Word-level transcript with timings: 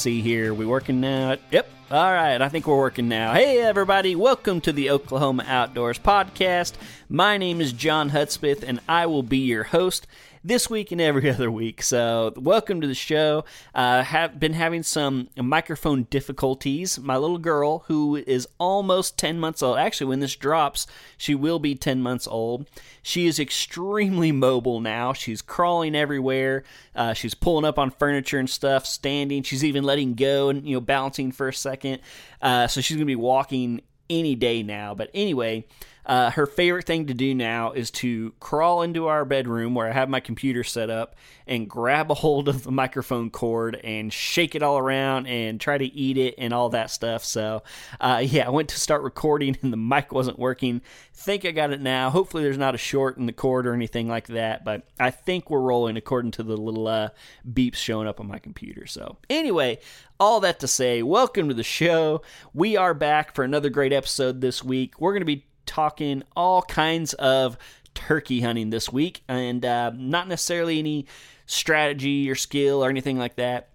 See 0.00 0.22
here. 0.22 0.54
We 0.54 0.64
working 0.64 1.02
now? 1.02 1.36
Yep. 1.50 1.68
All 1.90 2.10
right. 2.10 2.40
I 2.40 2.48
think 2.48 2.66
we're 2.66 2.78
working 2.78 3.08
now. 3.10 3.34
Hey, 3.34 3.60
everybody. 3.60 4.16
Welcome 4.16 4.62
to 4.62 4.72
the 4.72 4.88
Oklahoma 4.88 5.44
Outdoors 5.46 5.98
Podcast. 5.98 6.72
My 7.10 7.36
name 7.36 7.60
is 7.60 7.74
John 7.74 8.08
Hudspeth, 8.08 8.64
and 8.66 8.80
I 8.88 9.04
will 9.04 9.22
be 9.22 9.36
your 9.36 9.64
host 9.64 10.06
this 10.42 10.70
week 10.70 10.90
and 10.90 11.00
every 11.00 11.28
other 11.32 11.50
week. 11.50 11.82
So, 11.82 12.32
welcome 12.36 12.80
to 12.80 12.86
the 12.86 12.94
show. 12.94 13.44
Uh, 13.74 14.02
have 14.02 14.40
been 14.40 14.54
having 14.54 14.82
some 14.82 15.28
microphone 15.36 16.04
difficulties. 16.04 16.98
My 16.98 17.16
little 17.16 17.38
girl, 17.38 17.80
who 17.86 18.16
is 18.16 18.48
almost 18.58 19.18
10 19.18 19.38
months 19.38 19.62
old, 19.62 19.78
actually, 19.78 20.08
when 20.08 20.20
this 20.20 20.36
drops, 20.36 20.86
she 21.16 21.34
will 21.34 21.58
be 21.58 21.74
10 21.74 22.02
months 22.02 22.26
old. 22.26 22.66
She 23.02 23.26
is 23.26 23.38
extremely 23.38 24.32
mobile 24.32 24.80
now. 24.80 25.12
She's 25.12 25.42
crawling 25.42 25.94
everywhere. 25.94 26.64
Uh, 26.94 27.12
she's 27.12 27.34
pulling 27.34 27.64
up 27.64 27.78
on 27.78 27.90
furniture 27.90 28.38
and 28.38 28.48
stuff, 28.48 28.86
standing. 28.86 29.42
She's 29.42 29.64
even 29.64 29.84
letting 29.84 30.14
go 30.14 30.48
and 30.48 30.66
you 30.66 30.76
know 30.76 30.80
balancing 30.80 31.32
for 31.32 31.48
a 31.48 31.54
second. 31.54 32.00
Uh, 32.40 32.66
so 32.66 32.80
she's 32.80 32.96
gonna 32.96 33.06
be 33.06 33.16
walking 33.16 33.82
any 34.08 34.34
day 34.34 34.62
now. 34.62 34.94
But 34.94 35.10
anyway, 35.14 35.66
uh, 36.06 36.30
her 36.30 36.46
favorite 36.46 36.86
thing 36.86 37.06
to 37.06 37.14
do 37.14 37.34
now 37.34 37.72
is 37.72 37.90
to 37.90 38.32
crawl 38.40 38.82
into 38.82 39.06
our 39.06 39.24
bedroom 39.24 39.74
where 39.74 39.88
I 39.88 39.92
have 39.92 40.08
my 40.08 40.20
computer 40.20 40.64
set 40.64 40.90
up 40.90 41.14
and 41.46 41.68
grab 41.68 42.10
a 42.10 42.14
hold 42.14 42.48
of 42.48 42.62
the 42.62 42.70
microphone 42.70 43.30
cord 43.30 43.76
and 43.82 44.12
shake 44.12 44.54
it 44.54 44.62
all 44.62 44.78
around 44.78 45.26
and 45.26 45.60
try 45.60 45.76
to 45.76 45.84
eat 45.84 46.16
it 46.16 46.34
and 46.38 46.54
all 46.54 46.70
that 46.70 46.90
stuff. 46.90 47.24
So, 47.24 47.62
uh, 48.00 48.22
yeah, 48.24 48.46
I 48.46 48.50
went 48.50 48.70
to 48.70 48.80
start 48.80 49.02
recording 49.02 49.56
and 49.62 49.72
the 49.72 49.76
mic 49.76 50.12
wasn't 50.12 50.38
working. 50.38 50.80
Think 51.12 51.44
I 51.44 51.50
got 51.50 51.72
it 51.72 51.80
now. 51.80 52.10
Hopefully, 52.10 52.42
there's 52.42 52.56
not 52.56 52.74
a 52.74 52.78
short 52.78 53.18
in 53.18 53.26
the 53.26 53.32
cord 53.32 53.66
or 53.66 53.74
anything 53.74 54.08
like 54.08 54.28
that, 54.28 54.64
but 54.64 54.86
I 54.98 55.10
think 55.10 55.50
we're 55.50 55.60
rolling 55.60 55.96
according 55.96 56.30
to 56.32 56.42
the 56.42 56.56
little 56.56 56.88
uh, 56.88 57.10
beeps 57.50 57.76
showing 57.76 58.08
up 58.08 58.20
on 58.20 58.28
my 58.28 58.38
computer. 58.38 58.86
So, 58.86 59.18
anyway, 59.28 59.80
all 60.18 60.40
that 60.40 60.60
to 60.60 60.68
say, 60.68 61.02
welcome 61.02 61.48
to 61.48 61.54
the 61.54 61.62
show. 61.62 62.22
We 62.54 62.76
are 62.76 62.94
back 62.94 63.34
for 63.34 63.44
another 63.44 63.70
great 63.70 63.92
episode 63.92 64.40
this 64.40 64.64
week. 64.64 65.00
We're 65.00 65.12
going 65.12 65.22
to 65.22 65.26
be 65.26 65.46
talking 65.70 66.24
all 66.34 66.62
kinds 66.62 67.14
of 67.14 67.56
turkey 67.94 68.40
hunting 68.40 68.70
this 68.70 68.92
week, 68.92 69.22
and 69.28 69.64
uh, 69.64 69.92
not 69.94 70.26
necessarily 70.26 70.80
any 70.80 71.06
strategy 71.46 72.28
or 72.28 72.34
skill 72.34 72.84
or 72.84 72.90
anything 72.90 73.18
like 73.18 73.36
that. 73.36 73.68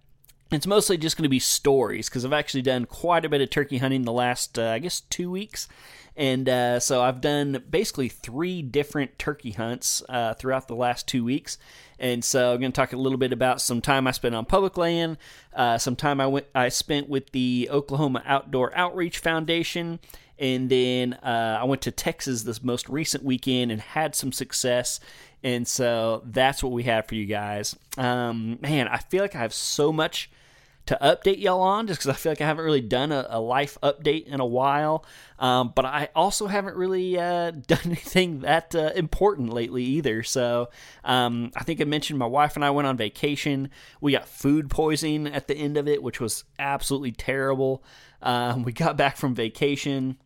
It's 0.52 0.68
mostly 0.68 0.98
just 0.98 1.18
going 1.18 1.24
to 1.24 1.30
be 1.30 1.40
stories 1.40 2.10
because 2.10 2.26
I've 2.26 2.34
actually 2.34 2.62
done 2.62 2.86
quite 2.86 3.26
a 3.26 3.30
bit 3.30 3.42
of 3.42 3.50
turkey 3.50 3.78
hunting 3.78 4.04
the 4.04 4.12
last, 4.12 4.60
uh, 4.60 4.68
I 4.68 4.80
guess, 4.80 5.02
two 5.02 5.32
weeks. 5.32 5.68
And 6.18 6.48
uh, 6.48 6.80
so 6.80 7.02
I've 7.02 7.20
done 7.20 7.64
basically 7.70 8.10
three 8.10 8.62
different 8.62 9.18
turkey 9.20 9.52
hunts 9.52 10.02
uh, 10.08 10.34
throughout 10.36 10.68
the 10.68 10.76
last 10.76 11.08
two 11.08 11.26
weeks. 11.26 11.58
And 12.00 12.24
so 12.24 12.54
I'm 12.54 12.60
going 12.60 12.72
to 12.72 12.76
talk 12.76 12.94
a 12.94 12.98
little 12.98 13.18
bit 13.18 13.34
about 13.34 13.62
some 13.62 13.82
time 13.82 14.08
I 14.08 14.12
spent 14.12 14.36
on 14.36 14.46
public 14.46 14.78
land, 14.78 15.18
uh, 15.54 15.78
some 15.78 15.96
time 15.96 16.22
I 16.22 16.28
went 16.28 16.46
I 16.54 16.70
spent 16.70 17.10
with 17.10 17.32
the 17.32 17.70
Oklahoma 17.72 18.22
Outdoor 18.26 18.76
Outreach 18.78 19.18
Foundation, 19.20 20.00
and 20.38 20.70
then 20.70 21.14
uh, 21.14 21.60
I 21.62 21.64
went 21.64 21.82
to 21.84 21.92
Texas 21.92 22.44
this 22.44 22.64
most 22.64 22.90
recent 22.90 23.24
weekend 23.24 23.72
and 23.72 23.80
had 23.80 24.16
some 24.16 24.32
success. 24.32 25.00
And 25.44 25.68
so 25.68 26.24
that's 26.26 26.64
what 26.64 26.72
we 26.72 26.84
have 26.84 27.08
for 27.08 27.16
you 27.16 27.26
guys. 27.26 27.76
Um, 27.98 28.60
man, 28.62 28.88
I 28.88 28.98
feel 28.98 29.22
like 29.22 29.36
I 29.36 29.40
have 29.40 29.54
so 29.54 29.94
much 29.94 30.30
to 30.88 30.98
update 31.02 31.42
y'all 31.42 31.62
on 31.62 31.88
just 31.88 32.00
because 32.00 32.10
I 32.10 32.14
feel 32.14 32.32
like 32.32 32.42
I 32.42 32.46
haven't 32.46 32.66
really 32.66 32.82
done 32.82 33.12
a, 33.12 33.26
a 33.30 33.40
life 33.40 33.78
update 33.82 34.28
in 34.28 34.40
a 34.40 34.46
while. 34.46 35.06
Um, 35.40 35.74
but 35.76 35.86
I 35.86 36.10
also 36.16 36.48
haven't 36.48 36.76
really 36.76 37.18
uh, 37.18 37.52
done 37.68 37.80
anything 37.86 38.42
that 38.42 38.76
uh, 38.76 38.92
important 38.96 39.54
lately 39.54 39.84
either. 39.84 40.24
So 40.24 40.70
um, 41.04 41.52
I 41.56 41.64
think 41.64 41.82
I 41.82 41.86
mentioned 41.86 42.20
my 42.20 42.28
wife 42.28 42.56
and 42.56 42.64
I 42.64 42.70
went 42.70 42.88
on 42.88 42.98
vacation. 42.98 43.70
We 44.00 44.12
got 44.12 44.28
food 44.28 44.70
poisoning 44.70 45.28
at 45.28 45.48
the 45.48 45.56
end 45.56 45.78
of 45.78 45.88
it, 45.88 46.04
which 46.04 46.20
was 46.20 46.44
absolutely 46.60 47.12
terrible. 47.14 47.84
Um, 48.22 48.64
we 48.64 48.72
got 48.72 48.98
back 48.98 49.18
from 49.18 49.36
vacation 49.36 50.18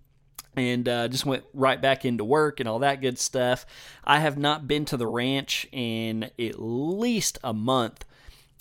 and 0.60 0.88
uh, 0.88 1.08
just 1.08 1.26
went 1.26 1.44
right 1.54 1.82
back 1.82 2.06
into 2.06 2.24
work 2.24 2.60
and 2.60 2.70
all 2.70 2.80
that 2.80 3.02
good 3.02 3.18
stuff. 3.18 3.66
I 4.04 4.20
have 4.20 4.38
not 4.38 4.68
been 4.68 4.86
to 4.86 4.98
the 4.98 5.08
ranch 5.08 5.68
in 5.72 6.26
at 6.38 6.60
least 6.60 7.40
a 7.44 7.54
month. 7.54 8.06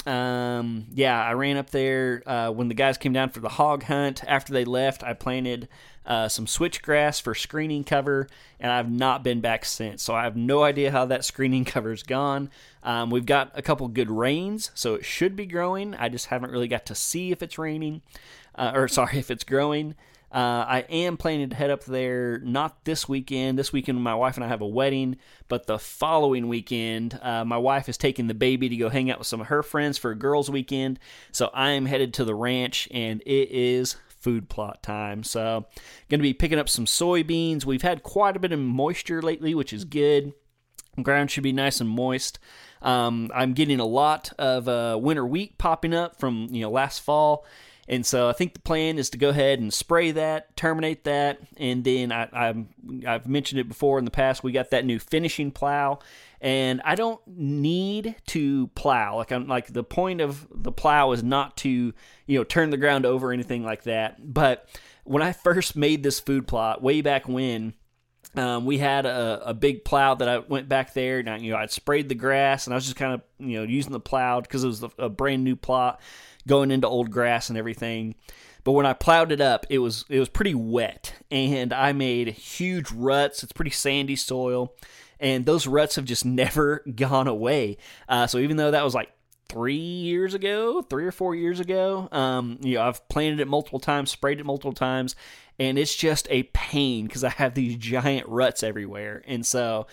Um, 0.06 0.86
yeah, 0.94 1.22
I 1.22 1.32
ran 1.32 1.56
up 1.58 1.70
there 1.70 2.22
uh, 2.24 2.50
when 2.50 2.68
the 2.68 2.74
guys 2.74 2.96
came 2.96 3.12
down 3.12 3.30
for 3.30 3.40
the 3.40 3.48
hog 3.48 3.82
hunt. 3.82 4.22
After 4.26 4.52
they 4.52 4.64
left, 4.64 5.02
I 5.02 5.12
planted 5.12 5.68
uh, 6.06 6.28
some 6.28 6.46
switchgrass 6.46 7.20
for 7.20 7.34
screening 7.34 7.84
cover, 7.84 8.28
and 8.58 8.72
I've 8.72 8.90
not 8.90 9.22
been 9.22 9.42
back 9.42 9.66
since. 9.66 10.02
So 10.02 10.14
I 10.14 10.24
have 10.24 10.36
no 10.36 10.62
idea 10.62 10.90
how 10.90 11.04
that 11.06 11.24
screening 11.24 11.64
cover's 11.66 12.02
gone. 12.02 12.50
Um, 12.82 13.10
we've 13.10 13.26
got 13.26 13.52
a 13.54 13.60
couple 13.60 13.86
good 13.88 14.10
rains, 14.10 14.70
so 14.74 14.94
it 14.94 15.04
should 15.04 15.36
be 15.36 15.44
growing. 15.44 15.94
I 15.94 16.08
just 16.08 16.26
haven't 16.26 16.52
really 16.52 16.68
got 16.68 16.86
to 16.86 16.94
see 16.94 17.30
if 17.30 17.42
it's 17.42 17.58
raining, 17.58 18.00
uh, 18.54 18.72
or 18.74 18.88
sorry, 18.88 19.18
if 19.18 19.30
it's 19.30 19.44
growing. 19.44 19.94
Uh, 20.30 20.64
I 20.68 20.84
am 20.90 21.16
planning 21.16 21.48
to 21.48 21.56
head 21.56 21.70
up 21.70 21.84
there 21.84 22.38
not 22.40 22.84
this 22.84 23.08
weekend. 23.08 23.58
This 23.58 23.72
weekend, 23.72 24.02
my 24.02 24.14
wife 24.14 24.36
and 24.36 24.44
I 24.44 24.48
have 24.48 24.60
a 24.60 24.66
wedding, 24.66 25.16
but 25.48 25.66
the 25.66 25.78
following 25.78 26.48
weekend, 26.48 27.18
uh, 27.22 27.44
my 27.44 27.56
wife 27.56 27.88
is 27.88 27.96
taking 27.96 28.26
the 28.26 28.34
baby 28.34 28.68
to 28.68 28.76
go 28.76 28.90
hang 28.90 29.10
out 29.10 29.18
with 29.18 29.26
some 29.26 29.40
of 29.40 29.46
her 29.46 29.62
friends 29.62 29.96
for 29.96 30.10
a 30.10 30.14
girls' 30.14 30.50
weekend. 30.50 30.98
So 31.32 31.50
I 31.54 31.70
am 31.70 31.86
headed 31.86 32.12
to 32.14 32.24
the 32.24 32.34
ranch, 32.34 32.88
and 32.90 33.22
it 33.22 33.50
is 33.50 33.96
food 34.18 34.50
plot 34.50 34.82
time. 34.82 35.22
So, 35.22 35.64
going 36.10 36.18
to 36.18 36.22
be 36.22 36.34
picking 36.34 36.58
up 36.58 36.68
some 36.68 36.84
soybeans. 36.84 37.64
We've 37.64 37.82
had 37.82 38.02
quite 38.02 38.36
a 38.36 38.40
bit 38.40 38.52
of 38.52 38.58
moisture 38.58 39.22
lately, 39.22 39.54
which 39.54 39.72
is 39.72 39.84
good. 39.84 40.34
Ground 41.02 41.30
should 41.30 41.44
be 41.44 41.52
nice 41.52 41.80
and 41.80 41.88
moist. 41.88 42.38
Um, 42.82 43.30
I'm 43.34 43.54
getting 43.54 43.80
a 43.80 43.86
lot 43.86 44.32
of 44.38 44.68
uh, 44.68 44.98
winter 45.00 45.24
wheat 45.24 45.56
popping 45.58 45.94
up 45.94 46.18
from 46.18 46.48
you 46.50 46.60
know 46.60 46.70
last 46.70 47.00
fall 47.00 47.44
and 47.88 48.04
so 48.04 48.28
I 48.28 48.34
think 48.34 48.52
the 48.52 48.60
plan 48.60 48.98
is 48.98 49.08
to 49.10 49.18
go 49.18 49.30
ahead 49.30 49.60
and 49.60 49.72
spray 49.72 50.10
that, 50.10 50.54
terminate 50.58 51.04
that, 51.04 51.40
and 51.56 51.82
then 51.82 52.12
I, 52.12 52.28
i 52.34 53.10
have 53.10 53.26
mentioned 53.26 53.60
it 53.60 53.68
before 53.68 53.98
in 53.98 54.04
the 54.04 54.10
past. 54.10 54.44
We 54.44 54.52
got 54.52 54.70
that 54.70 54.84
new 54.84 54.98
finishing 54.98 55.50
plow, 55.50 56.00
and 56.38 56.82
I 56.84 56.96
don't 56.96 57.20
need 57.26 58.14
to 58.26 58.66
plow. 58.68 59.16
Like 59.16 59.32
I'm 59.32 59.46
like 59.46 59.72
the 59.72 59.82
point 59.82 60.20
of 60.20 60.46
the 60.50 60.70
plow 60.70 61.12
is 61.12 61.22
not 61.22 61.56
to 61.58 61.94
you 62.26 62.38
know 62.38 62.44
turn 62.44 62.68
the 62.68 62.76
ground 62.76 63.06
over 63.06 63.28
or 63.28 63.32
anything 63.32 63.64
like 63.64 63.84
that. 63.84 64.34
But 64.34 64.68
when 65.04 65.22
I 65.22 65.32
first 65.32 65.74
made 65.74 66.02
this 66.02 66.20
food 66.20 66.46
plot 66.46 66.82
way 66.82 67.00
back 67.00 67.26
when. 67.26 67.74
Um, 68.34 68.66
we 68.66 68.76
had 68.76 69.06
a, 69.06 69.40
a, 69.46 69.54
big 69.54 69.86
plow 69.86 70.14
that 70.14 70.28
I 70.28 70.38
went 70.38 70.68
back 70.68 70.92
there. 70.92 71.22
Now, 71.22 71.36
you 71.36 71.50
know, 71.50 71.56
I'd 71.56 71.70
sprayed 71.70 72.10
the 72.10 72.14
grass 72.14 72.66
and 72.66 72.74
I 72.74 72.76
was 72.76 72.84
just 72.84 72.96
kind 72.96 73.14
of, 73.14 73.22
you 73.38 73.58
know, 73.58 73.62
using 73.62 73.90
the 73.90 74.00
plow 74.00 74.42
because 74.42 74.62
it 74.62 74.66
was 74.66 74.84
a 74.98 75.08
brand 75.08 75.44
new 75.44 75.56
plot 75.56 75.98
going 76.48 76.72
into 76.72 76.88
old 76.88 77.12
grass 77.12 77.48
and 77.48 77.56
everything. 77.56 78.16
But 78.64 78.72
when 78.72 78.86
I 78.86 78.92
plowed 78.92 79.30
it 79.30 79.40
up, 79.40 79.66
it 79.70 79.78
was 79.78 80.04
it 80.08 80.18
was 80.18 80.28
pretty 80.28 80.54
wet, 80.54 81.14
and 81.30 81.72
I 81.72 81.92
made 81.92 82.28
huge 82.28 82.90
ruts. 82.90 83.42
It's 83.42 83.52
pretty 83.52 83.70
sandy 83.70 84.16
soil, 84.16 84.74
and 85.20 85.46
those 85.46 85.66
ruts 85.66 85.96
have 85.96 86.04
just 86.04 86.24
never 86.26 86.84
gone 86.94 87.28
away. 87.28 87.78
Uh, 88.08 88.26
so 88.26 88.38
even 88.38 88.56
though 88.56 88.72
that 88.72 88.84
was 88.84 88.94
like 88.94 89.10
three 89.48 89.76
years 89.76 90.34
ago, 90.34 90.82
three 90.82 91.06
or 91.06 91.12
four 91.12 91.34
years 91.34 91.60
ago, 91.60 92.08
um, 92.12 92.58
you 92.60 92.74
know, 92.74 92.82
I've 92.82 93.08
planted 93.08 93.40
it 93.40 93.48
multiple 93.48 93.80
times, 93.80 94.10
sprayed 94.10 94.40
it 94.40 94.44
multiple 94.44 94.74
times, 94.74 95.16
and 95.58 95.78
it's 95.78 95.96
just 95.96 96.26
a 96.30 96.42
pain 96.42 97.06
because 97.06 97.24
I 97.24 97.30
have 97.30 97.54
these 97.54 97.76
giant 97.76 98.28
ruts 98.28 98.62
everywhere, 98.62 99.22
and 99.26 99.46
so 99.46 99.86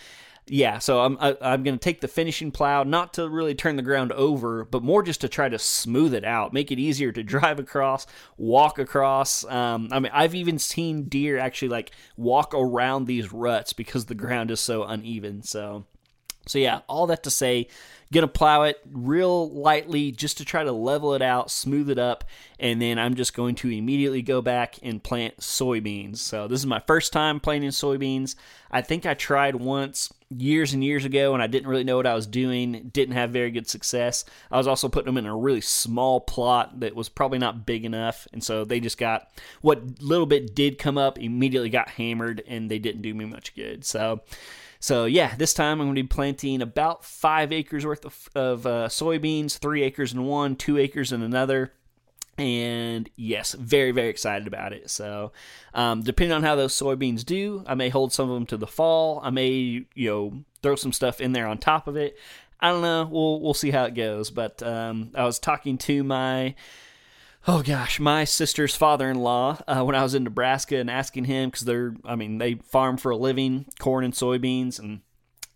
yeah, 0.48 0.78
so 0.78 1.00
I'm 1.00 1.18
I, 1.20 1.36
I'm 1.40 1.64
going 1.64 1.76
to 1.76 1.82
take 1.82 2.00
the 2.00 2.08
finishing 2.08 2.52
plow, 2.52 2.84
not 2.84 3.14
to 3.14 3.28
really 3.28 3.54
turn 3.54 3.74
the 3.74 3.82
ground 3.82 4.12
over, 4.12 4.64
but 4.64 4.82
more 4.82 5.02
just 5.02 5.20
to 5.22 5.28
try 5.28 5.48
to 5.48 5.58
smooth 5.58 6.14
it 6.14 6.24
out, 6.24 6.52
make 6.52 6.70
it 6.70 6.78
easier 6.78 7.10
to 7.12 7.22
drive 7.24 7.58
across, 7.58 8.06
walk 8.36 8.78
across. 8.78 9.44
Um, 9.44 9.88
I 9.90 9.98
mean, 9.98 10.12
I've 10.14 10.36
even 10.36 10.58
seen 10.58 11.04
deer 11.04 11.38
actually 11.38 11.70
like 11.70 11.90
walk 12.16 12.54
around 12.54 13.06
these 13.06 13.32
ruts 13.32 13.72
because 13.72 14.06
the 14.06 14.14
ground 14.14 14.52
is 14.52 14.60
so 14.60 14.84
uneven. 14.84 15.42
So, 15.42 15.84
so 16.46 16.60
yeah, 16.60 16.82
all 16.88 17.08
that 17.08 17.24
to 17.24 17.30
say, 17.30 17.66
gonna 18.12 18.28
plow 18.28 18.62
it 18.62 18.78
real 18.92 19.50
lightly 19.50 20.12
just 20.12 20.38
to 20.38 20.44
try 20.44 20.62
to 20.62 20.70
level 20.70 21.14
it 21.14 21.22
out, 21.22 21.50
smooth 21.50 21.90
it 21.90 21.98
up, 21.98 22.22
and 22.60 22.80
then 22.80 23.00
I'm 23.00 23.16
just 23.16 23.34
going 23.34 23.56
to 23.56 23.70
immediately 23.70 24.22
go 24.22 24.40
back 24.40 24.76
and 24.80 25.02
plant 25.02 25.38
soybeans. 25.38 26.18
So 26.18 26.46
this 26.46 26.60
is 26.60 26.66
my 26.66 26.82
first 26.86 27.12
time 27.12 27.40
planting 27.40 27.70
soybeans. 27.70 28.36
I 28.70 28.82
think 28.82 29.06
I 29.06 29.14
tried 29.14 29.56
once 29.56 30.12
years 30.30 30.72
and 30.72 30.82
years 30.82 31.04
ago 31.04 31.34
and 31.34 31.42
I 31.42 31.46
didn't 31.46 31.68
really 31.68 31.84
know 31.84 31.96
what 31.96 32.06
I 32.06 32.14
was 32.14 32.26
doing, 32.26 32.90
didn't 32.92 33.14
have 33.14 33.30
very 33.30 33.50
good 33.50 33.68
success. 33.68 34.24
I 34.50 34.56
was 34.58 34.66
also 34.66 34.88
putting 34.88 35.06
them 35.06 35.18
in 35.18 35.26
a 35.26 35.36
really 35.36 35.60
small 35.60 36.20
plot 36.20 36.80
that 36.80 36.96
was 36.96 37.08
probably 37.08 37.38
not 37.38 37.66
big 37.66 37.84
enough, 37.84 38.26
and 38.32 38.42
so 38.42 38.64
they 38.64 38.80
just 38.80 38.98
got 38.98 39.30
what 39.60 40.02
little 40.02 40.26
bit 40.26 40.54
did 40.54 40.78
come 40.78 40.98
up 40.98 41.18
immediately 41.18 41.70
got 41.70 41.90
hammered 41.90 42.42
and 42.46 42.70
they 42.70 42.78
didn't 42.78 43.02
do 43.02 43.14
me 43.14 43.24
much 43.24 43.54
good. 43.54 43.84
So 43.84 44.22
so 44.80 45.06
yeah, 45.06 45.34
this 45.36 45.54
time 45.54 45.80
I'm 45.80 45.86
going 45.86 45.96
to 45.96 46.02
be 46.02 46.08
planting 46.08 46.62
about 46.62 47.04
five 47.04 47.52
acres 47.52 47.86
worth 47.86 48.04
of, 48.04 48.28
of 48.34 48.66
uh, 48.66 48.88
soybeans, 48.88 49.58
three 49.58 49.82
acres 49.82 50.12
in 50.12 50.24
one, 50.24 50.56
two 50.56 50.78
acres 50.78 51.12
in 51.12 51.22
another. 51.22 51.72
And 52.38 53.08
yes, 53.16 53.52
very, 53.52 53.92
very 53.92 54.08
excited 54.08 54.46
about 54.46 54.72
it. 54.72 54.90
So, 54.90 55.32
um, 55.72 56.02
depending 56.02 56.34
on 56.34 56.42
how 56.42 56.54
those 56.54 56.74
soybeans 56.74 57.24
do, 57.24 57.64
I 57.66 57.74
may 57.74 57.88
hold 57.88 58.12
some 58.12 58.28
of 58.28 58.34
them 58.34 58.46
to 58.46 58.58
the 58.58 58.66
fall. 58.66 59.20
I 59.22 59.30
may, 59.30 59.86
you 59.94 60.10
know, 60.10 60.44
throw 60.62 60.76
some 60.76 60.92
stuff 60.92 61.20
in 61.20 61.32
there 61.32 61.46
on 61.46 61.58
top 61.58 61.88
of 61.88 61.96
it. 61.96 62.18
I 62.60 62.70
don't 62.70 62.82
know. 62.82 63.08
We'll 63.10 63.40
we'll 63.40 63.54
see 63.54 63.70
how 63.70 63.84
it 63.84 63.94
goes. 63.94 64.30
But 64.30 64.62
um, 64.62 65.12
I 65.14 65.24
was 65.24 65.38
talking 65.38 65.78
to 65.78 66.02
my 66.04 66.54
oh 67.48 67.62
gosh, 67.62 68.00
my 68.00 68.24
sister's 68.24 68.74
father-in-law 68.74 69.58
uh, 69.68 69.82
when 69.84 69.94
I 69.94 70.02
was 70.02 70.14
in 70.14 70.24
Nebraska 70.24 70.76
and 70.76 70.90
asking 70.90 71.24
him 71.24 71.48
because 71.48 71.64
they're, 71.64 71.94
I 72.04 72.16
mean, 72.16 72.38
they 72.38 72.54
farm 72.54 72.96
for 72.96 73.10
a 73.10 73.16
living, 73.16 73.66
corn 73.78 74.04
and 74.04 74.12
soybeans, 74.12 74.78
and 74.78 75.00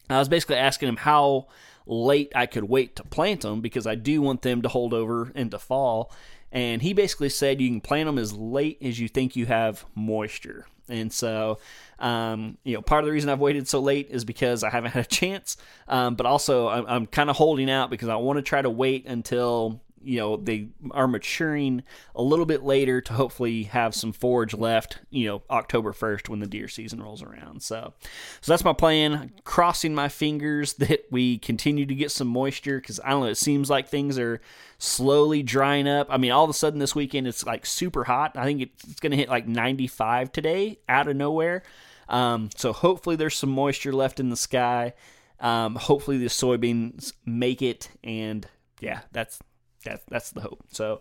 I 0.08 0.18
was 0.18 0.28
basically 0.28 0.56
asking 0.56 0.88
him 0.88 0.96
how 0.96 1.48
late 1.86 2.32
I 2.34 2.46
could 2.46 2.64
wait 2.64 2.96
to 2.96 3.04
plant 3.04 3.40
them 3.40 3.60
because 3.60 3.86
I 3.86 3.96
do 3.96 4.22
want 4.22 4.42
them 4.42 4.62
to 4.62 4.68
hold 4.68 4.94
over 4.94 5.32
into 5.34 5.58
fall. 5.58 6.12
And 6.52 6.82
he 6.82 6.92
basically 6.92 7.28
said 7.28 7.60
you 7.60 7.68
can 7.68 7.80
plant 7.80 8.06
them 8.06 8.18
as 8.18 8.32
late 8.32 8.78
as 8.82 8.98
you 8.98 9.08
think 9.08 9.36
you 9.36 9.46
have 9.46 9.84
moisture. 9.94 10.66
And 10.88 11.12
so, 11.12 11.58
um, 12.00 12.58
you 12.64 12.74
know, 12.74 12.82
part 12.82 13.04
of 13.04 13.06
the 13.06 13.12
reason 13.12 13.30
I've 13.30 13.38
waited 13.38 13.68
so 13.68 13.80
late 13.80 14.08
is 14.10 14.24
because 14.24 14.64
I 14.64 14.70
haven't 14.70 14.90
had 14.92 15.04
a 15.04 15.08
chance. 15.08 15.56
Um, 15.88 16.16
but 16.16 16.26
also, 16.26 16.68
I'm, 16.68 16.86
I'm 16.86 17.06
kind 17.06 17.30
of 17.30 17.36
holding 17.36 17.70
out 17.70 17.90
because 17.90 18.08
I 18.08 18.16
want 18.16 18.38
to 18.38 18.42
try 18.42 18.60
to 18.60 18.70
wait 18.70 19.06
until 19.06 19.80
you 20.02 20.18
know 20.18 20.36
they 20.36 20.68
are 20.92 21.06
maturing 21.06 21.82
a 22.14 22.22
little 22.22 22.46
bit 22.46 22.62
later 22.62 23.00
to 23.00 23.12
hopefully 23.12 23.64
have 23.64 23.94
some 23.94 24.12
forage 24.12 24.54
left 24.54 24.98
you 25.10 25.26
know 25.26 25.42
october 25.50 25.92
1st 25.92 26.28
when 26.28 26.40
the 26.40 26.46
deer 26.46 26.68
season 26.68 27.02
rolls 27.02 27.22
around 27.22 27.62
so 27.62 27.92
so 28.40 28.52
that's 28.52 28.64
my 28.64 28.72
plan 28.72 29.30
crossing 29.44 29.94
my 29.94 30.08
fingers 30.08 30.72
that 30.78 31.04
we 31.10 31.38
continue 31.38 31.84
to 31.84 31.94
get 31.94 32.10
some 32.10 32.28
moisture 32.28 32.80
because 32.80 32.98
i 33.00 33.10
don't 33.10 33.20
know 33.20 33.26
it 33.26 33.36
seems 33.36 33.68
like 33.68 33.88
things 33.88 34.18
are 34.18 34.40
slowly 34.82 35.42
drying 35.42 35.86
up 35.86 36.06
i 36.10 36.16
mean 36.16 36.32
all 36.32 36.42
of 36.42 36.50
a 36.50 36.54
sudden 36.54 36.78
this 36.78 36.94
weekend 36.94 37.26
it's 37.28 37.46
like 37.46 37.64
super 37.64 38.04
hot 38.04 38.32
i 38.36 38.44
think 38.44 38.62
it's 38.62 38.98
going 39.00 39.10
to 39.10 39.16
hit 39.16 39.28
like 39.28 39.46
95 39.46 40.32
today 40.32 40.78
out 40.88 41.06
of 41.08 41.16
nowhere 41.16 41.62
um, 42.08 42.50
so 42.56 42.72
hopefully 42.72 43.14
there's 43.14 43.36
some 43.36 43.50
moisture 43.50 43.92
left 43.92 44.18
in 44.18 44.30
the 44.30 44.36
sky 44.36 44.94
um, 45.38 45.76
hopefully 45.76 46.18
the 46.18 46.26
soybeans 46.26 47.12
make 47.24 47.62
it 47.62 47.88
and 48.02 48.48
yeah 48.80 49.02
that's 49.12 49.38
that's 49.84 50.04
that's 50.08 50.30
the 50.30 50.42
hope. 50.42 50.64
So 50.70 51.00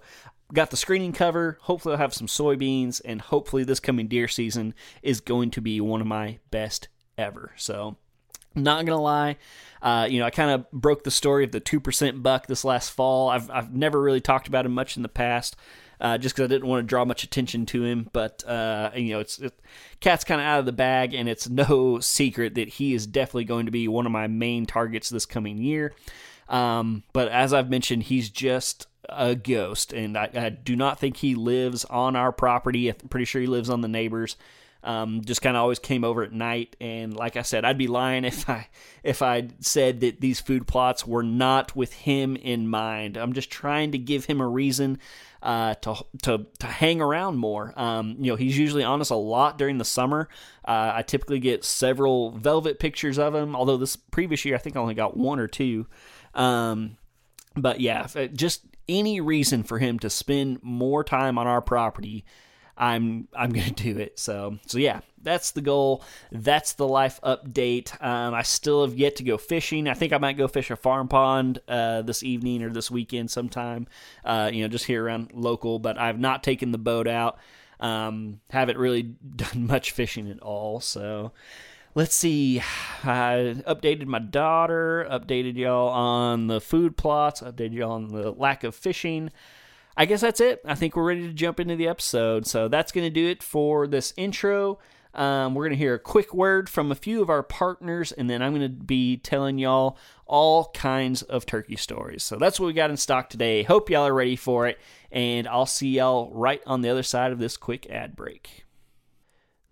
got 0.54 0.72
the 0.72 0.78
screening 0.78 1.14
cover. 1.14 1.58
Hopefully, 1.62 1.94
I'll 1.94 2.00
have 2.00 2.14
some 2.14 2.28
soybeans, 2.28 3.02
and 3.04 3.22
hopefully, 3.22 3.64
this 3.64 3.80
coming 3.80 4.08
deer 4.08 4.28
season 4.28 4.74
is 5.02 5.22
going 5.22 5.52
to 5.52 5.62
be 5.62 5.82
one 5.82 6.02
of 6.02 6.08
my 6.08 6.40
best 6.52 6.88
ever. 7.18 7.52
So, 7.58 7.98
not 8.56 8.86
gonna 8.86 9.02
lie, 9.02 9.38
uh, 9.82 10.08
you 10.10 10.20
know, 10.20 10.26
I 10.26 10.30
kind 10.30 10.52
of 10.52 10.72
broke 10.72 11.04
the 11.04 11.12
story 11.12 11.44
of 11.44 11.52
the 11.52 11.60
two 11.60 11.80
percent 11.80 12.22
buck 12.22 12.48
this 12.48 12.66
last 12.66 12.90
fall. 12.90 13.30
I've 13.30 13.50
I've 13.50 13.74
never 13.74 14.02
really 14.02 14.22
talked 14.22 14.48
about 14.48 14.66
him 14.66 14.74
much 14.74 14.98
in 14.98 15.04
the 15.04 15.10
past. 15.10 15.56
Uh, 16.02 16.18
just 16.18 16.34
because 16.34 16.46
I 16.46 16.48
didn't 16.48 16.70
want 16.70 16.82
to 16.82 16.88
draw 16.88 17.04
much 17.04 17.26
attention 17.26 17.66
to 17.68 17.84
him. 17.84 18.10
But 18.14 18.42
uh, 18.48 18.92
you 18.96 19.12
know, 19.12 19.20
it's 19.20 19.38
it, 19.38 19.54
cat's 20.00 20.24
kind 20.24 20.40
of 20.40 20.48
out 20.48 20.60
of 20.60 20.66
the 20.66 20.72
bag, 20.72 21.14
and 21.14 21.28
it's 21.28 21.50
no 21.50 22.00
secret 22.02 22.56
that 22.56 22.70
he 22.70 22.94
is 22.94 23.06
definitely 23.06 23.44
going 23.44 23.66
to 23.66 23.72
be 23.72 23.88
one 23.90 24.06
of 24.06 24.12
my 24.12 24.28
main 24.28 24.66
targets 24.66 25.10
this 25.10 25.26
coming 25.26 25.58
year. 25.58 25.94
Um, 26.48 27.04
but 27.12 27.28
as 27.28 27.54
I've 27.54 27.70
mentioned, 27.70 28.04
he's 28.04 28.30
just 28.30 28.88
a 29.08 29.36
ghost, 29.36 29.94
and 29.94 30.18
I, 30.18 30.30
I, 30.34 30.50
do 30.50 30.76
not 30.76 31.00
think 31.00 31.18
he 31.18 31.36
lives 31.36 31.86
on 31.86 32.16
our 32.16 32.32
property. 32.32 32.90
I'm 32.90 32.96
pretty 33.10 33.26
sure 33.26 33.42
he 33.42 33.48
lives 33.48 33.70
on 33.70 33.82
the 33.82 33.88
neighbors. 33.88 34.36
Um, 34.82 35.22
just 35.26 35.42
kind 35.42 35.58
of 35.58 35.62
always 35.62 35.80
came 35.80 36.06
over 36.06 36.24
at 36.24 36.32
night, 36.32 36.76
and 36.80 37.14
like 37.14 37.36
I 37.36 37.42
said, 37.42 37.66
I'd 37.66 37.78
be 37.78 37.88
lying 37.88 38.24
if 38.26 38.50
I 38.50 38.70
if 39.04 39.22
I 39.22 39.50
said 39.60 40.00
that 40.02 40.22
these 40.22 40.40
food 40.40 40.68
plots 40.68 41.06
were 41.06 41.24
not 41.24 41.76
with 41.76 41.94
him 41.94 42.36
in 42.38 42.68
mind. 42.68 43.18
I'm 43.18 43.34
just 43.34 43.52
trying 43.52 43.92
to 43.92 43.98
give 43.98 44.26
him 44.26 44.40
a 44.40 44.48
reason 44.48 45.00
uh, 45.44 45.74
to 45.76 45.96
to 46.24 46.46
to 46.60 46.68
hang 46.68 47.02
around 47.02 47.38
more. 47.38 47.74
Um, 47.76 48.16
you 48.20 48.32
know, 48.32 48.36
he's 48.36 48.58
usually 48.58 48.84
on 48.84 49.02
us 49.02 49.10
a 49.10 49.16
lot 49.16 49.58
during 49.58 49.78
the 49.78 49.86
summer. 49.86 50.30
Uh, 50.66 50.92
I 50.96 51.02
typically 51.02 51.40
get 51.40 51.64
several 51.64 52.32
velvet 52.32 52.80
pictures 52.80 53.20
of 53.20 53.36
him, 53.36 53.56
although 53.56 53.78
this 53.78 53.96
previous 53.96 54.46
year 54.46 54.56
I 54.56 54.60
think 54.60 54.76
I 54.76 54.80
only 54.80 54.94
got 54.96 55.18
one 55.18 55.40
or 55.40 55.48
two. 55.48 55.88
Um, 56.34 56.98
but 57.56 57.80
yeah, 57.82 58.08
just 58.34 58.66
any 58.88 59.22
reason 59.22 59.64
for 59.64 59.80
him 59.80 60.00
to 60.00 60.10
spend 60.10 60.64
more 60.64 61.04
time 61.04 61.38
on 61.38 61.48
our 61.48 61.62
property, 61.62 62.26
I'm 62.80 63.28
I'm 63.36 63.52
gonna 63.54 63.72
do 63.72 63.98
it. 63.98 64.18
So 64.18 64.58
so 64.66 64.80
yeah, 64.80 65.02
that's 65.22 65.52
the 65.52 65.62
goal. 65.62 66.04
That's 66.32 66.74
the 66.74 66.88
life 66.88 67.20
update. 67.24 68.02
Um, 68.02 68.34
I 68.34 68.42
still 68.42 68.86
have 68.86 68.98
yet 68.98 69.18
to 69.18 69.24
go 69.24 69.38
fishing. 69.38 69.88
I 69.88 69.94
think 69.94 70.14
I 70.14 70.18
might 70.18 70.38
go 70.38 70.48
fish 70.48 70.72
a 70.72 70.76
farm 70.76 71.08
pond 71.08 71.60
uh, 71.68 72.02
this 72.02 72.24
evening 72.24 72.64
or 72.64 72.72
this 72.72 72.90
weekend 72.90 73.30
sometime. 73.30 73.88
Uh, 74.24 74.50
you 74.52 74.64
know, 74.64 74.70
just 74.70 74.86
here 74.86 75.04
around 75.04 75.32
local. 75.34 75.78
But 75.78 75.98
I've 76.00 76.20
not 76.20 76.42
taken 76.42 76.72
the 76.72 76.78
boat 76.78 77.08
out. 77.08 77.38
Um, 77.80 78.40
haven't 78.50 78.78
really 78.78 79.04
done 79.36 79.68
much 79.68 79.92
fishing 79.92 80.30
at 80.30 80.40
all. 80.40 80.80
So 80.80 81.34
let's 81.96 82.16
see. 82.16 82.62
I 83.04 83.56
updated 83.68 84.06
my 84.06 84.20
daughter, 84.20 85.08
updated 85.10 85.56
y'all 85.56 85.90
on 85.90 86.48
the 86.48 86.62
food 86.62 86.98
plots, 86.98 87.42
updated 87.42 87.74
y'all 87.74 87.92
on 87.92 88.08
the 88.08 88.32
lack 88.32 88.64
of 88.64 88.76
fishing. 88.76 89.32
I 90.00 90.06
guess 90.06 90.22
that's 90.22 90.40
it. 90.40 90.62
I 90.64 90.76
think 90.76 90.96
we're 90.96 91.04
ready 91.04 91.28
to 91.28 91.34
jump 91.34 91.60
into 91.60 91.76
the 91.76 91.90
episode. 91.90 92.48
So 92.48 92.70
that's 92.70 92.94
going 92.94 93.06
to 93.06 93.10
do 93.10 93.28
it 93.28 93.44
for 93.44 93.86
this 93.86 94.14
intro. 94.16 94.80
Um, 95.14 95.54
we're 95.54 95.66
going 95.66 95.78
to 95.78 95.78
hear 95.78 95.96
a 95.96 96.00
quick 96.00 96.34
word 96.34 96.70
from 96.70 96.90
a 96.90 96.96
few 96.96 97.22
of 97.22 97.30
our 97.30 97.44
partners, 97.44 98.14
and 98.14 98.30
then 98.30 98.42
I'm 98.42 98.56
going 98.56 98.62
to 98.62 98.70
be 98.70 99.18
telling 99.18 99.58
y'all 99.58 99.98
all 100.26 100.72
kinds 100.74 101.22
of 101.24 101.46
turkey 101.46 101.76
stories. 101.76 102.24
So 102.24 102.38
that's 102.38 102.62
what 102.62 102.68
we 102.68 102.74
got 102.74 102.92
in 102.92 102.96
stock 102.96 103.30
today. 103.30 103.64
Hope 103.64 103.90
y'all 103.90 104.08
are 104.08 104.14
ready 104.14 104.38
for 104.38 104.68
it, 104.68 104.80
and 105.12 105.46
I'll 105.50 105.66
see 105.66 105.90
y'all 105.90 106.32
right 106.34 106.62
on 106.66 106.82
the 106.82 106.90
other 106.90 107.04
side 107.04 107.34
of 107.34 107.40
this 107.40 107.58
quick 107.58 107.86
ad 107.90 108.16
break. 108.16 108.64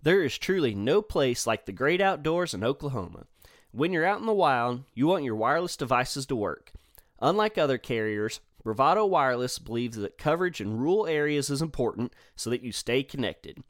There 0.02 0.22
is 0.22 0.36
truly 0.36 0.74
no 0.74 1.00
place 1.00 1.46
like 1.46 1.64
the 1.64 1.72
great 1.72 2.02
outdoors 2.02 2.52
in 2.52 2.62
Oklahoma. 2.62 3.24
When 3.70 3.94
you're 3.94 4.04
out 4.04 4.20
in 4.20 4.26
the 4.26 4.34
wild, 4.34 4.84
you 4.92 5.06
want 5.06 5.24
your 5.24 5.36
wireless 5.36 5.78
devices 5.78 6.26
to 6.26 6.36
work. 6.36 6.72
Unlike 7.18 7.56
other 7.56 7.78
carriers, 7.78 8.40
Bravado 8.68 9.06
Wireless 9.06 9.58
believes 9.58 9.96
that 9.96 10.18
coverage 10.18 10.60
in 10.60 10.76
rural 10.76 11.06
areas 11.06 11.48
is 11.48 11.62
important 11.62 12.12
so 12.36 12.50
that 12.50 12.62
you 12.62 12.70
stay 12.70 13.02
connected. 13.02 13.62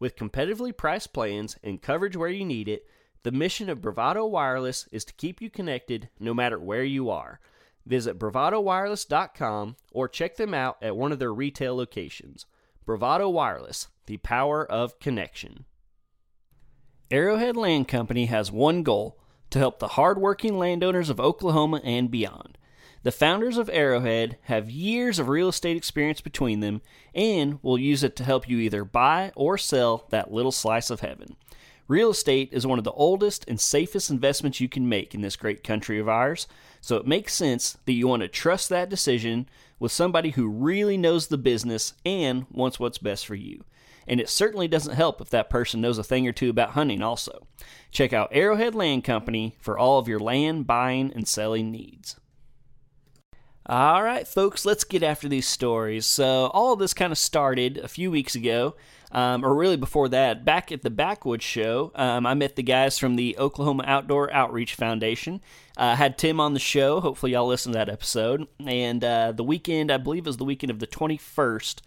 With 0.00 0.16
competitively 0.16 0.74
priced 0.74 1.12
plans 1.12 1.58
and 1.62 1.82
coverage 1.82 2.16
where 2.16 2.30
you 2.30 2.42
need 2.42 2.66
it, 2.66 2.86
the 3.22 3.32
mission 3.32 3.68
of 3.68 3.82
Bravado 3.82 4.24
Wireless 4.24 4.88
is 4.90 5.04
to 5.04 5.12
keep 5.12 5.42
you 5.42 5.50
connected 5.50 6.08
no 6.18 6.32
matter 6.32 6.58
where 6.58 6.84
you 6.84 7.10
are. 7.10 7.38
Visit 7.84 8.18
bravadowireless.com 8.18 9.76
or 9.92 10.08
check 10.08 10.36
them 10.36 10.54
out 10.54 10.78
at 10.80 10.96
one 10.96 11.12
of 11.12 11.18
their 11.18 11.34
retail 11.34 11.76
locations. 11.76 12.46
Bravado 12.86 13.28
Wireless, 13.28 13.88
the 14.06 14.16
power 14.16 14.64
of 14.64 14.98
connection. 15.00 15.66
Arrowhead 17.10 17.58
Land 17.58 17.88
Company 17.88 18.24
has 18.24 18.50
one 18.50 18.82
goal 18.82 19.20
to 19.50 19.58
help 19.58 19.80
the 19.80 19.88
hardworking 19.88 20.56
landowners 20.56 21.10
of 21.10 21.20
Oklahoma 21.20 21.82
and 21.84 22.10
beyond. 22.10 22.55
The 23.06 23.12
founders 23.12 23.56
of 23.56 23.70
Arrowhead 23.70 24.36
have 24.46 24.68
years 24.68 25.20
of 25.20 25.28
real 25.28 25.48
estate 25.50 25.76
experience 25.76 26.20
between 26.20 26.58
them 26.58 26.82
and 27.14 27.60
will 27.62 27.78
use 27.78 28.02
it 28.02 28.16
to 28.16 28.24
help 28.24 28.48
you 28.48 28.58
either 28.58 28.84
buy 28.84 29.30
or 29.36 29.56
sell 29.56 30.08
that 30.10 30.32
little 30.32 30.50
slice 30.50 30.90
of 30.90 30.98
heaven. 30.98 31.36
Real 31.86 32.10
estate 32.10 32.48
is 32.50 32.66
one 32.66 32.78
of 32.78 32.84
the 32.84 32.90
oldest 32.90 33.44
and 33.46 33.60
safest 33.60 34.10
investments 34.10 34.60
you 34.60 34.68
can 34.68 34.88
make 34.88 35.14
in 35.14 35.20
this 35.20 35.36
great 35.36 35.62
country 35.62 36.00
of 36.00 36.08
ours, 36.08 36.48
so 36.80 36.96
it 36.96 37.06
makes 37.06 37.32
sense 37.32 37.78
that 37.84 37.92
you 37.92 38.08
want 38.08 38.22
to 38.22 38.28
trust 38.28 38.70
that 38.70 38.88
decision 38.88 39.48
with 39.78 39.92
somebody 39.92 40.30
who 40.30 40.48
really 40.48 40.96
knows 40.96 41.28
the 41.28 41.38
business 41.38 41.94
and 42.04 42.46
wants 42.50 42.80
what's 42.80 42.98
best 42.98 43.24
for 43.24 43.36
you. 43.36 43.62
And 44.08 44.18
it 44.18 44.28
certainly 44.28 44.66
doesn't 44.66 44.96
help 44.96 45.20
if 45.20 45.30
that 45.30 45.48
person 45.48 45.80
knows 45.80 45.98
a 45.98 46.02
thing 46.02 46.26
or 46.26 46.32
two 46.32 46.50
about 46.50 46.70
hunting, 46.70 47.02
also. 47.02 47.46
Check 47.92 48.12
out 48.12 48.30
Arrowhead 48.32 48.74
Land 48.74 49.04
Company 49.04 49.54
for 49.60 49.78
all 49.78 50.00
of 50.00 50.08
your 50.08 50.18
land 50.18 50.66
buying 50.66 51.12
and 51.14 51.28
selling 51.28 51.70
needs. 51.70 52.16
All 53.68 54.04
right, 54.04 54.28
folks, 54.28 54.64
let's 54.64 54.84
get 54.84 55.02
after 55.02 55.28
these 55.28 55.48
stories. 55.48 56.06
So, 56.06 56.52
all 56.54 56.72
of 56.72 56.78
this 56.78 56.94
kind 56.94 57.10
of 57.10 57.18
started 57.18 57.78
a 57.78 57.88
few 57.88 58.12
weeks 58.12 58.36
ago, 58.36 58.76
um, 59.10 59.44
or 59.44 59.56
really 59.56 59.76
before 59.76 60.08
that. 60.10 60.44
Back 60.44 60.70
at 60.70 60.82
the 60.82 60.90
Backwoods 60.90 61.42
Show, 61.42 61.90
um, 61.96 62.26
I 62.26 62.34
met 62.34 62.54
the 62.54 62.62
guys 62.62 62.96
from 62.96 63.16
the 63.16 63.36
Oklahoma 63.36 63.82
Outdoor 63.84 64.32
Outreach 64.32 64.76
Foundation. 64.76 65.40
Uh, 65.76 65.96
had 65.96 66.16
Tim 66.16 66.38
on 66.38 66.54
the 66.54 66.60
show. 66.60 67.00
Hopefully, 67.00 67.32
y'all 67.32 67.48
listened 67.48 67.72
to 67.72 67.78
that 67.78 67.88
episode. 67.88 68.46
And 68.64 69.02
uh, 69.02 69.32
the 69.32 69.42
weekend, 69.42 69.90
I 69.90 69.96
believe, 69.96 70.26
was 70.26 70.36
the 70.36 70.44
weekend 70.44 70.70
of 70.70 70.78
the 70.78 70.86
21st 70.86 71.80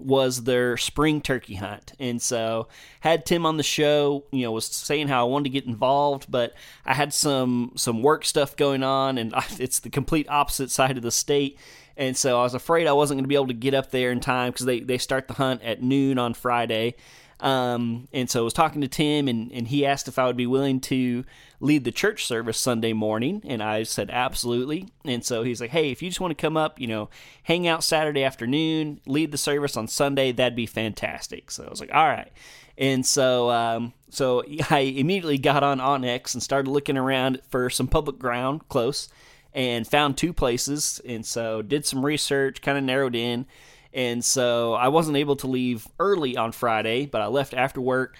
was 0.00 0.44
their 0.44 0.76
spring 0.76 1.20
turkey 1.20 1.54
hunt. 1.54 1.92
And 1.98 2.20
so 2.20 2.68
had 3.00 3.26
Tim 3.26 3.46
on 3.46 3.56
the 3.56 3.62
show, 3.62 4.24
you 4.30 4.42
know, 4.42 4.52
was 4.52 4.66
saying 4.66 5.08
how 5.08 5.26
I 5.26 5.28
wanted 5.30 5.44
to 5.44 5.50
get 5.50 5.66
involved, 5.66 6.26
but 6.30 6.54
I 6.84 6.94
had 6.94 7.12
some 7.12 7.72
some 7.76 8.02
work 8.02 8.24
stuff 8.24 8.56
going 8.56 8.82
on 8.82 9.18
and 9.18 9.34
it's 9.58 9.80
the 9.80 9.90
complete 9.90 10.28
opposite 10.28 10.70
side 10.70 10.96
of 10.96 11.02
the 11.02 11.10
state. 11.10 11.58
And 11.96 12.16
so 12.16 12.40
I 12.40 12.42
was 12.42 12.54
afraid 12.54 12.86
I 12.86 12.92
wasn't 12.92 13.18
going 13.18 13.24
to 13.24 13.28
be 13.28 13.34
able 13.34 13.48
to 13.48 13.54
get 13.54 13.74
up 13.74 13.90
there 13.90 14.10
in 14.10 14.20
time 14.20 14.52
because 14.52 14.64
they, 14.66 14.80
they 14.80 14.96
start 14.96 15.28
the 15.28 15.34
hunt 15.34 15.62
at 15.62 15.82
noon 15.82 16.18
on 16.18 16.32
Friday. 16.32 16.94
Um, 17.40 18.08
and 18.12 18.28
so 18.28 18.40
I 18.40 18.44
was 18.44 18.52
talking 18.52 18.80
to 18.82 18.88
Tim, 18.88 19.26
and, 19.26 19.50
and 19.52 19.68
he 19.68 19.86
asked 19.86 20.08
if 20.08 20.18
I 20.18 20.26
would 20.26 20.36
be 20.36 20.46
willing 20.46 20.80
to 20.82 21.24
lead 21.58 21.84
the 21.84 21.92
church 21.92 22.26
service 22.26 22.58
Sunday 22.58 22.92
morning, 22.92 23.42
and 23.46 23.62
I 23.62 23.82
said 23.82 24.10
absolutely. 24.10 24.88
And 25.04 25.24
so 25.24 25.42
he's 25.42 25.60
like, 25.60 25.70
"Hey, 25.70 25.90
if 25.90 26.02
you 26.02 26.10
just 26.10 26.20
want 26.20 26.36
to 26.36 26.40
come 26.40 26.56
up, 26.56 26.80
you 26.80 26.86
know, 26.86 27.08
hang 27.42 27.66
out 27.66 27.84
Saturday 27.84 28.24
afternoon, 28.24 29.00
lead 29.06 29.32
the 29.32 29.38
service 29.38 29.76
on 29.76 29.88
Sunday, 29.88 30.32
that'd 30.32 30.56
be 30.56 30.66
fantastic." 30.66 31.50
So 31.50 31.64
I 31.64 31.70
was 31.70 31.80
like, 31.80 31.94
"All 31.94 32.06
right." 32.06 32.30
And 32.76 33.04
so, 33.04 33.50
um, 33.50 33.92
so 34.10 34.42
I 34.70 34.80
immediately 34.80 35.38
got 35.38 35.62
on 35.62 35.78
onX 35.78 36.34
and 36.34 36.42
started 36.42 36.70
looking 36.70 36.96
around 36.96 37.40
for 37.48 37.70
some 37.70 37.88
public 37.88 38.18
ground 38.18 38.68
close, 38.68 39.08
and 39.54 39.86
found 39.86 40.16
two 40.16 40.32
places. 40.32 41.00
And 41.06 41.24
so 41.24 41.62
did 41.62 41.86
some 41.86 42.04
research, 42.04 42.60
kind 42.60 42.76
of 42.78 42.84
narrowed 42.84 43.16
in 43.16 43.46
and 43.92 44.24
so 44.24 44.74
I 44.74 44.88
wasn't 44.88 45.16
able 45.16 45.36
to 45.36 45.46
leave 45.46 45.86
early 45.98 46.36
on 46.36 46.52
Friday, 46.52 47.06
but 47.06 47.20
I 47.20 47.26
left 47.26 47.54
after 47.54 47.80
work, 47.80 48.16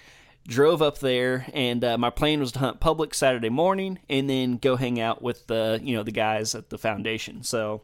drove 0.47 0.81
up 0.81 0.99
there, 0.99 1.45
and 1.53 1.83
uh, 1.83 1.97
my 1.97 2.09
plan 2.09 2.39
was 2.39 2.51
to 2.53 2.59
hunt 2.59 2.79
public 2.79 3.13
Saturday 3.13 3.49
morning 3.49 3.99
and 4.09 4.29
then 4.29 4.57
go 4.57 4.75
hang 4.75 4.99
out 4.99 5.21
with 5.21 5.47
the 5.47 5.79
you 5.83 5.95
know 5.95 6.03
the 6.03 6.11
guys 6.11 6.55
at 6.55 6.69
the 6.69 6.77
foundation. 6.77 7.43
So, 7.43 7.81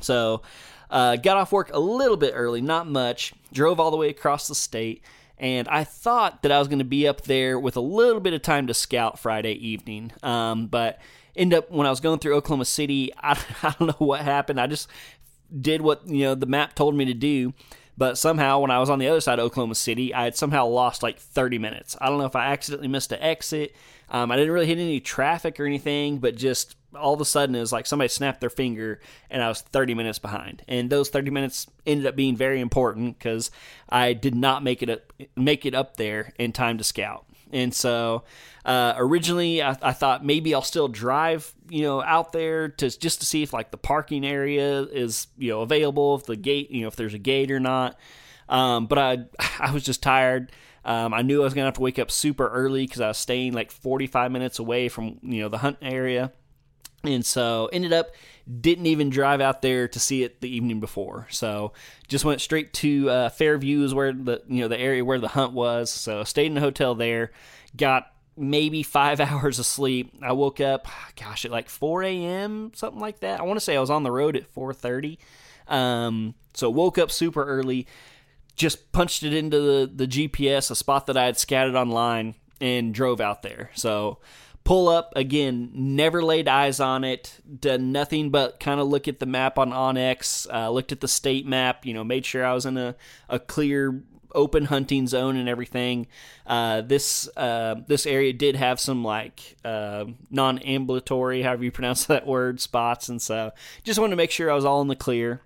so 0.00 0.42
uh, 0.90 1.16
got 1.16 1.36
off 1.36 1.52
work 1.52 1.70
a 1.72 1.78
little 1.78 2.16
bit 2.16 2.32
early, 2.34 2.60
not 2.60 2.86
much. 2.86 3.32
Drove 3.52 3.80
all 3.80 3.90
the 3.90 3.96
way 3.96 4.10
across 4.10 4.48
the 4.48 4.54
state. 4.54 5.02
And 5.38 5.66
I 5.68 5.82
thought 5.82 6.42
that 6.42 6.52
I 6.52 6.58
was 6.58 6.68
going 6.68 6.78
to 6.78 6.84
be 6.84 7.08
up 7.08 7.22
there 7.22 7.58
with 7.58 7.76
a 7.76 7.80
little 7.80 8.20
bit 8.20 8.32
of 8.32 8.42
time 8.42 8.68
to 8.68 8.74
scout 8.74 9.18
Friday 9.18 9.54
evening. 9.54 10.12
Um, 10.22 10.66
but 10.66 11.00
end 11.34 11.54
up 11.54 11.70
when 11.70 11.86
I 11.86 11.90
was 11.90 11.98
going 11.98 12.18
through 12.18 12.36
Oklahoma 12.36 12.64
City, 12.64 13.10
I, 13.16 13.32
I, 13.62 13.74
don't 13.78 13.88
know 13.88 14.06
what 14.06 14.20
happened. 14.20 14.60
I 14.60 14.66
just 14.66 14.88
did 15.60 15.82
what 15.82 16.08
you 16.08 16.24
know 16.24 16.34
the 16.34 16.46
map 16.46 16.74
told 16.74 16.94
me 16.94 17.04
to 17.04 17.14
do. 17.14 17.54
But 17.96 18.16
somehow, 18.16 18.60
when 18.60 18.70
I 18.70 18.78
was 18.78 18.88
on 18.88 18.98
the 18.98 19.08
other 19.08 19.20
side 19.20 19.38
of 19.38 19.44
Oklahoma 19.44 19.74
City, 19.74 20.14
I 20.14 20.24
had 20.24 20.34
somehow 20.34 20.66
lost 20.66 21.02
like 21.02 21.18
30 21.18 21.58
minutes. 21.58 21.94
I 22.00 22.08
don't 22.08 22.18
know 22.18 22.24
if 22.24 22.34
I 22.34 22.46
accidentally 22.46 22.88
missed 22.88 23.12
an 23.12 23.20
exit. 23.20 23.76
Um, 24.08 24.30
I 24.30 24.36
didn't 24.36 24.52
really 24.52 24.66
hit 24.66 24.78
any 24.78 24.98
traffic 24.98 25.60
or 25.60 25.66
anything, 25.66 26.18
but 26.18 26.34
just 26.34 26.76
all 26.94 27.14
of 27.14 27.20
a 27.20 27.24
sudden 27.24 27.54
it 27.54 27.60
was 27.60 27.72
like 27.72 27.86
somebody 27.86 28.08
snapped 28.08 28.40
their 28.40 28.50
finger 28.50 29.00
and 29.30 29.42
I 29.42 29.48
was 29.48 29.60
30 29.60 29.94
minutes 29.94 30.18
behind. 30.18 30.62
And 30.68 30.90
those 30.90 31.08
30 31.08 31.30
minutes 31.30 31.66
ended 31.86 32.06
up 32.06 32.16
being 32.16 32.36
very 32.36 32.60
important 32.60 33.18
because 33.18 33.50
I 33.88 34.12
did 34.12 34.34
not 34.34 34.62
make 34.62 34.82
it 34.82 34.90
up, 34.90 35.12
make 35.36 35.64
it 35.64 35.74
up 35.74 35.96
there 35.96 36.32
in 36.38 36.52
time 36.52 36.78
to 36.78 36.84
scout. 36.84 37.26
And 37.52 37.74
so 37.74 38.24
uh, 38.64 38.94
originally 38.96 39.62
I, 39.62 39.76
I, 39.82 39.92
thought 39.92 40.24
maybe 40.24 40.54
I'll 40.54 40.62
still 40.62 40.88
drive, 40.88 41.52
you 41.68 41.82
know, 41.82 42.02
out 42.02 42.32
there 42.32 42.68
to 42.68 42.98
just 42.98 43.20
to 43.20 43.26
see 43.26 43.42
if 43.42 43.52
like 43.52 43.70
the 43.70 43.76
parking 43.76 44.24
area 44.24 44.82
is, 44.82 45.26
you 45.36 45.50
know, 45.50 45.60
available, 45.60 46.14
if 46.14 46.24
the 46.24 46.36
gate, 46.36 46.70
you 46.70 46.82
know, 46.82 46.88
if 46.88 46.96
there's 46.96 47.14
a 47.14 47.18
gate 47.18 47.50
or 47.50 47.60
not. 47.60 47.98
Um, 48.48 48.86
but 48.86 48.98
I, 48.98 49.18
I 49.60 49.72
was 49.72 49.82
just 49.82 50.02
tired. 50.02 50.50
Um, 50.84 51.14
I 51.14 51.22
knew 51.22 51.42
I 51.42 51.44
was 51.44 51.54
gonna 51.54 51.66
have 51.66 51.74
to 51.74 51.80
wake 51.80 51.98
up 51.98 52.10
super 52.10 52.48
early 52.48 52.86
because 52.86 53.00
I 53.00 53.08
was 53.08 53.18
staying 53.18 53.52
like 53.52 53.70
45 53.70 54.32
minutes 54.32 54.58
away 54.58 54.88
from, 54.88 55.18
you 55.22 55.42
know, 55.42 55.48
the 55.48 55.58
hunt 55.58 55.78
area. 55.82 56.32
And 57.04 57.24
so 57.24 57.68
ended 57.72 57.92
up 57.92 58.12
didn't 58.60 58.86
even 58.86 59.10
drive 59.10 59.40
out 59.40 59.62
there 59.62 59.86
to 59.88 60.00
see 60.00 60.24
it 60.24 60.40
the 60.40 60.54
evening 60.54 60.80
before. 60.80 61.26
So 61.30 61.72
just 62.08 62.24
went 62.24 62.40
straight 62.40 62.72
to 62.74 63.08
uh, 63.08 63.28
Fairview 63.28 63.82
is 63.84 63.94
where 63.94 64.12
the 64.12 64.42
you 64.48 64.60
know 64.60 64.68
the 64.68 64.78
area 64.78 65.04
where 65.04 65.18
the 65.18 65.28
hunt 65.28 65.52
was. 65.52 65.90
So 65.90 66.24
stayed 66.24 66.46
in 66.46 66.56
a 66.56 66.60
hotel 66.60 66.94
there, 66.94 67.30
got 67.76 68.12
maybe 68.36 68.82
five 68.82 69.20
hours 69.20 69.58
of 69.58 69.66
sleep. 69.66 70.12
I 70.22 70.32
woke 70.32 70.60
up, 70.60 70.86
gosh, 71.16 71.44
at 71.44 71.50
like 71.50 71.68
4 71.68 72.02
a.m. 72.02 72.72
something 72.74 73.00
like 73.00 73.20
that. 73.20 73.40
I 73.40 73.44
want 73.44 73.56
to 73.58 73.64
say 73.64 73.76
I 73.76 73.80
was 73.80 73.90
on 73.90 74.02
the 74.02 74.12
road 74.12 74.36
at 74.36 74.52
4:30. 74.52 75.18
Um, 75.68 76.34
so 76.54 76.68
woke 76.68 76.98
up 76.98 77.10
super 77.10 77.44
early, 77.44 77.86
just 78.56 78.92
punched 78.92 79.22
it 79.22 79.34
into 79.34 79.60
the 79.60 79.90
the 79.94 80.06
GPS, 80.06 80.70
a 80.70 80.76
spot 80.76 81.06
that 81.06 81.16
I 81.16 81.26
had 81.26 81.38
scouted 81.38 81.76
online, 81.76 82.34
and 82.60 82.92
drove 82.92 83.20
out 83.20 83.42
there. 83.42 83.70
So 83.74 84.18
pull 84.64 84.88
up 84.88 85.12
again 85.16 85.70
never 85.74 86.22
laid 86.22 86.46
eyes 86.46 86.78
on 86.78 87.02
it 87.02 87.40
done 87.58 87.90
nothing 87.90 88.30
but 88.30 88.60
kind 88.60 88.80
of 88.80 88.86
look 88.86 89.08
at 89.08 89.18
the 89.18 89.26
map 89.26 89.58
on 89.58 89.70
onX 89.70 90.46
uh, 90.52 90.70
looked 90.70 90.92
at 90.92 91.00
the 91.00 91.08
state 91.08 91.46
map 91.46 91.84
you 91.84 91.92
know 91.92 92.04
made 92.04 92.24
sure 92.24 92.44
i 92.44 92.52
was 92.52 92.64
in 92.64 92.76
a, 92.76 92.94
a 93.28 93.38
clear 93.38 94.02
open 94.34 94.66
hunting 94.66 95.06
zone 95.06 95.36
and 95.36 95.48
everything. 95.48 96.06
Uh, 96.46 96.80
this 96.80 97.28
uh, 97.36 97.76
this 97.86 98.06
area 98.06 98.32
did 98.32 98.56
have 98.56 98.80
some 98.80 99.04
like 99.04 99.56
uh, 99.64 100.04
non-ambulatory 100.30 101.42
however 101.42 101.64
you 101.64 101.70
pronounce 101.70 102.06
that 102.06 102.26
word 102.26 102.60
spots 102.60 103.08
and 103.08 103.20
so 103.20 103.52
just 103.84 103.98
wanted 103.98 104.10
to 104.10 104.16
make 104.16 104.30
sure 104.30 104.50
i 104.50 104.54
was 104.54 104.64
all 104.64 104.80
in 104.82 104.88
the 104.88 104.96
clear. 104.96 105.40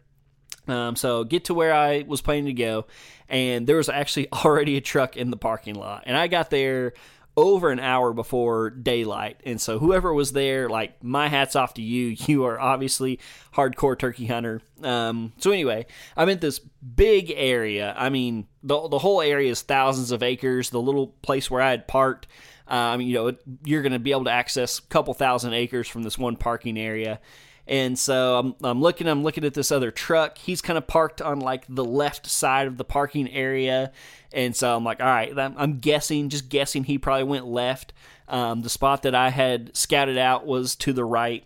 Um, 0.68 0.96
so 0.96 1.22
get 1.22 1.44
to 1.44 1.54
where 1.54 1.72
i 1.72 2.04
was 2.08 2.20
planning 2.20 2.46
to 2.46 2.52
go 2.52 2.86
and 3.28 3.68
there 3.68 3.76
was 3.76 3.88
actually 3.88 4.32
already 4.32 4.76
a 4.76 4.80
truck 4.80 5.16
in 5.16 5.30
the 5.30 5.36
parking 5.36 5.76
lot 5.76 6.02
and 6.06 6.16
i 6.16 6.26
got 6.26 6.50
there 6.50 6.92
over 7.36 7.70
an 7.70 7.78
hour 7.78 8.12
before 8.12 8.70
daylight. 8.70 9.40
And 9.44 9.60
so 9.60 9.78
whoever 9.78 10.14
was 10.14 10.32
there, 10.32 10.70
like 10.70 11.02
my 11.04 11.28
hats 11.28 11.54
off 11.54 11.74
to 11.74 11.82
you. 11.82 12.16
You 12.26 12.44
are 12.44 12.58
obviously 12.58 13.20
hardcore 13.54 13.96
turkey 13.96 14.26
hunter. 14.26 14.60
Um, 14.82 15.32
so 15.38 15.52
anyway, 15.52 15.86
I'm 16.16 16.28
in 16.28 16.40
this 16.40 16.58
big 16.58 17.32
area. 17.34 17.94
I 17.96 18.08
mean, 18.08 18.48
the 18.64 18.88
the 18.88 18.98
whole 18.98 19.20
area 19.20 19.50
is 19.50 19.62
thousands 19.62 20.10
of 20.10 20.24
acres. 20.24 20.70
The 20.70 20.80
little 20.80 21.08
place 21.22 21.48
where 21.48 21.62
I 21.62 21.70
had 21.70 21.86
parked, 21.86 22.26
um, 22.66 23.00
you 23.00 23.14
know, 23.14 23.36
you're 23.64 23.82
going 23.82 23.92
to 23.92 24.00
be 24.00 24.10
able 24.10 24.24
to 24.24 24.32
access 24.32 24.80
a 24.80 24.82
couple 24.82 25.14
thousand 25.14 25.52
acres 25.52 25.86
from 25.86 26.02
this 26.02 26.18
one 26.18 26.36
parking 26.36 26.76
area. 26.78 27.20
And 27.68 27.98
so 27.98 28.38
I'm, 28.38 28.54
I'm 28.62 28.80
looking, 28.80 29.08
I'm 29.08 29.22
looking 29.22 29.44
at 29.44 29.54
this 29.54 29.72
other 29.72 29.90
truck. 29.90 30.38
He's 30.38 30.62
kind 30.62 30.78
of 30.78 30.86
parked 30.86 31.20
on 31.20 31.40
like 31.40 31.64
the 31.68 31.84
left 31.84 32.26
side 32.26 32.66
of 32.68 32.76
the 32.76 32.84
parking 32.84 33.28
area. 33.30 33.92
And 34.32 34.54
so 34.54 34.76
I'm 34.76 34.84
like, 34.84 35.00
all 35.00 35.06
right, 35.06 35.32
I'm 35.36 35.78
guessing, 35.80 36.28
just 36.28 36.48
guessing 36.48 36.84
he 36.84 36.98
probably 36.98 37.24
went 37.24 37.46
left. 37.46 37.92
Um, 38.28 38.62
the 38.62 38.68
spot 38.68 39.02
that 39.02 39.14
I 39.14 39.30
had 39.30 39.76
scouted 39.76 40.18
out 40.18 40.46
was 40.46 40.76
to 40.76 40.92
the 40.92 41.04
right. 41.04 41.44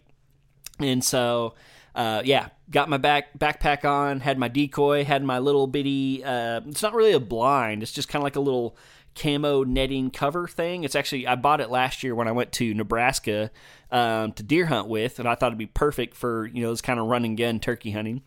And 0.78 1.04
so, 1.04 1.54
uh, 1.94 2.22
yeah, 2.24 2.48
got 2.70 2.88
my 2.88 2.96
back 2.96 3.38
backpack 3.38 3.84
on, 3.84 4.20
had 4.20 4.38
my 4.38 4.48
decoy, 4.48 5.04
had 5.04 5.22
my 5.22 5.38
little 5.38 5.66
bitty. 5.66 6.24
Uh, 6.24 6.60
it's 6.66 6.82
not 6.82 6.94
really 6.94 7.12
a 7.12 7.20
blind; 7.20 7.82
it's 7.82 7.92
just 7.92 8.08
kind 8.08 8.22
of 8.22 8.24
like 8.24 8.36
a 8.36 8.40
little 8.40 8.76
camo 9.14 9.64
netting 9.64 10.10
cover 10.10 10.46
thing. 10.46 10.84
It's 10.84 10.94
actually 10.94 11.26
I 11.26 11.34
bought 11.34 11.60
it 11.60 11.70
last 11.70 12.02
year 12.02 12.14
when 12.14 12.28
I 12.28 12.32
went 12.32 12.52
to 12.52 12.74
Nebraska 12.74 13.50
um, 13.90 14.32
to 14.32 14.42
deer 14.42 14.66
hunt 14.66 14.88
with, 14.88 15.18
and 15.18 15.28
I 15.28 15.34
thought 15.34 15.48
it'd 15.48 15.58
be 15.58 15.66
perfect 15.66 16.16
for 16.16 16.46
you 16.46 16.62
know 16.62 16.70
this 16.70 16.80
kind 16.80 17.00
of 17.00 17.06
run 17.06 17.24
and 17.24 17.36
gun 17.36 17.60
turkey 17.60 17.90
hunting. 17.90 18.22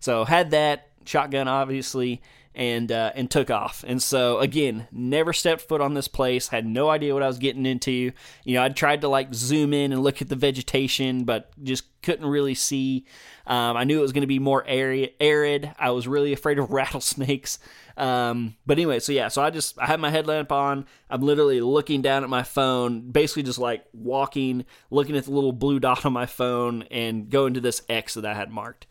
So 0.00 0.24
had 0.24 0.50
that 0.52 0.88
shotgun, 1.04 1.48
obviously, 1.48 2.22
and 2.54 2.90
uh, 2.90 3.12
and 3.14 3.30
took 3.30 3.50
off. 3.50 3.84
And 3.86 4.02
so 4.02 4.38
again, 4.38 4.88
never 4.90 5.32
stepped 5.32 5.62
foot 5.62 5.80
on 5.80 5.94
this 5.94 6.08
place. 6.08 6.48
Had 6.48 6.66
no 6.66 6.88
idea 6.90 7.14
what 7.14 7.22
I 7.22 7.28
was 7.28 7.38
getting 7.38 7.66
into. 7.66 8.12
You 8.44 8.54
know, 8.54 8.62
I 8.62 8.68
tried 8.68 9.02
to 9.02 9.08
like 9.08 9.32
zoom 9.32 9.72
in 9.72 9.92
and 9.92 10.02
look 10.02 10.20
at 10.20 10.28
the 10.28 10.36
vegetation, 10.36 11.24
but 11.24 11.50
just 11.62 11.84
couldn't 12.02 12.26
really 12.26 12.54
see. 12.54 13.06
Um, 13.46 13.76
I 13.76 13.84
knew 13.84 13.98
it 13.98 14.02
was 14.02 14.12
going 14.12 14.22
to 14.22 14.26
be 14.26 14.40
more 14.40 14.64
arid. 14.66 15.72
I 15.78 15.90
was 15.90 16.08
really 16.08 16.32
afraid 16.32 16.58
of 16.58 16.70
rattlesnakes. 16.70 17.58
Um, 17.98 18.54
but 18.64 18.78
anyway, 18.78 19.00
so 19.00 19.10
yeah, 19.12 19.26
so 19.26 19.42
I 19.42 19.50
just 19.50 19.78
I 19.78 19.86
had 19.86 20.00
my 20.00 20.10
headlamp 20.10 20.52
on. 20.52 20.86
I'm 21.10 21.20
literally 21.20 21.60
looking 21.60 22.00
down 22.00 22.22
at 22.22 22.30
my 22.30 22.44
phone, 22.44 23.10
basically 23.10 23.42
just 23.42 23.58
like 23.58 23.84
walking, 23.92 24.64
looking 24.90 25.16
at 25.16 25.24
the 25.24 25.32
little 25.32 25.52
blue 25.52 25.80
dot 25.80 26.06
on 26.06 26.12
my 26.12 26.26
phone, 26.26 26.84
and 26.90 27.28
going 27.28 27.54
to 27.54 27.60
this 27.60 27.82
X 27.88 28.14
that 28.14 28.24
I 28.24 28.34
had 28.34 28.50
marked. 28.50 28.86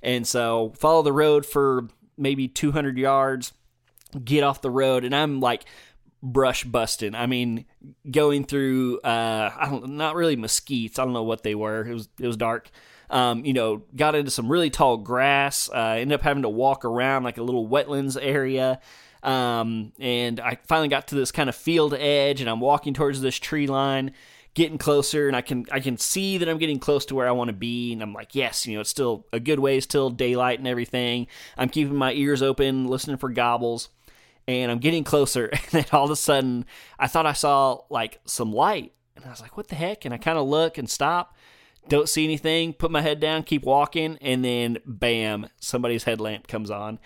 And 0.00 0.26
so 0.26 0.72
follow 0.76 1.02
the 1.02 1.12
road 1.12 1.44
for 1.44 1.88
maybe 2.16 2.48
200 2.48 2.96
yards, 2.96 3.52
get 4.24 4.44
off 4.44 4.62
the 4.62 4.70
road, 4.70 5.04
and 5.04 5.14
I'm 5.14 5.40
like 5.40 5.64
brush 6.22 6.62
busting. 6.62 7.16
I 7.16 7.26
mean, 7.26 7.64
going 8.08 8.44
through 8.44 9.00
uh, 9.00 9.50
I 9.56 9.68
don't 9.68 9.96
not 9.96 10.14
really 10.14 10.36
mesquites. 10.36 11.00
I 11.00 11.04
don't 11.04 11.14
know 11.14 11.24
what 11.24 11.42
they 11.42 11.56
were. 11.56 11.84
It 11.84 11.94
was 11.94 12.08
it 12.20 12.26
was 12.28 12.36
dark. 12.36 12.70
Um, 13.10 13.44
you 13.44 13.52
know, 13.52 13.82
got 13.94 14.14
into 14.14 14.30
some 14.30 14.50
really 14.50 14.70
tall 14.70 14.96
grass. 14.96 15.68
Uh, 15.68 15.96
ended 15.98 16.14
up 16.14 16.22
having 16.22 16.42
to 16.42 16.48
walk 16.48 16.84
around 16.84 17.24
like 17.24 17.38
a 17.38 17.42
little 17.42 17.68
wetlands 17.68 18.18
area. 18.20 18.80
Um, 19.22 19.92
and 20.00 20.40
I 20.40 20.58
finally 20.66 20.88
got 20.88 21.08
to 21.08 21.14
this 21.14 21.30
kind 21.30 21.48
of 21.48 21.54
field 21.54 21.94
edge, 21.94 22.40
and 22.40 22.50
I'm 22.50 22.60
walking 22.60 22.92
towards 22.94 23.20
this 23.20 23.36
tree 23.38 23.66
line, 23.66 24.12
getting 24.54 24.78
closer, 24.78 25.28
and 25.28 25.36
I 25.36 25.42
can 25.42 25.66
I 25.70 25.78
can 25.78 25.96
see 25.96 26.38
that 26.38 26.48
I'm 26.48 26.58
getting 26.58 26.80
close 26.80 27.06
to 27.06 27.14
where 27.14 27.28
I 27.28 27.32
want 27.32 27.48
to 27.48 27.54
be, 27.54 27.92
and 27.92 28.02
I'm 28.02 28.12
like, 28.12 28.34
yes, 28.34 28.66
you 28.66 28.74
know, 28.74 28.80
it's 28.80 28.90
still 28.90 29.26
a 29.32 29.38
good 29.38 29.60
ways 29.60 29.86
till 29.86 30.10
daylight 30.10 30.58
and 30.58 30.66
everything. 30.66 31.28
I'm 31.56 31.68
keeping 31.68 31.94
my 31.94 32.12
ears 32.14 32.42
open, 32.42 32.88
listening 32.88 33.18
for 33.18 33.28
gobbles 33.28 33.90
and 34.46 34.70
I'm 34.70 34.78
getting 34.78 35.04
closer, 35.04 35.46
and 35.52 35.62
then 35.70 35.84
all 35.92 36.04
of 36.04 36.10
a 36.10 36.16
sudden, 36.16 36.64
I 36.98 37.06
thought 37.06 37.26
I 37.26 37.32
saw 37.32 37.80
like 37.90 38.20
some 38.24 38.52
light, 38.52 38.92
and 39.16 39.24
I 39.24 39.30
was 39.30 39.40
like, 39.40 39.56
"What 39.56 39.68
the 39.68 39.74
heck?" 39.74 40.04
And 40.04 40.14
I 40.14 40.18
kind 40.18 40.38
of 40.38 40.46
look 40.46 40.78
and 40.78 40.88
stop, 40.88 41.36
don't 41.88 42.08
see 42.08 42.24
anything, 42.24 42.72
put 42.72 42.90
my 42.90 43.00
head 43.00 43.20
down, 43.20 43.42
keep 43.42 43.64
walking, 43.64 44.18
and 44.20 44.44
then 44.44 44.78
bam, 44.86 45.48
somebody's 45.60 46.04
headlamp 46.04 46.46
comes 46.46 46.70
on, 46.70 46.98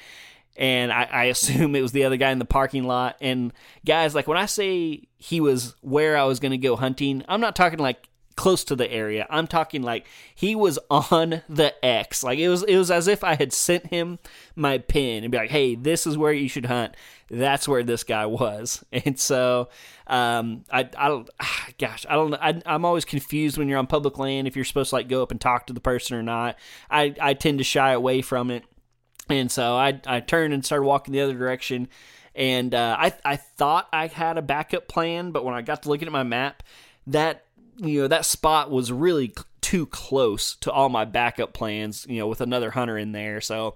and 0.57 0.93
I, 0.93 1.05
I 1.05 1.25
assume 1.25 1.75
it 1.77 1.83
was 1.83 1.93
the 1.93 2.05
other 2.05 2.17
guy 2.17 2.31
in 2.31 2.39
the 2.39 2.45
parking 2.45 2.85
lot. 2.85 3.17
And 3.21 3.53
guys, 3.85 4.15
like 4.15 4.27
when 4.27 4.39
I 4.39 4.47
say 4.47 5.03
he 5.19 5.41
was 5.41 5.75
where 5.81 6.17
I 6.17 6.25
was 6.25 6.41
going 6.41 6.53
to 6.53 6.59
go 6.59 6.77
hunting, 6.77 7.25
I'm 7.29 7.41
not 7.41 7.57
talking 7.57 7.79
like 7.79 8.09
close 8.37 8.65
to 8.65 8.77
the 8.77 8.91
area. 8.93 9.27
I'm 9.31 9.47
talking 9.47 9.83
like 9.83 10.07
he 10.35 10.55
was 10.55 10.79
on 10.91 11.43
the 11.49 11.85
X. 11.85 12.23
Like 12.23 12.39
it 12.39 12.49
was 12.49 12.63
it 12.63 12.77
was 12.77 12.91
as 12.91 13.09
if 13.09 13.25
I 13.25 13.35
had 13.35 13.53
sent 13.53 13.87
him 13.87 14.19
my 14.55 14.79
pin 14.79 15.25
and 15.25 15.33
be 15.33 15.39
like, 15.39 15.51
"Hey, 15.51 15.75
this 15.75 16.07
is 16.07 16.17
where 16.17 16.33
you 16.33 16.49
should 16.49 16.67
hunt." 16.67 16.95
That's 17.29 17.67
where 17.67 17.83
this 17.83 18.05
guy 18.05 18.27
was. 18.27 18.85
And 18.93 19.19
so 19.19 19.69
um 20.07 20.65
I 20.71 20.89
I 20.97 21.09
don't 21.09 21.29
gosh, 21.79 22.07
I 22.09 22.15
don't 22.15 22.35
I 22.35 22.61
I'm 22.67 22.85
always 22.85 23.05
confused 23.05 23.59
when 23.59 23.69
you're 23.69 23.79
on 23.79 23.87
public 23.87 24.19
land 24.19 24.47
if 24.47 24.55
you're 24.55 24.65
supposed 24.65 24.91
to 24.91 24.97
like 24.97 25.09
go 25.09 25.23
up 25.23 25.31
and 25.31 25.41
talk 25.41 25.67
to 25.67 25.73
the 25.73 25.81
person 25.81 26.17
or 26.17 26.23
not. 26.23 26.57
I 26.91 27.15
I 27.21 27.35
tend 27.35 27.59
to 27.59 27.65
shy 27.65 27.93
away 27.93 28.23
from 28.23 28.51
it. 28.51 28.65
And 29.29 29.51
so 29.51 29.75
I 29.75 30.01
I 30.07 30.21
turned 30.21 30.55
and 30.55 30.65
started 30.65 30.85
walking 30.85 31.13
the 31.13 31.21
other 31.21 31.35
direction. 31.35 31.89
And 32.35 32.75
uh, 32.75 32.97
I 32.99 33.15
I 33.25 33.37
thought 33.37 33.89
I 33.95 34.09
had 34.09 34.37
a 34.37 34.43
backup 34.43 34.89
plan, 34.89 35.31
but 35.31 35.43
when 35.43 35.55
I 35.55 35.63
got 35.63 35.83
to 35.85 35.89
looking 35.89 36.07
at 36.07 36.13
my 36.13 36.23
map, 36.23 36.63
that 37.07 37.46
you 37.79 38.03
know 38.03 38.09
that 38.09 38.25
spot 38.25 38.71
was 38.71 38.91
really 38.93 39.35
too 39.61 39.87
close 39.87 40.55
to 40.57 40.71
all 40.71 40.89
my 40.89 41.05
backup 41.05 41.53
plans 41.53 42.07
you 42.09 42.19
know 42.19 42.29
with 42.29 42.41
another 42.41 42.71
hunter 42.71 42.97
in 42.97 43.13
there. 43.13 43.41
So 43.41 43.75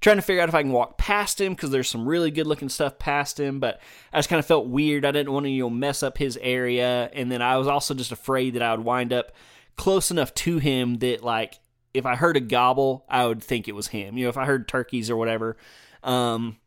trying 0.00 0.16
to 0.16 0.22
figure 0.22 0.42
out 0.42 0.48
if 0.48 0.54
i 0.54 0.62
can 0.62 0.72
walk 0.72 0.98
past 0.98 1.40
him 1.40 1.54
because 1.54 1.70
there's 1.70 1.88
some 1.88 2.08
really 2.08 2.30
good 2.30 2.46
looking 2.46 2.68
stuff 2.68 2.98
past 2.98 3.38
him 3.38 3.58
but 3.58 3.80
i 4.12 4.18
just 4.18 4.28
kind 4.28 4.38
of 4.38 4.46
felt 4.46 4.66
weird. 4.66 5.04
I 5.04 5.10
didn't 5.10 5.32
want 5.32 5.46
to 5.46 5.50
you 5.50 5.64
know 5.64 5.70
mess 5.70 6.02
up 6.02 6.18
his 6.18 6.38
area. 6.40 7.10
And 7.12 7.30
then 7.30 7.42
i 7.42 7.56
was 7.56 7.66
also 7.66 7.94
just 7.94 8.12
afraid 8.12 8.54
that 8.54 8.62
i 8.62 8.74
would 8.74 8.84
wind 8.84 9.12
up 9.12 9.32
close 9.76 10.10
enough 10.10 10.34
to 10.34 10.58
him 10.58 10.98
that 10.98 11.22
like 11.22 11.58
if 11.94 12.04
i 12.06 12.16
heard 12.16 12.36
a 12.36 12.40
gobble 12.40 13.04
i 13.08 13.26
would 13.26 13.42
think 13.42 13.68
it 13.68 13.74
was 13.74 13.88
him 13.88 14.16
you 14.16 14.24
know 14.24 14.28
if 14.28 14.36
i 14.36 14.44
heard 14.44 14.68
turkeys 14.68 15.10
or 15.10 15.16
whatever. 15.16 15.56
Um 16.02 16.58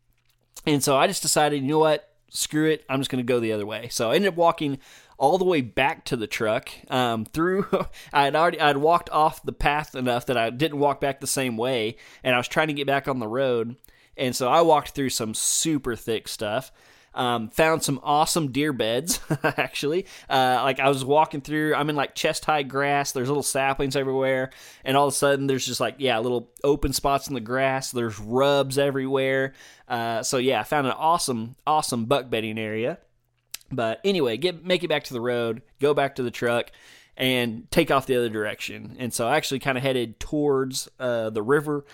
and 0.66 0.84
so 0.84 0.98
i 0.98 1.08
just 1.08 1.22
decided 1.22 1.62
you 1.62 1.68
know 1.68 1.80
what? 1.80 2.08
Screw 2.34 2.70
it. 2.70 2.86
I'm 2.88 3.02
just 3.02 3.12
going 3.12 3.22
to 3.22 3.28
go 3.28 3.42
the 3.42 3.52
other 3.52 3.66
way. 3.66 3.90
So 3.90 4.12
i 4.12 4.16
ended 4.16 4.30
up 4.30 4.38
walking 4.38 4.80
all 5.22 5.38
the 5.38 5.46
way 5.46 5.62
back 5.62 6.04
to 6.06 6.18
the 6.18 6.26
truck. 6.26 6.70
Um, 6.90 7.26
through 7.26 7.68
I 8.14 8.26
had 8.26 8.36
already 8.36 8.60
I'd 8.60 8.78
walked 8.78 9.10
off 9.12 9.44
the 9.44 9.54
path 9.54 9.96
enough 9.96 10.26
that 10.26 10.36
I 10.36 10.50
didn't 10.50 10.80
walk 10.80 11.00
back 11.00 11.22
the 11.22 11.28
same 11.28 11.56
way, 11.56 11.96
and 12.24 12.36
I 12.36 12.38
was 12.40 12.48
trying 12.48 12.68
to 12.68 12.74
get 12.74 12.88
back 12.88 13.08
on 13.08 13.20
the 13.20 13.28
road, 13.28 13.78
and 14.18 14.36
so 14.36 14.50
I 14.50 14.62
walked 14.62 14.90
through 14.90 15.12
some 15.12 15.34
super 15.34 15.96
thick 15.96 16.28
stuff. 16.28 16.74
Um, 17.14 17.50
found 17.50 17.84
some 17.84 18.00
awesome 18.04 18.54
deer 18.54 18.72
beds 18.72 19.20
actually 19.44 20.06
uh, 20.30 20.62
like 20.64 20.80
i 20.80 20.88
was 20.88 21.04
walking 21.04 21.42
through 21.42 21.76
i'm 21.76 21.90
in 21.90 21.96
like 21.98 22.16
chest 22.16 22.46
high 22.46 22.64
grass 22.64 23.12
there's 23.12 23.28
little 23.28 23.44
saplings 23.44 23.98
everywhere 23.98 24.50
and 24.86 24.96
all 24.96 25.08
of 25.08 25.14
a 25.14 25.18
sudden 25.18 25.46
there's 25.46 25.66
just 25.66 25.82
like 25.82 25.96
yeah 25.98 26.20
little 26.20 26.50
open 26.64 26.94
spots 26.94 27.28
in 27.28 27.34
the 27.34 27.42
grass 27.42 27.92
there's 27.92 28.18
rubs 28.18 28.78
everywhere 28.78 29.52
uh, 29.90 30.24
so 30.24 30.38
yeah 30.38 30.62
i 30.62 30.64
found 30.64 30.88
an 30.88 30.94
awesome 30.94 31.58
awesome 31.68 32.06
buck 32.06 32.30
bedding 32.30 32.58
area 32.58 32.98
but 33.72 34.00
anyway, 34.04 34.38
get 34.38 34.64
make 34.66 34.84
it 34.84 34.90
back 34.90 35.06
to 35.06 35.14
the 35.14 35.22
road, 35.22 35.62
go 35.80 35.94
back 35.94 36.16
to 36.16 36.24
the 36.24 36.32
truck, 36.32 36.72
and 37.18 37.70
take 37.72 37.92
off 37.92 38.06
the 38.06 38.18
other 38.18 38.30
direction. 38.30 38.96
And 39.00 39.14
so 39.14 39.28
I 39.28 39.38
actually 39.38 39.60
kind 39.60 39.78
of 39.78 39.84
headed 39.84 40.20
towards 40.20 40.90
uh, 41.00 41.30
the 41.30 41.44
river 41.44 41.86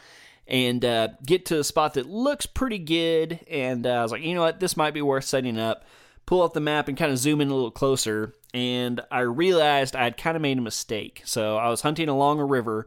and 0.47 0.83
uh, 0.83 1.09
get 1.25 1.45
to 1.47 1.59
a 1.59 1.63
spot 1.63 1.95
that 1.95 2.07
looks 2.07 2.45
pretty 2.45 2.79
good. 2.79 3.39
And 3.49 3.85
uh, 3.85 3.91
I 3.91 4.01
was 4.01 4.11
like, 4.11 4.21
you 4.21 4.33
know 4.33 4.41
what, 4.41 4.59
this 4.59 4.77
might 4.77 4.93
be 4.93 5.01
worth 5.01 5.25
setting 5.25 5.59
up. 5.59 5.85
Pull 6.25 6.41
up 6.41 6.53
the 6.53 6.59
map 6.59 6.87
and 6.87 6.97
kind 6.97 7.11
of 7.11 7.17
zoom 7.17 7.41
in 7.41 7.49
a 7.49 7.53
little 7.53 7.71
closer. 7.71 8.33
And 8.53 9.01
I 9.11 9.21
realized 9.21 9.95
I 9.95 10.03
had 10.03 10.17
kind 10.17 10.35
of 10.35 10.41
made 10.41 10.57
a 10.57 10.61
mistake. 10.61 11.21
So 11.25 11.57
I 11.57 11.69
was 11.69 11.81
hunting 11.81 12.09
along 12.09 12.39
a 12.39 12.45
river, 12.45 12.85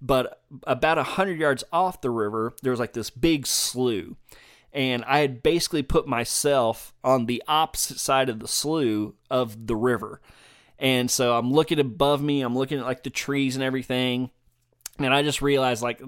but 0.00 0.42
about 0.64 0.98
a 0.98 1.02
hundred 1.02 1.38
yards 1.38 1.64
off 1.72 2.00
the 2.00 2.10
river, 2.10 2.54
there 2.62 2.70
was 2.70 2.80
like 2.80 2.92
this 2.92 3.10
big 3.10 3.46
slough 3.46 4.14
and 4.72 5.04
I 5.04 5.18
had 5.20 5.42
basically 5.42 5.82
put 5.82 6.06
myself 6.06 6.92
on 7.02 7.26
the 7.26 7.42
opposite 7.48 7.98
side 7.98 8.28
of 8.28 8.40
the 8.40 8.48
slough 8.48 9.12
of 9.30 9.66
the 9.66 9.76
river. 9.76 10.20
And 10.78 11.10
so 11.10 11.36
I'm 11.36 11.52
looking 11.52 11.80
above 11.80 12.22
me, 12.22 12.42
I'm 12.42 12.56
looking 12.56 12.78
at 12.78 12.86
like 12.86 13.02
the 13.02 13.10
trees 13.10 13.56
and 13.56 13.64
everything, 13.64 14.30
and 14.98 15.12
I 15.12 15.22
just 15.22 15.42
realized 15.42 15.82
like 15.82 16.00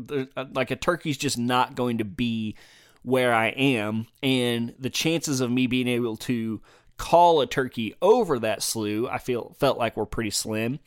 like 0.53 0.71
a 0.71 0.77
turkey's 0.77 1.19
just 1.19 1.39
not 1.39 1.75
going 1.75 1.99
to 1.99 2.05
be 2.05 2.57
where 3.03 3.33
I 3.33 3.49
am, 3.49 4.07
and 4.23 4.75
the 4.79 4.91
chances 4.91 5.41
of 5.41 5.51
me 5.51 5.67
being 5.67 5.89
able 5.89 6.17
to 6.19 6.61
call 6.99 7.41
a 7.41 7.47
turkey 7.47 7.95
over 8.03 8.39
that 8.39 8.63
slough, 8.63 9.09
I 9.11 9.19
feel 9.19 9.57
felt 9.59 9.79
like 9.79 9.97
were 9.97 10.07
pretty 10.07 10.31
slim. 10.31 10.81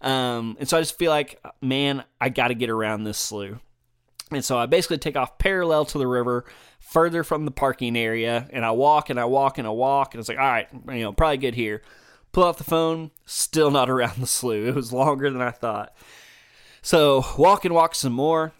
Um, 0.00 0.56
and 0.60 0.68
so 0.68 0.76
I 0.76 0.80
just 0.80 0.96
feel 0.98 1.10
like, 1.10 1.42
man, 1.60 2.04
I 2.20 2.28
got 2.28 2.48
to 2.48 2.54
get 2.54 2.70
around 2.70 3.04
this 3.04 3.18
slough. 3.18 3.58
And 4.32 4.44
so 4.44 4.58
I 4.58 4.66
basically 4.66 4.98
take 4.98 5.16
off 5.16 5.38
parallel 5.38 5.84
to 5.86 5.98
the 5.98 6.06
river, 6.06 6.44
further 6.80 7.22
from 7.22 7.44
the 7.44 7.52
parking 7.52 7.96
area, 7.96 8.48
and 8.50 8.64
I 8.64 8.72
walk 8.72 9.08
and 9.08 9.20
I 9.20 9.24
walk 9.24 9.58
and 9.58 9.66
I 9.66 9.70
walk, 9.70 10.14
and 10.14 10.20
it's 10.20 10.28
like, 10.28 10.38
all 10.38 10.44
right, 10.44 10.68
you 10.88 11.02
know, 11.02 11.12
probably 11.12 11.36
good 11.36 11.54
here. 11.54 11.82
Pull 12.32 12.44
out 12.44 12.58
the 12.58 12.64
phone, 12.64 13.12
still 13.24 13.70
not 13.70 13.88
around 13.90 14.18
the 14.18 14.26
slough. 14.26 14.66
It 14.66 14.74
was 14.74 14.92
longer 14.92 15.30
than 15.30 15.40
I 15.40 15.52
thought. 15.52 15.96
So 16.82 17.24
walk 17.38 17.64
and 17.64 17.74
walk 17.74 17.94
some 17.94 18.12
more, 18.12 18.52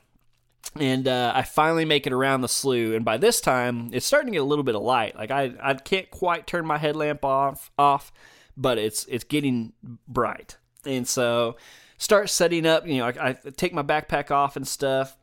and 0.76 1.08
uh, 1.08 1.32
I 1.34 1.42
finally 1.42 1.84
make 1.84 2.06
it 2.06 2.12
around 2.12 2.42
the 2.42 2.48
slough. 2.48 2.94
And 2.94 3.04
by 3.04 3.16
this 3.16 3.40
time, 3.40 3.90
it's 3.92 4.06
starting 4.06 4.28
to 4.28 4.36
get 4.36 4.42
a 4.42 4.44
little 4.44 4.64
bit 4.64 4.76
of 4.76 4.82
light. 4.82 5.16
Like 5.16 5.32
I, 5.32 5.52
I 5.60 5.74
can't 5.74 6.10
quite 6.12 6.46
turn 6.46 6.64
my 6.64 6.78
headlamp 6.78 7.24
off, 7.24 7.72
off, 7.76 8.12
but 8.56 8.78
it's 8.78 9.04
it's 9.06 9.24
getting 9.24 9.72
bright. 10.06 10.58
And 10.84 11.08
so 11.08 11.56
start 11.98 12.30
setting 12.30 12.66
up. 12.66 12.86
You 12.86 12.98
know, 12.98 13.06
I, 13.06 13.30
I 13.30 13.32
take 13.56 13.72
my 13.72 13.82
backpack 13.82 14.30
off 14.30 14.54
and 14.54 14.66
stuff 14.66 15.16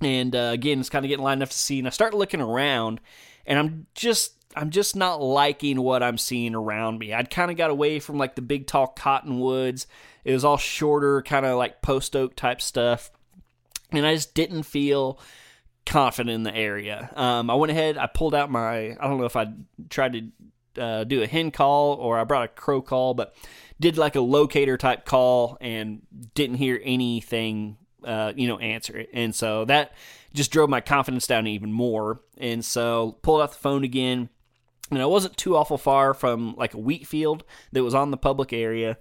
and 0.00 0.34
uh, 0.34 0.50
again, 0.52 0.80
it's 0.80 0.90
kind 0.90 1.04
of 1.04 1.08
getting 1.08 1.24
light 1.24 1.34
enough 1.34 1.50
to 1.50 1.58
see. 1.58 1.78
And 1.78 1.86
I 1.86 1.90
start 1.90 2.14
looking 2.14 2.40
around, 2.40 3.00
and 3.46 3.58
I'm 3.58 3.86
just 3.94 4.34
I'm 4.56 4.70
just 4.70 4.96
not 4.96 5.20
liking 5.20 5.80
what 5.80 6.02
I'm 6.02 6.18
seeing 6.18 6.54
around 6.54 6.98
me. 6.98 7.12
I'd 7.12 7.30
kind 7.30 7.50
of 7.50 7.56
got 7.56 7.70
away 7.70 8.00
from 8.00 8.18
like 8.18 8.34
the 8.34 8.42
big 8.42 8.66
tall 8.66 8.88
cottonwoods. 8.88 9.86
It 10.24 10.32
was 10.32 10.44
all 10.44 10.56
shorter, 10.56 11.22
kind 11.22 11.46
of 11.46 11.56
like 11.58 11.82
post 11.82 12.16
oak 12.16 12.36
type 12.36 12.60
stuff, 12.60 13.10
and 13.90 14.06
I 14.06 14.14
just 14.14 14.34
didn't 14.34 14.64
feel 14.64 15.20
confident 15.86 16.34
in 16.34 16.42
the 16.42 16.54
area. 16.54 17.10
Um, 17.16 17.50
I 17.50 17.54
went 17.54 17.70
ahead, 17.70 17.96
I 17.96 18.06
pulled 18.06 18.34
out 18.34 18.50
my 18.50 18.90
I 18.90 19.08
don't 19.08 19.18
know 19.18 19.24
if 19.24 19.36
I 19.36 19.52
tried 19.88 20.12
to 20.12 20.82
uh, 20.82 21.04
do 21.04 21.22
a 21.22 21.26
hen 21.26 21.50
call 21.50 21.94
or 21.94 22.18
I 22.18 22.24
brought 22.24 22.44
a 22.44 22.48
crow 22.48 22.82
call, 22.82 23.14
but 23.14 23.34
did 23.80 23.96
like 23.96 24.16
a 24.16 24.20
locator 24.20 24.76
type 24.76 25.04
call 25.04 25.56
and 25.60 26.02
didn't 26.34 26.56
hear 26.56 26.80
anything 26.82 27.76
uh, 28.04 28.32
you 28.36 28.48
know, 28.48 28.58
answer 28.58 28.96
it. 28.96 29.10
And 29.12 29.34
so 29.34 29.64
that 29.66 29.92
just 30.32 30.50
drove 30.50 30.68
my 30.68 30.80
confidence 30.80 31.26
down 31.26 31.46
even 31.46 31.72
more. 31.72 32.20
And 32.36 32.64
so 32.64 33.18
pulled 33.22 33.40
out 33.40 33.52
the 33.52 33.58
phone 33.58 33.84
again. 33.84 34.28
And 34.90 35.02
I 35.02 35.06
wasn't 35.06 35.36
too 35.36 35.56
awful 35.56 35.78
far 35.78 36.14
from 36.14 36.54
like 36.56 36.74
a 36.74 36.78
wheat 36.78 37.06
field 37.06 37.44
that 37.72 37.84
was 37.84 37.94
on 37.94 38.10
the 38.10 38.16
public 38.16 38.52
area. 38.52 38.96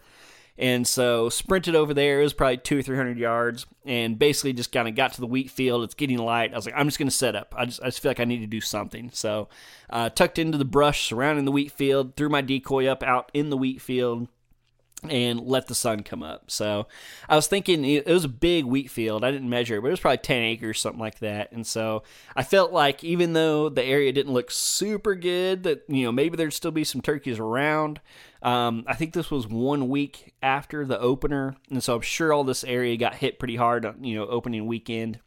And 0.59 0.87
so 0.87 1.29
sprinted 1.29 1.75
over 1.75 1.93
there. 1.93 2.19
It 2.19 2.23
was 2.23 2.33
probably 2.33 2.57
two 2.57 2.79
or 2.79 2.81
three 2.81 2.97
hundred 2.97 3.19
yards, 3.19 3.67
and 3.85 4.17
basically 4.17 4.53
just 4.53 4.71
kind 4.71 4.87
of 4.87 4.95
got 4.95 5.13
to 5.13 5.21
the 5.21 5.27
wheat 5.27 5.51
field. 5.51 5.83
It's 5.83 5.93
getting 5.93 6.17
light. 6.17 6.51
I 6.51 6.55
was 6.55 6.65
like, 6.65 6.73
I'm 6.75 6.87
just 6.87 6.97
going 6.97 7.09
to 7.09 7.15
set 7.15 7.35
up. 7.35 7.53
I 7.55 7.65
just, 7.65 7.79
I 7.79 7.85
just 7.85 7.99
feel 7.99 8.09
like 8.09 8.19
I 8.19 8.25
need 8.25 8.39
to 8.39 8.47
do 8.47 8.59
something. 8.59 9.11
So 9.13 9.49
uh, 9.91 10.09
tucked 10.09 10.39
into 10.39 10.57
the 10.57 10.65
brush 10.65 11.05
surrounding 11.05 11.45
the 11.45 11.51
wheat 11.51 11.71
field, 11.71 12.15
threw 12.15 12.27
my 12.27 12.41
decoy 12.41 12.87
up 12.87 13.03
out 13.03 13.29
in 13.35 13.51
the 13.51 13.57
wheat 13.57 13.81
field, 13.81 14.29
and 15.03 15.39
let 15.41 15.67
the 15.67 15.75
sun 15.75 16.01
come 16.01 16.23
up. 16.23 16.49
So 16.49 16.87
I 17.29 17.35
was 17.35 17.47
thinking 17.47 17.85
it 17.85 18.07
was 18.07 18.23
a 18.23 18.29
big 18.29 18.65
wheat 18.65 18.89
field. 18.89 19.23
I 19.23 19.31
didn't 19.31 19.49
measure 19.49 19.77
it, 19.77 19.81
but 19.81 19.87
it 19.87 19.91
was 19.91 19.99
probably 19.99 20.17
10 20.17 20.41
acres, 20.43 20.79
something 20.79 20.99
like 20.99 21.19
that. 21.19 21.51
And 21.51 21.65
so 21.65 22.03
I 22.35 22.43
felt 22.43 22.71
like 22.71 23.03
even 23.03 23.33
though 23.33 23.69
the 23.69 23.83
area 23.83 24.11
didn't 24.11 24.33
look 24.33 24.49
super 24.49 25.13
good, 25.13 25.63
that, 25.63 25.83
you 25.87 26.03
know, 26.03 26.11
maybe 26.11 26.35
there'd 26.35 26.53
still 26.53 26.71
be 26.71 26.83
some 26.83 27.01
turkeys 27.01 27.39
around. 27.39 28.01
Um, 28.41 28.85
I 28.87 28.95
think 28.95 29.13
this 29.13 29.29
was 29.29 29.47
one 29.47 29.87
week 29.89 30.33
after 30.41 30.85
the 30.85 30.99
opener. 30.99 31.55
And 31.69 31.83
so 31.83 31.95
I'm 31.95 32.01
sure 32.01 32.33
all 32.33 32.43
this 32.43 32.63
area 32.63 32.97
got 32.97 33.15
hit 33.15 33.39
pretty 33.39 33.55
hard, 33.55 33.85
you 34.01 34.15
know, 34.15 34.27
opening 34.27 34.65
weekend. 34.65 35.19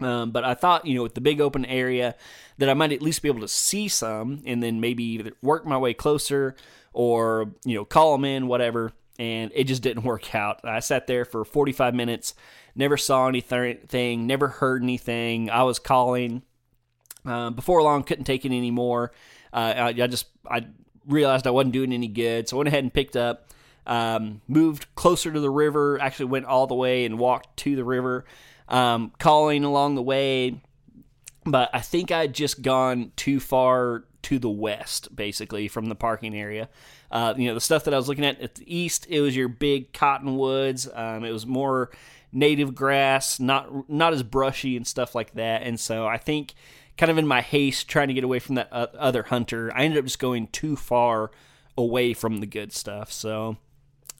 Um, 0.00 0.30
but 0.30 0.44
I 0.44 0.54
thought, 0.54 0.86
you 0.86 0.96
know, 0.96 1.02
with 1.02 1.14
the 1.14 1.20
big 1.20 1.40
open 1.40 1.64
area, 1.64 2.16
that 2.58 2.68
I 2.68 2.74
might 2.74 2.92
at 2.92 3.02
least 3.02 3.22
be 3.22 3.28
able 3.28 3.40
to 3.40 3.48
see 3.48 3.88
some, 3.88 4.42
and 4.44 4.62
then 4.62 4.80
maybe 4.80 5.32
work 5.42 5.64
my 5.64 5.78
way 5.78 5.94
closer 5.94 6.56
or 6.92 7.52
you 7.64 7.76
know 7.76 7.84
call 7.84 8.12
them 8.12 8.24
in, 8.24 8.46
whatever. 8.46 8.92
And 9.18 9.52
it 9.54 9.64
just 9.64 9.82
didn't 9.82 10.04
work 10.04 10.34
out. 10.34 10.60
I 10.64 10.80
sat 10.80 11.06
there 11.06 11.24
for 11.24 11.44
45 11.44 11.94
minutes, 11.94 12.34
never 12.74 12.96
saw 12.96 13.28
anything, 13.28 14.26
never 14.26 14.48
heard 14.48 14.82
anything. 14.82 15.50
I 15.50 15.62
was 15.64 15.78
calling. 15.78 16.42
Uh, 17.24 17.50
before 17.50 17.82
long, 17.82 18.02
couldn't 18.02 18.24
take 18.24 18.44
it 18.44 18.48
anymore. 18.48 19.12
Uh, 19.52 19.74
I, 19.76 19.88
I 19.88 20.06
just 20.06 20.26
I 20.50 20.66
realized 21.06 21.46
I 21.46 21.50
wasn't 21.50 21.72
doing 21.72 21.92
any 21.92 22.08
good, 22.08 22.48
so 22.48 22.56
I 22.56 22.58
went 22.58 22.68
ahead 22.68 22.84
and 22.84 22.92
picked 22.92 23.16
up. 23.16 23.48
Um, 23.84 24.40
moved 24.46 24.92
closer 24.94 25.32
to 25.32 25.40
the 25.40 25.50
river. 25.50 26.00
Actually, 26.00 26.26
went 26.26 26.46
all 26.46 26.66
the 26.66 26.74
way 26.74 27.04
and 27.04 27.18
walked 27.18 27.56
to 27.58 27.76
the 27.76 27.84
river 27.84 28.24
um, 28.72 29.12
calling 29.18 29.64
along 29.64 29.94
the 29.94 30.02
way. 30.02 30.60
But 31.44 31.70
I 31.72 31.80
think 31.80 32.10
I'd 32.10 32.34
just 32.34 32.62
gone 32.62 33.12
too 33.16 33.38
far 33.38 34.04
to 34.22 34.38
the 34.38 34.50
west, 34.50 35.14
basically, 35.14 35.68
from 35.68 35.86
the 35.86 35.94
parking 35.94 36.34
area. 36.34 36.68
Uh, 37.10 37.34
you 37.36 37.48
know, 37.48 37.54
the 37.54 37.60
stuff 37.60 37.84
that 37.84 37.94
I 37.94 37.96
was 37.96 38.08
looking 38.08 38.24
at 38.24 38.40
at 38.40 38.54
the 38.56 38.74
east, 38.74 39.06
it 39.08 39.20
was 39.20 39.36
your 39.36 39.48
big 39.48 39.92
cottonwoods. 39.92 40.88
Um, 40.92 41.24
it 41.24 41.32
was 41.32 41.46
more 41.46 41.90
native 42.32 42.74
grass, 42.74 43.38
not 43.38 43.88
not 43.90 44.12
as 44.12 44.22
brushy 44.22 44.76
and 44.76 44.86
stuff 44.86 45.14
like 45.14 45.34
that. 45.34 45.62
And 45.62 45.78
so 45.78 46.06
I 46.06 46.16
think, 46.16 46.54
kind 46.96 47.10
of 47.10 47.18
in 47.18 47.26
my 47.26 47.42
haste, 47.42 47.88
trying 47.88 48.08
to 48.08 48.14
get 48.14 48.24
away 48.24 48.38
from 48.38 48.54
that 48.56 48.72
other 48.72 49.24
hunter, 49.24 49.70
I 49.74 49.84
ended 49.84 49.98
up 49.98 50.04
just 50.04 50.18
going 50.18 50.48
too 50.48 50.76
far 50.76 51.30
away 51.76 52.14
from 52.14 52.38
the 52.38 52.46
good 52.46 52.72
stuff. 52.72 53.12
So 53.12 53.56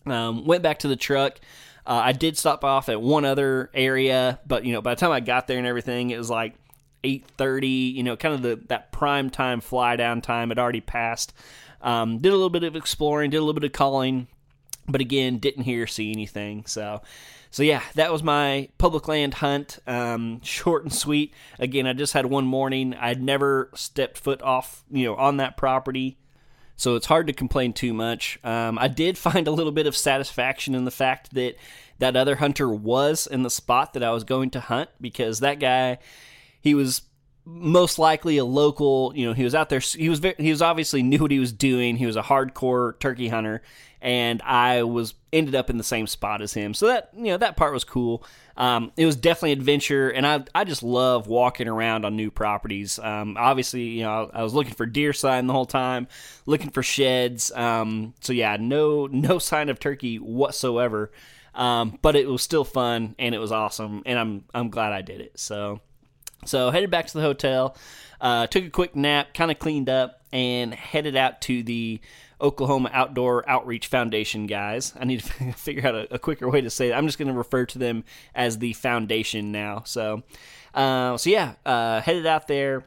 um, 0.07 0.47
went 0.47 0.63
back 0.63 0.81
to 0.81 0.89
the 0.89 0.97
truck. 0.97 1.41
Uh, 1.85 2.01
I 2.05 2.13
did 2.13 2.39
stop 2.39 2.65
off 2.65 2.89
at 2.89 3.03
one 3.03 3.25
other 3.25 3.71
area, 3.75 4.39
but 4.47 4.65
you 4.65 4.73
know, 4.73 4.81
by 4.81 4.95
the 4.95 5.01
time 5.01 5.11
I 5.11 5.21
got 5.21 5.47
there 5.49 5.59
and 5.59 5.67
everything, 5.67 6.11
it 6.11 6.19
was 6.19 6.31
like 6.31 6.55
eight 7.05 7.27
thirty. 7.37 7.69
You 7.69 8.03
know, 8.03 8.17
kind 8.17 8.35
of 8.35 8.43
the 8.43 8.61
that 8.69 8.93
prime 8.93 9.31
time 9.31 9.61
fly 9.61 9.97
down 9.97 10.21
time 10.21 10.49
had 10.49 10.59
already 10.59 10.81
passed. 10.81 11.33
Um, 11.81 12.19
did 12.19 12.29
a 12.29 12.37
little 12.37 12.51
bit 12.51 12.65
of 12.65 12.77
exploring, 12.77 13.31
did 13.31 13.39
a 13.39 13.41
little 13.41 13.55
bit 13.59 13.65
of 13.65 13.73
calling, 13.73 14.29
but 14.87 15.01
again, 15.01 15.39
didn't 15.39 15.65
hear 15.65 15.89
see 15.89 16.13
anything. 16.13 16.65
So, 16.67 17.03
so 17.51 17.65
yeah, 17.65 17.83
that 17.97 18.13
was 18.13 18.23
my 18.23 18.69
public 18.79 19.09
land 19.09 19.35
hunt. 19.35 19.81
Um, 19.87 20.41
short 20.45 20.85
and 20.85 20.93
sweet. 20.93 21.35
Again, 21.59 21.87
I 21.87 21.93
just 21.93 22.13
had 22.13 22.27
one 22.27 22.45
morning. 22.45 22.95
I'd 22.95 23.21
never 23.21 23.69
stepped 23.75 24.19
foot 24.19 24.43
off, 24.43 24.85
you 24.93 25.07
know, 25.07 25.17
on 25.17 25.39
that 25.39 25.57
property 25.57 26.19
so 26.83 26.97
it's 26.97 27.07
hard 27.07 27.29
to 27.29 27.33
complain 27.33 27.73
too 27.73 27.93
much. 27.93 28.41
Um, 28.43 28.77
I 28.77 28.89
did 28.89 29.17
find 29.29 29.47
a 29.47 29.53
little 29.53 29.71
bit 29.71 29.87
of 29.87 29.97
satisfaction 29.97 30.75
in 30.75 30.85
the 30.85 30.91
fact 30.91 31.33
that 31.35 31.55
that 31.99 32.17
other 32.17 32.37
hunter 32.37 32.69
was 32.69 33.29
in 33.29 33.45
the 33.45 33.51
spot 33.51 33.93
that 33.93 34.03
I 34.03 34.11
was 34.11 34.25
going 34.25 34.51
to 34.51 34.61
hunt 34.61 34.91
because 35.01 35.39
that 35.41 35.61
guy, 35.61 35.99
he 36.63 36.75
was 36.75 37.03
most 37.45 37.99
likely 37.99 38.39
a 38.39 38.45
local. 38.45 39.13
You 39.15 39.27
know, 39.27 39.33
he 39.33 39.45
was 39.45 39.55
out 39.55 39.69
there. 39.69 39.81
He 39.81 40.09
was 40.09 40.21
very, 40.21 40.35
he 40.39 40.51
was 40.51 40.63
obviously 40.63 41.03
knew 41.03 41.19
what 41.19 41.31
he 41.31 41.39
was 41.39 41.53
doing. 41.53 41.97
He 41.97 42.07
was 42.07 42.17
a 42.17 42.23
hardcore 42.23 42.99
turkey 43.01 43.29
hunter, 43.29 43.63
and 44.01 44.41
I 44.43 44.85
was 44.85 45.15
ended 45.33 45.55
up 45.55 45.71
in 45.71 45.79
the 45.79 45.85
same 45.85 46.07
spot 46.07 46.41
as 46.41 46.53
him. 46.53 46.73
So 46.75 46.87
that 46.87 47.11
you 47.15 47.25
know 47.25 47.37
that 47.39 47.57
part 47.57 47.73
was 47.73 47.85
cool. 47.85 48.25
Um, 48.57 48.93
it 48.97 49.07
was 49.07 49.17
definitely 49.17 49.53
adventure, 49.53 50.09
and 50.11 50.27
I 50.27 50.45
I 50.55 50.65
just 50.65 50.83
love 50.83 51.27
walking 51.27 51.69
around 51.69 52.05
on 52.05 52.17
new 52.17 52.31
properties. 52.31 52.99
Um, 52.99 53.37
obviously, 53.39 53.83
you 53.83 54.03
know 54.03 54.31
I 54.33 54.43
was 54.43 54.55
looking 54.55 54.75
for 54.75 54.87
deer 54.87 55.13
sign 55.13 55.47
the 55.47 55.53
whole 55.53 55.67
time, 55.67 56.07
looking 56.47 56.71
for 56.71 56.83
sheds. 56.83 57.51
Um, 57.53 58.15
so 58.21 58.33
yeah, 58.33 58.57
no 58.61 59.07
no 59.07 59.39
sign 59.39 59.69
of 59.69 59.81
turkey 59.81 60.17
whatsoever. 60.17 61.11
Um, 61.55 61.99
but 62.01 62.17
it 62.17 62.27
was 62.27 62.43
still 62.43 62.65
fun 62.65 63.15
and 63.19 63.35
it 63.35 63.39
was 63.39 63.53
awesome, 63.53 64.03
and 64.07 64.19
I'm 64.19 64.45
I'm 64.55 64.71
glad 64.71 64.93
I 64.93 65.03
did 65.03 65.21
it. 65.21 65.39
So 65.39 65.81
so 66.45 66.71
headed 66.71 66.91
back 66.91 67.07
to 67.07 67.15
the 67.15 67.23
hotel, 67.23 67.77
uh, 68.21 68.47
took 68.47 68.65
a 68.65 68.71
quick 68.71 68.97
nap, 68.97 69.35
kind 69.35 69.51
of 69.51 69.59
cleaned 69.59 69.89
up, 69.89 70.23
and 70.33 70.73
headed 70.73 71.17
out 71.17 71.41
to 71.43 71.63
the 71.63 72.01
Oklahoma 72.43 72.91
Outdoor 72.93 73.49
Outreach 73.49 73.87
Foundation 73.87 74.47
guys. 74.47 74.93
I 74.99 75.05
need 75.05 75.23
to 75.23 75.53
figure 75.53 75.87
out 75.87 75.95
a, 75.95 76.15
a 76.15 76.19
quicker 76.19 76.49
way 76.51 76.61
to 76.61 76.71
say 76.71 76.89
it. 76.89 76.93
I'm 76.93 77.07
just 77.07 77.19
going 77.19 77.29
to 77.29 77.35
refer 77.35 77.67
to 77.67 77.79
them 77.79 78.05
as 78.35 78.59
the 78.59 78.73
foundation 78.75 79.53
now. 79.53 79.83
So, 79.87 80.25
uh, 80.75 81.17
so 81.17 81.31
yeah, 81.31 81.55
uh, 81.65 82.01
headed 82.01 82.27
out 82.27 82.49
there. 82.49 82.87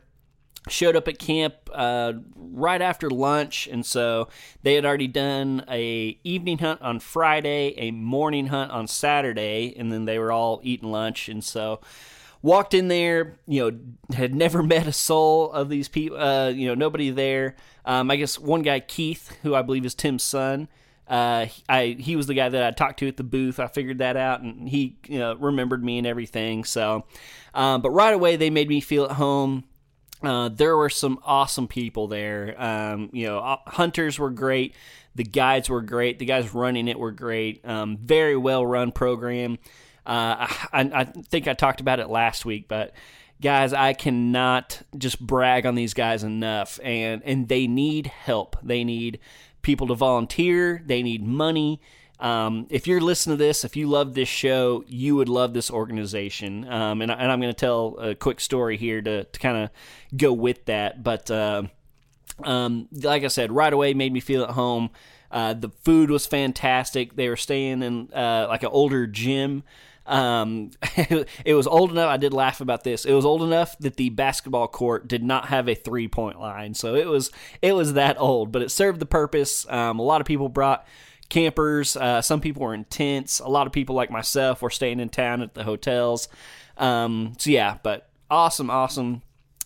Showed 0.68 0.96
up 0.96 1.08
at 1.08 1.20
camp 1.20 1.54
uh, 1.72 2.14
right 2.36 2.82
after 2.82 3.08
lunch, 3.08 3.68
and 3.68 3.86
so 3.86 4.30
they 4.64 4.74
had 4.74 4.84
already 4.84 5.06
done 5.06 5.64
a 5.70 6.18
evening 6.24 6.58
hunt 6.58 6.82
on 6.82 7.00
Friday, 7.00 7.76
a 7.78 7.92
morning 7.92 8.48
hunt 8.48 8.72
on 8.72 8.88
Saturday, 8.88 9.76
and 9.78 9.92
then 9.92 10.06
they 10.06 10.18
were 10.18 10.32
all 10.32 10.62
eating 10.64 10.92
lunch, 10.92 11.30
and 11.30 11.44
so 11.44 11.82
walked 12.46 12.76
in 12.76 12.90
there, 12.90 13.40
you 13.48 13.60
know, 13.60 13.78
had 14.16 14.36
never 14.36 14.62
met 14.76 14.88
a 14.88 14.94
soul 14.94 15.52
of 15.52 15.68
these 15.68 15.88
people, 15.88 16.18
uh, 16.18 16.50
you 16.50 16.68
know, 16.68 16.76
nobody 16.76 17.10
there. 17.10 17.56
Um, 17.84 18.10
I 18.12 18.16
guess 18.16 18.40
one 18.40 18.62
guy, 18.62 18.80
Keith, 18.80 19.36
who 19.42 19.56
I 19.56 19.64
believe 19.64 19.84
is 19.84 19.96
Tim's 19.96 20.24
son, 20.24 20.70
uh, 21.08 21.48
I 21.68 21.98
he 22.00 22.16
was 22.16 22.28
the 22.28 22.34
guy 22.34 22.50
that 22.50 22.64
I 22.64 22.72
talked 22.72 23.00
to 23.00 23.08
at 23.08 23.18
the 23.18 23.24
booth. 23.24 23.60
I 23.60 23.68
figured 23.68 24.00
that 24.00 24.16
out, 24.18 24.42
and 24.42 24.68
he 24.70 24.98
you 25.08 25.20
know, 25.20 25.36
remembered 25.36 25.84
me 25.84 25.98
and 25.98 26.08
everything. 26.08 26.64
So, 26.64 27.06
um, 27.54 27.82
but 27.82 27.92
right 27.92 28.14
away 28.14 28.38
they 28.38 28.50
made 28.50 28.70
me 28.70 28.80
feel 28.80 29.06
at 29.06 29.12
home. 29.12 29.66
Uh, 30.24 30.50
there 30.50 30.76
were 30.76 30.90
some 30.90 31.20
awesome 31.24 31.68
people 31.68 32.08
there. 32.08 32.60
Um, 32.60 33.10
you 33.12 33.28
know, 33.28 33.40
uh, 33.40 33.58
hunters 33.68 34.18
were 34.18 34.32
great. 34.32 34.74
The 35.14 35.24
guides 35.24 35.70
were 35.70 35.82
great. 35.82 36.18
The 36.18 36.26
guys 36.26 36.54
running 36.54 36.88
it 36.88 36.98
were 36.98 37.12
great. 37.12 37.64
Um, 37.66 37.98
very 37.98 38.36
well 38.36 38.66
run 38.66 38.92
program. 38.92 39.60
Uh, 40.06 40.48
I, 40.74 40.92
I 40.94 41.04
think 41.06 41.48
I 41.48 41.54
talked 41.54 41.82
about 41.82 42.00
it 42.00 42.10
last 42.10 42.46
week, 42.46 42.68
but 42.68 42.94
guys, 43.42 43.74
I 43.74 43.94
cannot 43.94 44.82
just 44.98 45.20
brag 45.20 45.66
on 45.66 45.76
these 45.76 45.94
guys 45.94 46.24
enough, 46.24 46.80
and 46.84 47.24
and 47.24 47.48
they 47.48 47.68
need 47.68 48.08
help. 48.08 48.58
They 48.64 48.84
need 48.84 49.20
people 49.62 49.88
to 49.88 49.96
volunteer. 49.96 50.82
They 50.86 51.02
need 51.02 51.26
money. 51.26 51.82
Um, 52.20 52.68
if 52.70 52.88
you're 52.88 53.02
listening 53.02 53.38
to 53.38 53.44
this, 53.44 53.66
if 53.66 53.76
you 53.76 53.88
love 53.88 54.14
this 54.14 54.30
show, 54.30 54.86
you 54.88 55.16
would 55.16 55.28
love 55.28 55.54
this 55.54 55.70
organization. 55.70 56.66
Um, 56.72 57.02
and, 57.02 57.12
and, 57.12 57.30
I'm 57.30 57.42
going 57.42 57.54
to 57.54 57.60
tell 57.60 57.98
a 58.00 58.16
quick 58.16 58.40
story 58.40 58.78
here 58.78 59.02
to, 59.02 59.26
to 59.26 59.40
kind 59.40 59.58
of 59.58 59.70
go 60.16 60.32
with 60.32 60.64
that. 60.66 61.04
But 61.04 61.30
uh, 61.30 61.64
um, 62.44 62.88
like 62.92 63.26
I 63.26 63.28
said, 63.28 63.52
right 63.52 63.72
away 63.72 63.94
made 63.94 64.14
me 64.14 64.22
feel 64.22 64.44
at 64.44 64.52
home. 64.52 64.92
Uh, 65.30 65.54
the 65.54 65.70
food 65.84 66.10
was 66.10 66.26
fantastic. 66.26 67.16
They 67.16 67.28
were 67.28 67.36
staying 67.36 67.84
in 67.84 68.14
uh, 68.14 68.46
like 68.48 68.64
an 68.64 68.70
older 68.72 69.08
gym. 69.08 69.64
Um, 70.06 70.72
it 71.46 71.56
was 71.56 71.68
old 71.68 71.92
enough. 71.92 72.10
I 72.10 72.18
did 72.18 72.34
laugh 72.34 72.62
about 72.62 72.84
this. 72.84 73.06
It 73.06 73.14
was 73.14 73.26
old 73.26 73.42
enough 73.42 73.78
that 73.80 73.98
the 73.98 74.10
basketball 74.10 74.68
court 74.68 75.08
did 75.08 75.24
not 75.24 75.48
have 75.48 75.68
a 75.68 75.76
three 75.76 76.08
point 76.08 76.40
line, 76.40 76.74
so 76.74 76.96
it 76.96 77.08
was 77.08 77.32
it 77.62 77.74
was 77.74 77.94
that 77.94 78.20
old. 78.20 78.52
But 78.52 78.62
it 78.62 78.72
served 78.72 79.00
the 79.00 79.06
purpose. 79.06 79.68
Um, 79.70 80.00
a 80.00 80.04
lot 80.04 80.22
of 80.22 80.28
people 80.28 80.50
brought 80.50 80.86
campers. 81.30 81.98
Uh, 81.98 82.22
some 82.22 82.42
people 82.42 82.64
were 82.64 82.74
in 82.74 82.86
tents. 82.86 83.40
A 83.40 83.48
lot 83.48 83.68
of 83.68 83.74
people 83.74 83.96
like 83.96 84.12
myself 84.12 84.62
were 84.62 84.70
staying 84.70 85.00
in 85.00 85.10
town 85.10 85.42
at 85.42 85.54
the 85.54 85.64
hotels. 85.64 86.28
Um, 86.78 87.34
so 87.38 87.50
yeah, 87.50 87.78
but 87.84 88.10
awesome, 88.30 88.70
awesome. 88.70 89.22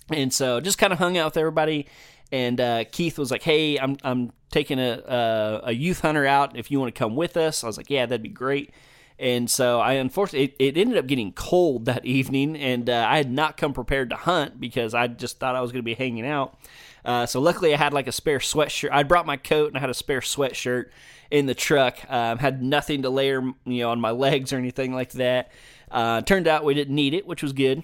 And 0.10 0.34
so 0.34 0.60
just 0.60 0.78
kind 0.78 0.93
of 0.93 0.99
hung 0.99 1.17
out 1.17 1.25
with 1.25 1.38
everybody. 1.38 1.88
And 2.32 2.62
uh, 2.62 2.84
Keith 2.91 3.17
was 3.17 3.32
like, 3.32 3.43
"Hey, 3.43 3.78
I'm 3.78 3.97
I'm 4.04 4.32
taking 4.52 4.80
a, 4.80 5.02
a 5.08 5.62
a 5.65 5.71
youth 5.71 6.02
hunter 6.02 6.25
out. 6.25 6.56
If 6.56 6.69
you 6.71 6.80
want 6.80 6.93
to 6.93 6.97
come 6.97 7.15
with 7.15 7.36
us," 7.38 7.63
I 7.63 7.67
was 7.67 7.75
like, 7.75 7.89
"Yeah, 7.89 8.06
that'd 8.06 8.21
be 8.21 8.30
great." 8.30 8.71
And 9.19 9.49
so 9.49 9.79
I 9.79 9.93
unfortunately 9.93 10.55
it, 10.60 10.77
it 10.77 10.79
ended 10.79 10.97
up 10.97 11.08
getting 11.08 11.34
cold 11.34 11.86
that 11.86 12.05
evening, 12.05 12.55
and 12.55 12.89
uh, 12.89 13.05
I 13.08 13.17
had 13.17 13.32
not 13.32 13.58
come 13.58 13.73
prepared 13.73 14.10
to 14.12 14.15
hunt 14.15 14.60
because 14.60 14.93
I 14.93 15.08
just 15.08 15.39
thought 15.39 15.55
I 15.55 15.62
was 15.62 15.71
going 15.71 15.84
to 15.84 15.86
be 15.86 15.93
hanging 15.93 16.25
out. 16.25 16.58
Uh, 17.03 17.25
so 17.25 17.39
luckily 17.39 17.73
I 17.73 17.77
had 17.77 17.93
like 17.93 18.08
a 18.08 18.12
spare 18.12 18.39
sweatshirt. 18.39 18.89
I 18.91 19.03
brought 19.03 19.25
my 19.25 19.38
coat 19.38 19.67
and 19.69 19.77
I 19.77 19.79
had 19.79 19.89
a 19.89 19.93
spare 19.93 20.21
sweatshirt 20.21 20.86
in 21.32 21.45
the 21.45 21.55
truck. 21.55 21.97
Um, 22.10 22.38
had 22.38 22.62
nothing 22.62 23.01
to 23.03 23.10
layer, 23.10 23.41
you 23.65 23.79
know, 23.79 23.89
on 23.89 23.99
my 23.99 24.12
legs 24.12 24.53
or 24.53 24.58
anything 24.58 24.93
like 24.93 25.12
that. 25.13 25.51
Uh, 25.91 26.21
turned 26.21 26.47
out 26.47 26.63
we 26.63 26.73
didn't 26.73 26.95
need 26.95 27.13
it, 27.13 27.25
which 27.25 27.43
was 27.43 27.53
good. 27.53 27.84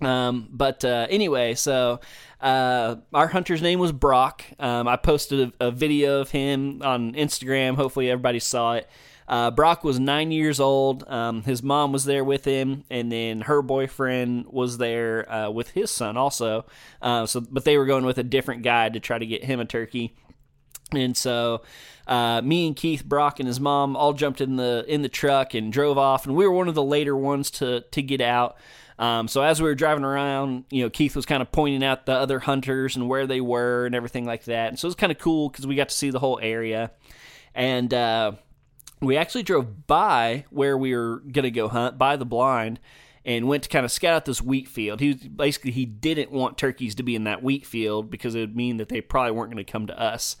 Um, 0.00 0.48
but 0.50 0.84
uh, 0.84 1.06
anyway, 1.10 1.54
so 1.54 2.00
uh, 2.40 2.96
our 3.14 3.28
hunter's 3.28 3.62
name 3.62 3.78
was 3.78 3.92
Brock. 3.92 4.44
Um, 4.58 4.88
I 4.88 4.96
posted 4.96 5.52
a, 5.60 5.68
a, 5.68 5.70
video 5.70 6.20
of 6.20 6.30
him 6.30 6.82
on 6.82 7.12
Instagram. 7.12 7.76
Hopefully, 7.76 8.10
everybody 8.10 8.40
saw 8.40 8.74
it. 8.74 8.90
Uh, 9.32 9.50
Brock 9.50 9.82
was 9.82 9.98
nine 9.98 10.30
years 10.30 10.60
old. 10.60 11.08
Um, 11.08 11.42
his 11.44 11.62
mom 11.62 11.90
was 11.90 12.04
there 12.04 12.22
with 12.22 12.44
him, 12.44 12.84
and 12.90 13.10
then 13.10 13.40
her 13.40 13.62
boyfriend 13.62 14.44
was 14.48 14.76
there 14.76 15.32
uh, 15.32 15.48
with 15.48 15.70
his 15.70 15.90
son 15.90 16.18
also. 16.18 16.66
Uh, 17.00 17.24
so, 17.24 17.40
but 17.40 17.64
they 17.64 17.78
were 17.78 17.86
going 17.86 18.04
with 18.04 18.18
a 18.18 18.22
different 18.22 18.62
guy 18.62 18.90
to 18.90 19.00
try 19.00 19.18
to 19.18 19.24
get 19.24 19.42
him 19.42 19.58
a 19.58 19.64
turkey. 19.64 20.14
And 20.92 21.16
so, 21.16 21.62
uh, 22.06 22.42
me 22.42 22.66
and 22.66 22.76
Keith, 22.76 23.06
Brock, 23.06 23.40
and 23.40 23.46
his 23.46 23.58
mom 23.58 23.96
all 23.96 24.12
jumped 24.12 24.42
in 24.42 24.56
the 24.56 24.84
in 24.86 25.00
the 25.00 25.08
truck 25.08 25.54
and 25.54 25.72
drove 25.72 25.96
off. 25.96 26.26
And 26.26 26.36
we 26.36 26.46
were 26.46 26.52
one 26.52 26.68
of 26.68 26.74
the 26.74 26.82
later 26.82 27.16
ones 27.16 27.50
to 27.52 27.80
to 27.90 28.02
get 28.02 28.20
out. 28.20 28.58
Um, 28.98 29.28
so 29.28 29.40
as 29.40 29.62
we 29.62 29.66
were 29.66 29.74
driving 29.74 30.04
around, 30.04 30.66
you 30.68 30.82
know, 30.82 30.90
Keith 30.90 31.16
was 31.16 31.24
kind 31.24 31.40
of 31.40 31.50
pointing 31.50 31.82
out 31.82 32.04
the 32.04 32.12
other 32.12 32.40
hunters 32.40 32.96
and 32.96 33.08
where 33.08 33.26
they 33.26 33.40
were 33.40 33.86
and 33.86 33.94
everything 33.94 34.26
like 34.26 34.44
that. 34.44 34.68
And 34.68 34.78
so 34.78 34.84
it 34.84 34.90
was 34.90 34.94
kind 34.94 35.10
of 35.10 35.16
cool 35.16 35.48
because 35.48 35.66
we 35.66 35.74
got 35.74 35.88
to 35.88 35.94
see 35.94 36.10
the 36.10 36.18
whole 36.18 36.38
area. 36.42 36.90
And 37.54 37.94
uh, 37.94 38.32
we 39.02 39.16
actually 39.16 39.42
drove 39.42 39.86
by 39.86 40.44
where 40.50 40.78
we 40.78 40.94
were 40.94 41.16
going 41.20 41.42
to 41.42 41.50
go 41.50 41.68
hunt 41.68 41.98
by 41.98 42.16
the 42.16 42.24
blind 42.24 42.78
and 43.24 43.48
went 43.48 43.64
to 43.64 43.68
kind 43.68 43.84
of 43.84 43.92
scout 43.92 44.14
out 44.14 44.24
this 44.24 44.40
wheat 44.40 44.68
field. 44.68 45.00
He 45.00 45.14
basically 45.14 45.72
he 45.72 45.84
didn't 45.84 46.30
want 46.30 46.56
turkeys 46.56 46.94
to 46.96 47.02
be 47.02 47.14
in 47.14 47.24
that 47.24 47.42
wheat 47.42 47.66
field 47.66 48.10
because 48.10 48.34
it 48.34 48.40
would 48.40 48.56
mean 48.56 48.76
that 48.78 48.88
they 48.88 49.00
probably 49.00 49.32
weren't 49.32 49.52
going 49.52 49.64
to 49.64 49.70
come 49.70 49.86
to 49.88 50.00
us. 50.00 50.36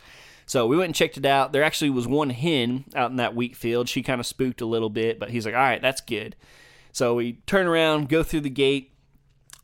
So 0.46 0.66
we 0.66 0.76
went 0.76 0.86
and 0.86 0.94
checked 0.94 1.16
it 1.16 1.26
out. 1.26 1.52
There 1.52 1.62
actually 1.62 1.90
was 1.90 2.06
one 2.06 2.30
hen 2.30 2.84
out 2.94 3.10
in 3.10 3.16
that 3.16 3.34
wheat 3.34 3.56
field. 3.56 3.88
She 3.88 4.02
kind 4.02 4.20
of 4.20 4.26
spooked 4.26 4.60
a 4.60 4.66
little 4.66 4.90
bit, 4.90 5.18
but 5.18 5.30
he's 5.30 5.46
like, 5.46 5.54
"All 5.54 5.60
right, 5.60 5.80
that's 5.80 6.00
good." 6.00 6.36
So 6.92 7.14
we 7.14 7.34
turn 7.46 7.66
around, 7.66 8.08
go 8.08 8.22
through 8.22 8.40
the 8.40 8.50
gate, 8.50 8.92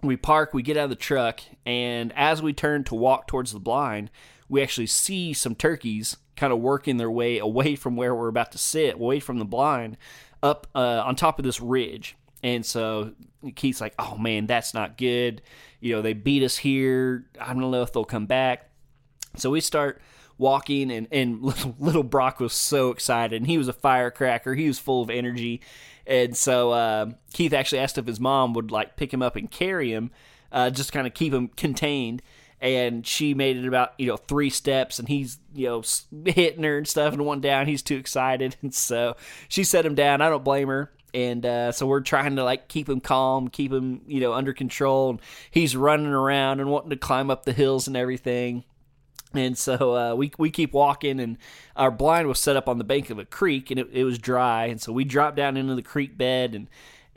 we 0.02 0.16
park, 0.16 0.54
we 0.54 0.62
get 0.62 0.76
out 0.76 0.84
of 0.84 0.90
the 0.90 0.96
truck, 0.96 1.40
and 1.66 2.12
as 2.16 2.40
we 2.40 2.52
turn 2.52 2.84
to 2.84 2.94
walk 2.94 3.26
towards 3.26 3.52
the 3.52 3.58
blind, 3.58 4.10
we 4.48 4.62
actually 4.62 4.86
see 4.86 5.32
some 5.34 5.54
turkeys 5.54 6.16
kind 6.38 6.52
of 6.52 6.60
working 6.60 6.96
their 6.96 7.10
way 7.10 7.38
away 7.38 7.76
from 7.76 7.96
where 7.96 8.14
we're 8.14 8.28
about 8.28 8.52
to 8.52 8.58
sit, 8.58 8.94
away 8.94 9.20
from 9.20 9.38
the 9.38 9.44
blind, 9.44 9.96
up 10.42 10.66
uh, 10.74 11.02
on 11.04 11.16
top 11.16 11.38
of 11.38 11.44
this 11.44 11.60
ridge. 11.60 12.16
And 12.42 12.64
so 12.64 13.12
Keith's 13.56 13.80
like, 13.80 13.94
"Oh 13.98 14.16
man, 14.16 14.46
that's 14.46 14.72
not 14.72 14.96
good. 14.96 15.42
You 15.80 15.96
know, 15.96 16.02
they 16.02 16.12
beat 16.12 16.42
us 16.42 16.56
here. 16.56 17.26
I 17.40 17.48
don't 17.52 17.70
know 17.70 17.82
if 17.82 17.92
they'll 17.92 18.04
come 18.04 18.26
back." 18.26 18.70
So 19.36 19.50
we 19.50 19.60
start 19.60 20.00
walking, 20.38 20.90
and 20.90 21.08
and 21.10 21.42
little, 21.42 21.74
little 21.78 22.04
Brock 22.04 22.38
was 22.38 22.52
so 22.52 22.90
excited, 22.90 23.36
and 23.36 23.46
he 23.46 23.58
was 23.58 23.68
a 23.68 23.72
firecracker. 23.72 24.54
He 24.54 24.68
was 24.68 24.78
full 24.78 25.02
of 25.02 25.10
energy, 25.10 25.60
and 26.06 26.36
so 26.36 26.70
uh, 26.70 27.10
Keith 27.32 27.52
actually 27.52 27.80
asked 27.80 27.98
if 27.98 28.06
his 28.06 28.20
mom 28.20 28.52
would 28.54 28.70
like 28.70 28.96
pick 28.96 29.12
him 29.12 29.22
up 29.22 29.34
and 29.34 29.50
carry 29.50 29.92
him, 29.92 30.12
uh, 30.52 30.70
just 30.70 30.92
kind 30.92 31.06
of 31.06 31.14
keep 31.14 31.34
him 31.34 31.48
contained. 31.48 32.22
And 32.60 33.06
she 33.06 33.34
made 33.34 33.56
it 33.56 33.66
about 33.66 33.92
you 33.98 34.06
know 34.06 34.16
three 34.16 34.50
steps, 34.50 34.98
and 34.98 35.08
he's 35.08 35.38
you 35.54 35.66
know 35.68 35.82
hitting 36.24 36.64
her 36.64 36.78
and 36.78 36.88
stuff, 36.88 37.12
and 37.12 37.24
one 37.24 37.40
down. 37.40 37.66
He's 37.66 37.82
too 37.82 37.96
excited, 37.96 38.56
and 38.62 38.74
so 38.74 39.16
she 39.48 39.64
set 39.64 39.86
him 39.86 39.94
down. 39.94 40.20
I 40.20 40.28
don't 40.28 40.44
blame 40.44 40.68
her 40.68 40.90
and 41.14 41.46
uh, 41.46 41.72
so 41.72 41.86
we're 41.86 42.00
trying 42.00 42.36
to 42.36 42.44
like 42.44 42.68
keep 42.68 42.88
him 42.88 43.00
calm, 43.00 43.48
keep 43.48 43.72
him 43.72 44.02
you 44.06 44.20
know 44.20 44.32
under 44.34 44.52
control. 44.52 45.10
And 45.10 45.20
he's 45.50 45.76
running 45.76 46.06
around 46.06 46.60
and 46.60 46.70
wanting 46.70 46.90
to 46.90 46.96
climb 46.96 47.30
up 47.30 47.44
the 47.44 47.52
hills 47.52 47.86
and 47.86 47.96
everything. 47.96 48.64
And 49.34 49.58
so 49.58 49.94
uh, 49.94 50.14
we 50.14 50.32
we 50.38 50.50
keep 50.50 50.72
walking, 50.72 51.20
and 51.20 51.38
our 51.76 51.90
blind 51.90 52.28
was 52.28 52.38
set 52.38 52.56
up 52.56 52.68
on 52.68 52.78
the 52.78 52.84
bank 52.84 53.10
of 53.10 53.18
a 53.18 53.24
creek, 53.24 53.70
and 53.70 53.78
it, 53.78 53.88
it 53.92 54.04
was 54.04 54.18
dry. 54.18 54.66
And 54.66 54.80
so 54.80 54.92
we 54.92 55.04
dropped 55.04 55.36
down 55.36 55.56
into 55.56 55.74
the 55.74 55.82
creek 55.82 56.16
bed, 56.16 56.54
and 56.54 56.68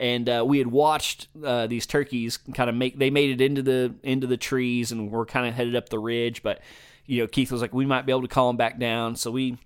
and 0.02 0.28
uh, 0.28 0.44
we 0.44 0.58
had 0.58 0.66
watched 0.66 1.28
uh, 1.44 1.68
these 1.68 1.86
turkeys 1.86 2.36
kind 2.36 2.68
of 2.68 2.74
make 2.74 2.98
they 2.98 3.08
made 3.08 3.30
it 3.30 3.40
into 3.40 3.62
the 3.62 3.94
into 4.02 4.26
the 4.26 4.36
trees, 4.36 4.90
and 4.90 5.12
we're 5.12 5.24
kind 5.24 5.46
of 5.46 5.54
headed 5.54 5.76
up 5.76 5.90
the 5.90 5.98
ridge. 6.00 6.42
But 6.42 6.60
you 7.06 7.20
know, 7.20 7.28
Keith 7.28 7.52
was 7.52 7.60
like, 7.60 7.72
we 7.72 7.86
might 7.86 8.04
be 8.04 8.12
able 8.12 8.22
to 8.22 8.28
call 8.28 8.48
them 8.48 8.56
back 8.56 8.80
down. 8.80 9.14
So 9.14 9.30
we 9.30 9.58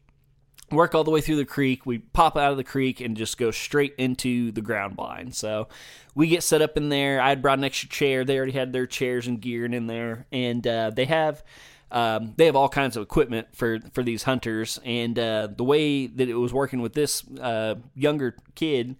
work 0.70 0.94
all 0.94 1.04
the 1.04 1.10
way 1.10 1.22
through 1.22 1.36
the 1.36 1.46
creek. 1.46 1.86
We 1.86 1.98
pop 1.98 2.36
out 2.36 2.50
of 2.50 2.58
the 2.58 2.64
creek 2.64 3.00
and 3.00 3.16
just 3.16 3.38
go 3.38 3.50
straight 3.50 3.94
into 3.96 4.52
the 4.52 4.60
ground 4.60 4.94
blind. 4.94 5.34
So 5.34 5.68
we 6.14 6.28
get 6.28 6.42
set 6.42 6.60
up 6.60 6.76
in 6.76 6.90
there. 6.90 7.18
I 7.18 7.30
had 7.30 7.40
brought 7.40 7.58
an 7.58 7.64
extra 7.64 7.88
chair. 7.88 8.22
They 8.22 8.36
already 8.36 8.52
had 8.52 8.74
their 8.74 8.86
chairs 8.86 9.26
and 9.26 9.40
gear 9.40 9.64
in 9.64 9.86
there, 9.86 10.26
and 10.30 10.66
uh, 10.66 10.90
they 10.90 11.06
have 11.06 11.42
um, 11.90 12.34
they 12.36 12.44
have 12.44 12.56
all 12.56 12.68
kinds 12.68 12.96
of 12.98 13.02
equipment 13.02 13.48
for 13.52 13.78
for 13.92 14.02
these 14.02 14.24
hunters, 14.24 14.78
and 14.84 15.18
uh, 15.18 15.48
the 15.56 15.64
way 15.64 16.06
that 16.06 16.28
it 16.28 16.34
was 16.34 16.52
working 16.52 16.82
with 16.82 16.92
this 16.92 17.24
uh, 17.40 17.76
younger 17.94 18.36
kid, 18.54 18.96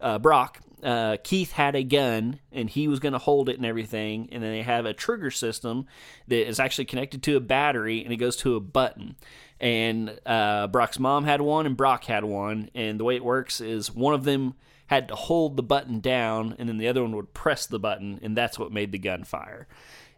uh, 0.00 0.18
Brock. 0.18 0.60
Uh, 0.82 1.16
Keith 1.22 1.52
had 1.52 1.74
a 1.74 1.82
gun 1.82 2.40
and 2.52 2.70
he 2.70 2.88
was 2.88 3.00
going 3.00 3.12
to 3.12 3.18
hold 3.18 3.48
it 3.48 3.56
and 3.56 3.66
everything. 3.66 4.28
And 4.32 4.42
then 4.42 4.52
they 4.52 4.62
have 4.62 4.86
a 4.86 4.94
trigger 4.94 5.30
system 5.30 5.86
that 6.28 6.48
is 6.48 6.60
actually 6.60 6.86
connected 6.86 7.22
to 7.24 7.36
a 7.36 7.40
battery 7.40 8.02
and 8.04 8.12
it 8.12 8.16
goes 8.16 8.36
to 8.38 8.56
a 8.56 8.60
button. 8.60 9.16
And 9.60 10.18
uh, 10.24 10.68
Brock's 10.68 10.98
mom 10.98 11.24
had 11.24 11.40
one 11.40 11.66
and 11.66 11.76
Brock 11.76 12.04
had 12.04 12.24
one. 12.24 12.70
And 12.74 12.98
the 12.98 13.04
way 13.04 13.16
it 13.16 13.24
works 13.24 13.60
is 13.60 13.94
one 13.94 14.14
of 14.14 14.24
them 14.24 14.54
had 14.86 15.08
to 15.08 15.14
hold 15.14 15.56
the 15.56 15.62
button 15.62 16.00
down 16.00 16.56
and 16.58 16.68
then 16.68 16.78
the 16.78 16.88
other 16.88 17.02
one 17.02 17.14
would 17.14 17.34
press 17.34 17.66
the 17.66 17.78
button. 17.78 18.20
And 18.22 18.36
that's 18.36 18.58
what 18.58 18.72
made 18.72 18.92
the 18.92 18.98
gun 18.98 19.24
fire. 19.24 19.68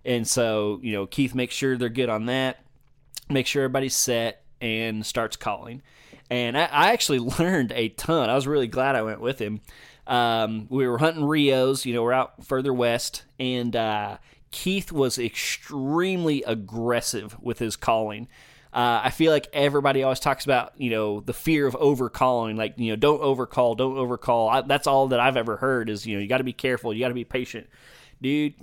And 0.05 0.27
so, 0.27 0.81
you 0.83 0.93
know, 0.93 1.07
Keith 1.07 1.35
makes 1.35 1.55
sure 1.55 1.77
they're 1.77 1.89
good 1.89 2.09
on 2.09 2.27
that, 2.27 2.65
make 3.29 3.47
sure 3.47 3.63
everybody's 3.63 3.95
set, 3.95 4.45
and 4.61 5.05
starts 5.05 5.37
calling. 5.37 5.83
And 6.31 6.57
I, 6.57 6.65
I 6.65 6.93
actually 6.93 7.19
learned 7.39 7.73
a 7.73 7.91
ton. 7.91 8.31
I 8.31 8.35
was 8.35 8.47
really 8.47 8.67
glad 8.67 8.97
I 8.97 9.03
went 9.03 9.21
with 9.21 9.39
him. 9.39 9.61
Um, 10.13 10.67
we 10.69 10.87
were 10.87 10.99
hunting 10.99 11.25
Rios, 11.25 11.87
you 11.87 11.95
know, 11.95 12.03
we're 12.03 12.13
out 12.13 12.45
further 12.45 12.75
west, 12.75 13.25
and 13.41 13.75
uh, 13.75 14.19
Keith 14.51 14.93
was 14.93 15.19
extremely 15.19 16.43
aggressive 16.43 17.41
with 17.41 17.59
his 17.59 17.77
calling. 17.77 18.29
Uh, 18.75 19.01
I 19.05 19.09
feel 19.09 19.33
like 19.33 19.49
everybody 19.55 20.03
always 20.03 20.21
talks 20.21 20.45
about, 20.45 20.75
you 20.77 20.91
know, 20.91 21.21
the 21.21 21.33
fear 21.33 21.67
of 21.67 21.73
overcalling. 21.77 22.59
Like, 22.59 22.75
you 22.77 22.91
know, 22.91 22.97
don't 22.97 23.23
overcall, 23.23 23.75
don't 23.75 23.97
overcall. 23.97 24.51
I, 24.51 24.61
that's 24.61 24.87
all 24.87 25.09
that 25.09 25.21
I've 25.21 25.39
ever 25.39 25.57
heard 25.57 25.89
is, 25.89 26.05
you 26.05 26.17
know, 26.17 26.21
you 26.21 26.29
got 26.29 26.39
to 26.39 26.45
be 26.45 26.53
careful, 26.53 26.93
you 26.93 27.01
got 27.01 27.09
to 27.09 27.15
be 27.15 27.25
patient 27.25 27.67
dude. 28.23 28.55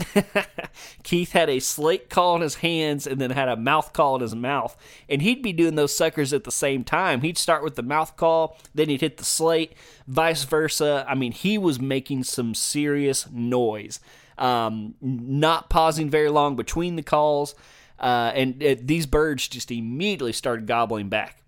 Keith 1.03 1.33
had 1.33 1.49
a 1.49 1.59
slate 1.59 2.09
call 2.09 2.35
in 2.37 2.41
his 2.41 2.55
hands 2.55 3.05
and 3.05 3.19
then 3.19 3.31
had 3.31 3.49
a 3.49 3.55
mouth 3.55 3.93
call 3.93 4.15
in 4.15 4.21
his 4.21 4.35
mouth. 4.35 4.75
And 5.07 5.21
he'd 5.21 5.43
be 5.43 5.53
doing 5.53 5.75
those 5.75 5.95
suckers 5.95 6.33
at 6.33 6.45
the 6.45 6.51
same 6.51 6.83
time. 6.83 7.21
He'd 7.21 7.37
start 7.37 7.63
with 7.63 7.75
the 7.75 7.83
mouth 7.83 8.15
call, 8.17 8.57
then 8.73 8.89
he'd 8.89 9.01
hit 9.01 9.17
the 9.17 9.25
slate, 9.25 9.73
vice 10.07 10.43
versa. 10.45 11.05
I 11.07 11.15
mean, 11.15 11.31
he 11.31 11.57
was 11.57 11.79
making 11.79 12.23
some 12.23 12.55
serious 12.55 13.29
noise. 13.31 13.99
Um, 14.37 14.95
not 15.01 15.69
pausing 15.69 16.09
very 16.09 16.29
long 16.29 16.55
between 16.55 16.95
the 16.95 17.03
calls. 17.03 17.55
Uh, 17.99 18.31
and 18.33 18.63
it, 18.63 18.87
these 18.87 19.05
birds 19.05 19.47
just 19.47 19.71
immediately 19.71 20.31
started 20.31 20.65
gobbling 20.65 21.09
back. 21.09 21.39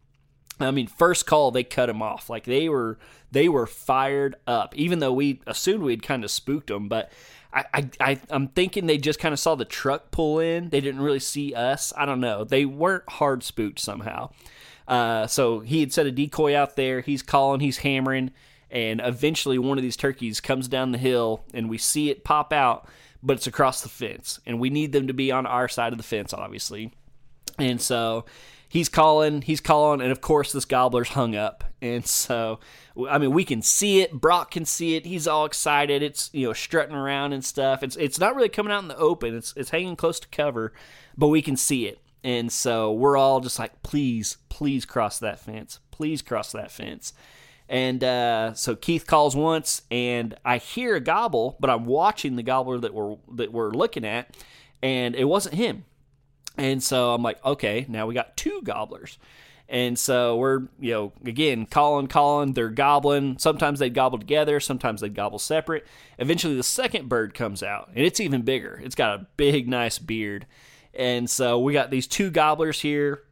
I 0.59 0.71
mean, 0.71 0.87
first 0.87 1.25
call 1.25 1.51
they 1.51 1.63
cut 1.63 1.89
him 1.89 2.01
off. 2.01 2.29
Like 2.29 2.43
they 2.43 2.69
were 2.69 2.99
they 3.31 3.47
were 3.49 3.65
fired 3.65 4.35
up. 4.45 4.75
Even 4.75 4.99
though 4.99 5.13
we 5.13 5.41
assumed 5.47 5.83
we'd 5.83 6.03
kind 6.03 6.23
of 6.23 6.31
spooked 6.31 6.67
them, 6.67 6.87
but 6.87 7.11
I, 7.53 7.89
I, 7.99 8.19
I'm 8.29 8.47
thinking 8.47 8.85
they 8.85 8.97
just 8.97 9.19
kind 9.19 9.33
of 9.33 9.39
saw 9.39 9.55
the 9.55 9.65
truck 9.65 10.11
pull 10.11 10.39
in. 10.39 10.69
They 10.69 10.79
didn't 10.79 11.01
really 11.01 11.19
see 11.19 11.53
us. 11.53 11.91
I 11.97 12.05
don't 12.05 12.21
know. 12.21 12.43
They 12.43 12.65
weren't 12.65 13.09
hard 13.09 13.43
spooked 13.43 13.79
somehow. 13.79 14.31
Uh, 14.87 15.27
so 15.27 15.59
he 15.59 15.81
had 15.81 15.91
set 15.93 16.05
a 16.05 16.11
decoy 16.11 16.55
out 16.55 16.75
there. 16.75 17.01
He's 17.01 17.21
calling, 17.21 17.59
he's 17.59 17.77
hammering, 17.77 18.31
and 18.69 19.01
eventually 19.03 19.57
one 19.57 19.77
of 19.77 19.83
these 19.83 19.97
turkeys 19.97 20.39
comes 20.39 20.67
down 20.67 20.91
the 20.91 20.97
hill, 20.97 21.43
and 21.53 21.69
we 21.69 21.77
see 21.77 22.09
it 22.09 22.23
pop 22.23 22.51
out, 22.53 22.87
but 23.21 23.37
it's 23.37 23.47
across 23.47 23.81
the 23.81 23.89
fence, 23.89 24.39
and 24.45 24.59
we 24.59 24.69
need 24.69 24.91
them 24.91 25.07
to 25.07 25.13
be 25.13 25.31
on 25.31 25.45
our 25.45 25.67
side 25.67 25.93
of 25.93 25.97
the 25.97 26.03
fence, 26.03 26.33
obviously. 26.33 26.91
And 27.57 27.81
so 27.81 28.25
he's 28.71 28.87
calling, 28.87 29.41
he's 29.41 29.59
calling, 29.59 29.99
and 29.99 30.11
of 30.11 30.21
course 30.21 30.53
this 30.53 30.63
gobbler's 30.63 31.09
hung 31.09 31.35
up. 31.35 31.65
And 31.81 32.05
so, 32.05 32.59
I 33.09 33.17
mean, 33.17 33.31
we 33.31 33.43
can 33.43 33.61
see 33.61 34.01
it. 34.01 34.13
Brock 34.13 34.51
can 34.51 34.63
see 34.63 34.95
it. 34.95 35.05
He's 35.05 35.27
all 35.27 35.45
excited. 35.45 36.01
It's 36.01 36.29
you 36.31 36.47
know 36.47 36.53
strutting 36.53 36.95
around 36.95 37.33
and 37.33 37.43
stuff. 37.43 37.83
It's 37.83 37.97
it's 37.97 38.19
not 38.19 38.35
really 38.35 38.49
coming 38.49 38.71
out 38.71 38.81
in 38.81 38.87
the 38.87 38.97
open. 38.97 39.35
It's 39.35 39.53
it's 39.57 39.71
hanging 39.71 39.97
close 39.97 40.19
to 40.21 40.27
cover, 40.29 40.73
but 41.17 41.27
we 41.27 41.41
can 41.41 41.57
see 41.57 41.85
it. 41.85 41.99
And 42.23 42.51
so 42.51 42.93
we're 42.93 43.17
all 43.17 43.41
just 43.41 43.59
like, 43.59 43.83
please, 43.83 44.37
please 44.47 44.85
cross 44.85 45.19
that 45.19 45.39
fence. 45.39 45.79
Please 45.91 46.21
cross 46.21 46.51
that 46.51 46.71
fence. 46.71 47.13
And 47.67 48.03
uh, 48.03 48.53
so 48.53 48.75
Keith 48.75 49.07
calls 49.07 49.35
once, 49.35 49.81
and 49.89 50.35
I 50.45 50.57
hear 50.57 50.95
a 50.95 50.99
gobble, 50.99 51.57
but 51.59 51.69
I'm 51.69 51.85
watching 51.85 52.35
the 52.35 52.43
gobbler 52.43 52.79
that 52.79 52.93
we're 52.93 53.15
that 53.33 53.51
we're 53.51 53.71
looking 53.71 54.05
at, 54.05 54.35
and 54.83 55.15
it 55.15 55.25
wasn't 55.25 55.55
him. 55.55 55.85
And 56.57 56.83
so 56.83 57.13
I'm 57.13 57.23
like, 57.23 57.43
okay, 57.45 57.85
now 57.87 58.07
we 58.07 58.13
got 58.13 58.37
two 58.37 58.61
gobblers. 58.63 59.17
And 59.71 59.97
so 59.97 60.35
we're, 60.35 60.63
you 60.81 60.91
know, 60.91 61.13
again, 61.23 61.65
calling, 61.65 62.07
calling, 62.07 62.51
they're 62.51 62.67
gobbling. 62.69 63.37
Sometimes 63.37 63.79
they 63.79 63.89
gobble 63.89 64.19
together, 64.19 64.59
sometimes 64.59 64.99
they 64.99 65.07
gobble 65.07 65.39
separate. 65.39 65.87
Eventually, 66.17 66.55
the 66.57 66.63
second 66.63 67.07
bird 67.07 67.33
comes 67.33 67.63
out, 67.63 67.89
and 67.95 68.05
it's 68.05 68.19
even 68.19 68.41
bigger. 68.41 68.81
It's 68.83 68.95
got 68.95 69.17
a 69.17 69.27
big, 69.37 69.69
nice 69.69 69.97
beard. 69.97 70.45
And 70.93 71.29
so 71.29 71.57
we 71.57 71.71
got 71.71 71.89
these 71.89 72.05
two 72.05 72.29
gobblers 72.29 72.81
here, 72.81 73.23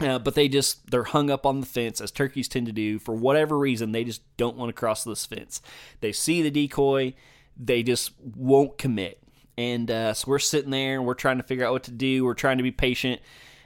uh, 0.00 0.18
but 0.18 0.34
they 0.34 0.48
just, 0.48 0.90
they're 0.90 1.04
hung 1.04 1.28
up 1.28 1.44
on 1.44 1.60
the 1.60 1.66
fence, 1.66 2.00
as 2.00 2.10
turkeys 2.10 2.48
tend 2.48 2.64
to 2.64 2.72
do. 2.72 2.98
For 2.98 3.14
whatever 3.14 3.58
reason, 3.58 3.92
they 3.92 4.04
just 4.04 4.22
don't 4.38 4.56
want 4.56 4.70
to 4.70 4.72
cross 4.72 5.04
this 5.04 5.26
fence. 5.26 5.60
They 6.00 6.12
see 6.12 6.40
the 6.40 6.50
decoy, 6.50 7.12
they 7.58 7.82
just 7.82 8.12
won't 8.18 8.78
commit. 8.78 9.22
And 9.58 9.90
uh, 9.90 10.14
so 10.14 10.30
we're 10.30 10.38
sitting 10.38 10.70
there 10.70 10.94
and 10.94 11.04
we're 11.04 11.14
trying 11.14 11.38
to 11.38 11.42
figure 11.42 11.66
out 11.66 11.72
what 11.72 11.82
to 11.84 11.90
do. 11.90 12.24
We're 12.24 12.34
trying 12.34 12.58
to 12.58 12.62
be 12.62 12.70
patient. 12.70 13.20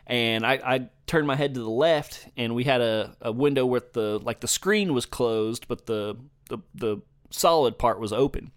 And 0.06 0.44
I, 0.44 0.54
I 0.54 0.88
turned 1.06 1.26
my 1.26 1.36
head 1.36 1.52
to 1.52 1.60
the 1.60 1.68
left, 1.68 2.28
and 2.34 2.54
we 2.54 2.64
had 2.64 2.80
a, 2.80 3.14
a 3.20 3.30
window 3.30 3.66
where 3.66 3.82
the 3.92 4.18
like 4.18 4.40
the 4.40 4.48
screen 4.48 4.94
was 4.94 5.04
closed, 5.04 5.68
but 5.68 5.84
the, 5.84 6.16
the 6.48 6.58
the 6.74 7.02
solid 7.28 7.78
part 7.78 8.00
was 8.00 8.10
open. 8.10 8.52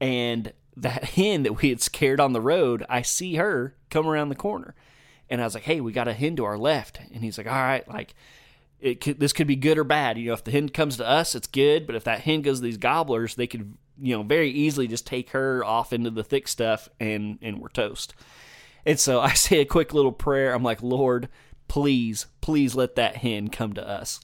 And 0.00 0.54
that 0.78 1.04
hen 1.16 1.42
that 1.42 1.60
we 1.60 1.68
had 1.68 1.82
scared 1.82 2.20
on 2.20 2.32
the 2.32 2.40
road, 2.40 2.86
I 2.88 3.02
see 3.02 3.34
her 3.34 3.76
come 3.90 4.08
around 4.08 4.30
the 4.30 4.34
corner, 4.34 4.74
and 5.28 5.42
I 5.42 5.44
was 5.44 5.52
like, 5.54 5.64
"Hey, 5.64 5.82
we 5.82 5.92
got 5.92 6.08
a 6.08 6.14
hen 6.14 6.36
to 6.36 6.44
our 6.44 6.58
left." 6.58 7.00
And 7.12 7.22
he's 7.22 7.36
like, 7.36 7.46
"All 7.46 7.52
right, 7.52 7.86
like." 7.86 8.14
Could, 9.00 9.20
this 9.20 9.32
could 9.32 9.46
be 9.46 9.54
good 9.54 9.78
or 9.78 9.84
bad. 9.84 10.18
You 10.18 10.26
know, 10.26 10.32
if 10.32 10.42
the 10.42 10.50
hen 10.50 10.68
comes 10.68 10.96
to 10.96 11.06
us, 11.06 11.36
it's 11.36 11.46
good. 11.46 11.86
But 11.86 11.94
if 11.94 12.02
that 12.02 12.22
hen 12.22 12.42
goes 12.42 12.58
to 12.58 12.64
these 12.64 12.78
gobblers, 12.78 13.36
they 13.36 13.46
could 13.46 13.76
you 14.00 14.16
know 14.16 14.22
very 14.22 14.50
easily 14.50 14.86
just 14.86 15.06
take 15.06 15.30
her 15.30 15.64
off 15.64 15.92
into 15.92 16.10
the 16.10 16.24
thick 16.24 16.48
stuff 16.48 16.88
and 17.00 17.38
and 17.42 17.58
we're 17.58 17.68
toast 17.68 18.14
and 18.86 18.98
so 18.98 19.20
i 19.30 19.32
say 19.32 19.60
a 19.60 19.64
quick 19.64 19.92
little 19.92 20.12
prayer 20.12 20.54
i'm 20.54 20.62
like 20.62 20.82
lord 20.82 21.28
please 21.68 22.26
please 22.40 22.74
let 22.74 22.96
that 22.96 23.16
hen 23.16 23.48
come 23.48 23.72
to 23.72 23.86
us 23.86 24.20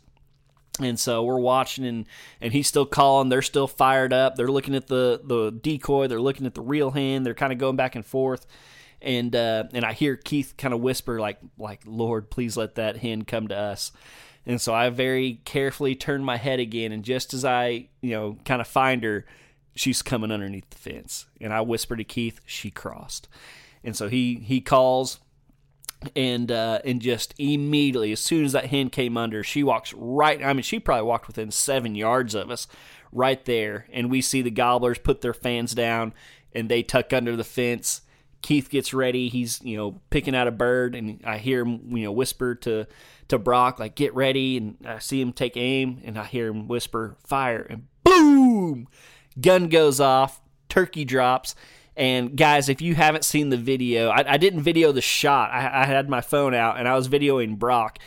And 0.80 0.98
so 0.98 1.24
we're 1.24 1.40
watching, 1.40 1.84
and, 1.84 2.06
and 2.40 2.52
he's 2.52 2.68
still 2.68 2.86
calling. 2.86 3.30
They're 3.30 3.42
still 3.42 3.66
fired 3.66 4.12
up. 4.12 4.36
They're 4.36 4.46
looking 4.50 4.76
at 4.76 4.86
the, 4.86 5.20
the 5.24 5.50
decoy. 5.50 6.06
They're 6.06 6.20
looking 6.20 6.46
at 6.46 6.54
the 6.54 6.60
real 6.60 6.92
hen. 6.92 7.24
They're 7.24 7.34
kind 7.34 7.52
of 7.52 7.58
going 7.58 7.74
back 7.74 7.96
and 7.96 8.06
forth. 8.06 8.46
And 9.02 9.34
uh, 9.34 9.64
and 9.72 9.84
I 9.84 9.92
hear 9.92 10.16
Keith 10.16 10.54
kind 10.56 10.72
of 10.74 10.80
whisper 10.80 11.20
like 11.20 11.38
like 11.56 11.80
Lord, 11.84 12.30
please 12.30 12.56
let 12.56 12.76
that 12.76 12.96
hen 12.98 13.22
come 13.24 13.48
to 13.48 13.56
us. 13.56 13.92
And 14.46 14.60
so 14.60 14.72
I 14.74 14.88
very 14.90 15.40
carefully 15.44 15.94
turn 15.94 16.24
my 16.24 16.36
head 16.36 16.58
again, 16.60 16.92
and 16.92 17.04
just 17.04 17.34
as 17.34 17.44
I 17.44 17.88
you 18.00 18.10
know 18.10 18.38
kind 18.44 18.60
of 18.60 18.66
find 18.66 19.02
her, 19.04 19.24
she's 19.74 20.02
coming 20.02 20.30
underneath 20.30 20.70
the 20.70 20.78
fence. 20.78 21.26
And 21.40 21.52
I 21.52 21.60
whisper 21.60 21.96
to 21.96 22.04
Keith, 22.04 22.40
she 22.44 22.70
crossed. 22.70 23.28
And 23.84 23.96
so 23.96 24.08
he 24.08 24.36
he 24.36 24.60
calls 24.60 25.20
and 26.14 26.50
uh, 26.52 26.80
and 26.84 27.00
just 27.00 27.34
immediately 27.38 28.12
as 28.12 28.20
soon 28.20 28.44
as 28.44 28.52
that 28.52 28.66
hen 28.66 28.90
came 28.90 29.16
under, 29.16 29.42
she 29.42 29.62
walks 29.62 29.92
right. 29.94 30.42
I 30.42 30.52
mean, 30.52 30.62
she 30.62 30.78
probably 30.78 31.06
walked 31.06 31.26
within 31.26 31.50
seven 31.50 31.94
yards 31.94 32.34
of 32.34 32.50
us, 32.50 32.66
right 33.12 33.44
there. 33.44 33.86
And 33.92 34.10
we 34.10 34.20
see 34.20 34.42
the 34.42 34.50
gobblers 34.50 34.98
put 34.98 35.20
their 35.20 35.34
fans 35.34 35.74
down, 35.74 36.14
and 36.52 36.68
they 36.68 36.82
tuck 36.82 37.12
under 37.12 37.36
the 37.36 37.44
fence. 37.44 38.02
Keith 38.42 38.70
gets 38.70 38.94
ready. 38.94 39.28
He's 39.28 39.60
you 39.62 39.76
know 39.76 40.00
picking 40.10 40.36
out 40.36 40.46
a 40.46 40.52
bird, 40.52 40.94
and 40.94 41.20
I 41.24 41.38
hear 41.38 41.62
him 41.62 41.96
you 41.96 42.04
know 42.04 42.12
whisper 42.12 42.54
to 42.56 42.86
to 43.28 43.38
Brock 43.38 43.78
like 43.78 43.94
get 43.94 44.14
ready, 44.14 44.56
and 44.56 44.76
I 44.86 45.00
see 45.00 45.20
him 45.20 45.32
take 45.32 45.56
aim, 45.56 46.00
and 46.04 46.18
I 46.18 46.24
hear 46.24 46.48
him 46.48 46.68
whisper 46.68 47.16
fire, 47.26 47.66
and 47.68 47.86
boom, 48.04 48.88
gun 49.40 49.68
goes 49.68 50.00
off, 50.00 50.40
turkey 50.68 51.04
drops 51.04 51.54
and 51.98 52.36
guys, 52.36 52.68
if 52.68 52.80
you 52.80 52.94
haven't 52.94 53.24
seen 53.24 53.48
the 53.48 53.56
video, 53.56 54.08
I, 54.08 54.34
I 54.34 54.36
didn't 54.36 54.62
video 54.62 54.92
the 54.92 55.00
shot. 55.00 55.50
I, 55.50 55.82
I, 55.82 55.84
had 55.84 56.08
my 56.08 56.20
phone 56.20 56.54
out 56.54 56.78
and 56.78 56.86
I 56.86 56.94
was 56.94 57.08
videoing 57.08 57.58
Brock. 57.58 57.98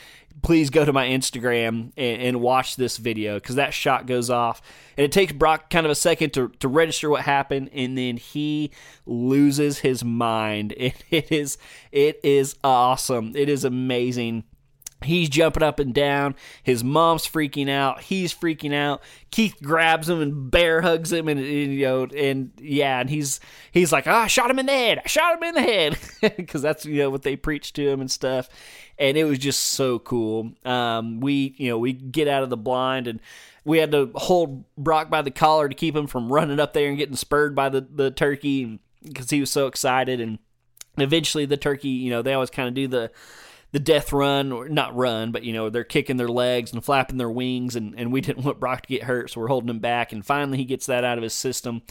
Please 0.41 0.69
go 0.69 0.85
to 0.85 0.93
my 0.93 1.07
Instagram 1.07 1.91
and, 1.97 2.21
and 2.21 2.39
watch 2.39 2.77
this 2.77 2.95
video 2.95 3.35
because 3.35 3.55
that 3.55 3.73
shot 3.73 4.07
goes 4.07 4.29
off. 4.29 4.61
And 4.95 5.03
it 5.03 5.11
takes 5.11 5.33
Brock 5.33 5.69
kind 5.69 5.85
of 5.85 5.91
a 5.91 5.95
second 5.95 6.31
to, 6.35 6.47
to 6.59 6.69
register 6.69 7.09
what 7.09 7.23
happened, 7.23 7.69
and 7.73 7.97
then 7.97 8.15
he 8.15 8.71
loses 9.05 9.79
his 9.79 10.05
mind. 10.05 10.73
It, 10.77 11.03
it 11.11 11.29
is 11.29 11.57
it 11.91 12.21
is 12.23 12.55
awesome. 12.63 13.33
It 13.35 13.49
is 13.49 13.65
amazing 13.65 14.45
He's 15.03 15.29
jumping 15.29 15.63
up 15.63 15.79
and 15.79 15.93
down. 15.93 16.35
His 16.61 16.83
mom's 16.83 17.27
freaking 17.27 17.69
out. 17.69 18.01
He's 18.01 18.33
freaking 18.33 18.73
out. 18.73 19.01
Keith 19.31 19.55
grabs 19.61 20.07
him 20.07 20.21
and 20.21 20.51
bear 20.51 20.81
hugs 20.81 21.11
him, 21.11 21.27
and, 21.27 21.39
and 21.39 21.73
you 21.73 21.85
know, 21.85 22.03
and 22.15 22.51
yeah, 22.59 22.99
and 22.99 23.09
he's 23.09 23.39
he's 23.71 23.91
like, 23.91 24.05
oh, 24.05 24.11
I 24.11 24.27
shot 24.27 24.51
him 24.51 24.59
in 24.59 24.67
the 24.67 24.71
head. 24.71 25.01
I 25.03 25.07
shot 25.07 25.37
him 25.37 25.43
in 25.43 25.55
the 25.55 25.61
head 25.61 25.97
because 26.37 26.61
that's 26.61 26.85
you 26.85 26.99
know 26.99 27.09
what 27.09 27.23
they 27.23 27.35
preach 27.35 27.73
to 27.73 27.89
him 27.89 27.99
and 27.99 28.11
stuff. 28.11 28.47
And 28.99 29.17
it 29.17 29.23
was 29.23 29.39
just 29.39 29.63
so 29.63 29.97
cool. 29.97 30.53
Um, 30.65 31.19
we 31.19 31.55
you 31.57 31.69
know 31.69 31.79
we 31.79 31.93
get 31.93 32.27
out 32.27 32.43
of 32.43 32.49
the 32.49 32.57
blind 32.57 33.07
and 33.07 33.19
we 33.63 33.79
had 33.79 33.91
to 33.91 34.11
hold 34.15 34.65
Brock 34.77 35.09
by 35.09 35.21
the 35.21 35.31
collar 35.31 35.69
to 35.69 35.75
keep 35.75 35.95
him 35.95 36.07
from 36.07 36.31
running 36.31 36.59
up 36.59 36.73
there 36.73 36.89
and 36.89 36.97
getting 36.97 37.15
spurred 37.15 37.55
by 37.55 37.69
the 37.69 37.81
the 37.81 38.11
turkey 38.11 38.79
because 39.03 39.29
he 39.29 39.39
was 39.39 39.51
so 39.51 39.67
excited. 39.67 40.21
And 40.21 40.39
eventually, 40.97 41.45
the 41.45 41.57
turkey, 41.57 41.89
you 41.89 42.09
know, 42.09 42.21
they 42.21 42.33
always 42.33 42.49
kind 42.49 42.67
of 42.67 42.73
do 42.73 42.87
the 42.87 43.11
the 43.71 43.79
death 43.79 44.11
run, 44.11 44.51
or 44.51 44.67
not 44.67 44.95
run, 44.95 45.31
but 45.31 45.43
you 45.43 45.53
know 45.53 45.69
they're 45.69 45.83
kicking 45.83 46.17
their 46.17 46.27
legs 46.27 46.73
and 46.73 46.83
flapping 46.83 47.17
their 47.17 47.31
wings, 47.31 47.75
and 47.75 47.93
and 47.97 48.11
we 48.11 48.21
didn't 48.21 48.43
want 48.43 48.59
Brock 48.59 48.83
to 48.83 48.89
get 48.89 49.03
hurt, 49.03 49.29
so 49.31 49.41
we're 49.41 49.47
holding 49.47 49.69
him 49.69 49.79
back. 49.79 50.11
And 50.11 50.25
finally, 50.25 50.57
he 50.57 50.65
gets 50.65 50.85
that 50.85 51.03
out 51.03 51.17
of 51.17 51.23
his 51.23 51.33
system. 51.33 51.81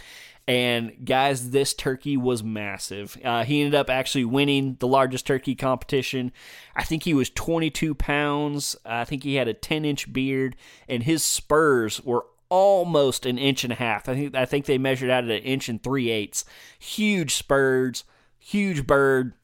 And 0.49 1.05
guys, 1.05 1.51
this 1.51 1.75
turkey 1.75 2.17
was 2.17 2.43
massive. 2.43 3.17
Uh, 3.25 3.45
he 3.45 3.61
ended 3.61 3.75
up 3.75 3.89
actually 3.89 4.25
winning 4.25 4.77
the 4.81 4.89
largest 4.89 5.27
turkey 5.27 5.55
competition. 5.55 6.33
I 6.75 6.83
think 6.83 7.05
he 7.05 7.15
was 7.15 7.31
22 7.31 7.95
pounds. 7.95 8.75
I 8.85 9.05
think 9.05 9.23
he 9.23 9.37
had 9.37 9.47
a 9.47 9.55
10 9.55 9.85
inch 9.85 10.13
beard, 10.13 10.57
and 10.89 11.05
his 11.05 11.23
spurs 11.23 12.03
were 12.03 12.27
almost 12.49 13.27
an 13.27 13.39
inch 13.39 13.65
and 13.65 13.73
a 13.73 13.77
half. 13.77 14.09
I 14.09 14.15
think 14.15 14.35
I 14.35 14.45
think 14.45 14.67
they 14.67 14.77
measured 14.77 15.11
out 15.11 15.25
at 15.25 15.31
an 15.31 15.43
inch 15.43 15.69
and 15.69 15.83
three 15.83 16.11
eighths. 16.11 16.45
Huge 16.79 17.35
spurs, 17.35 18.05
huge 18.39 18.87
bird 18.87 19.35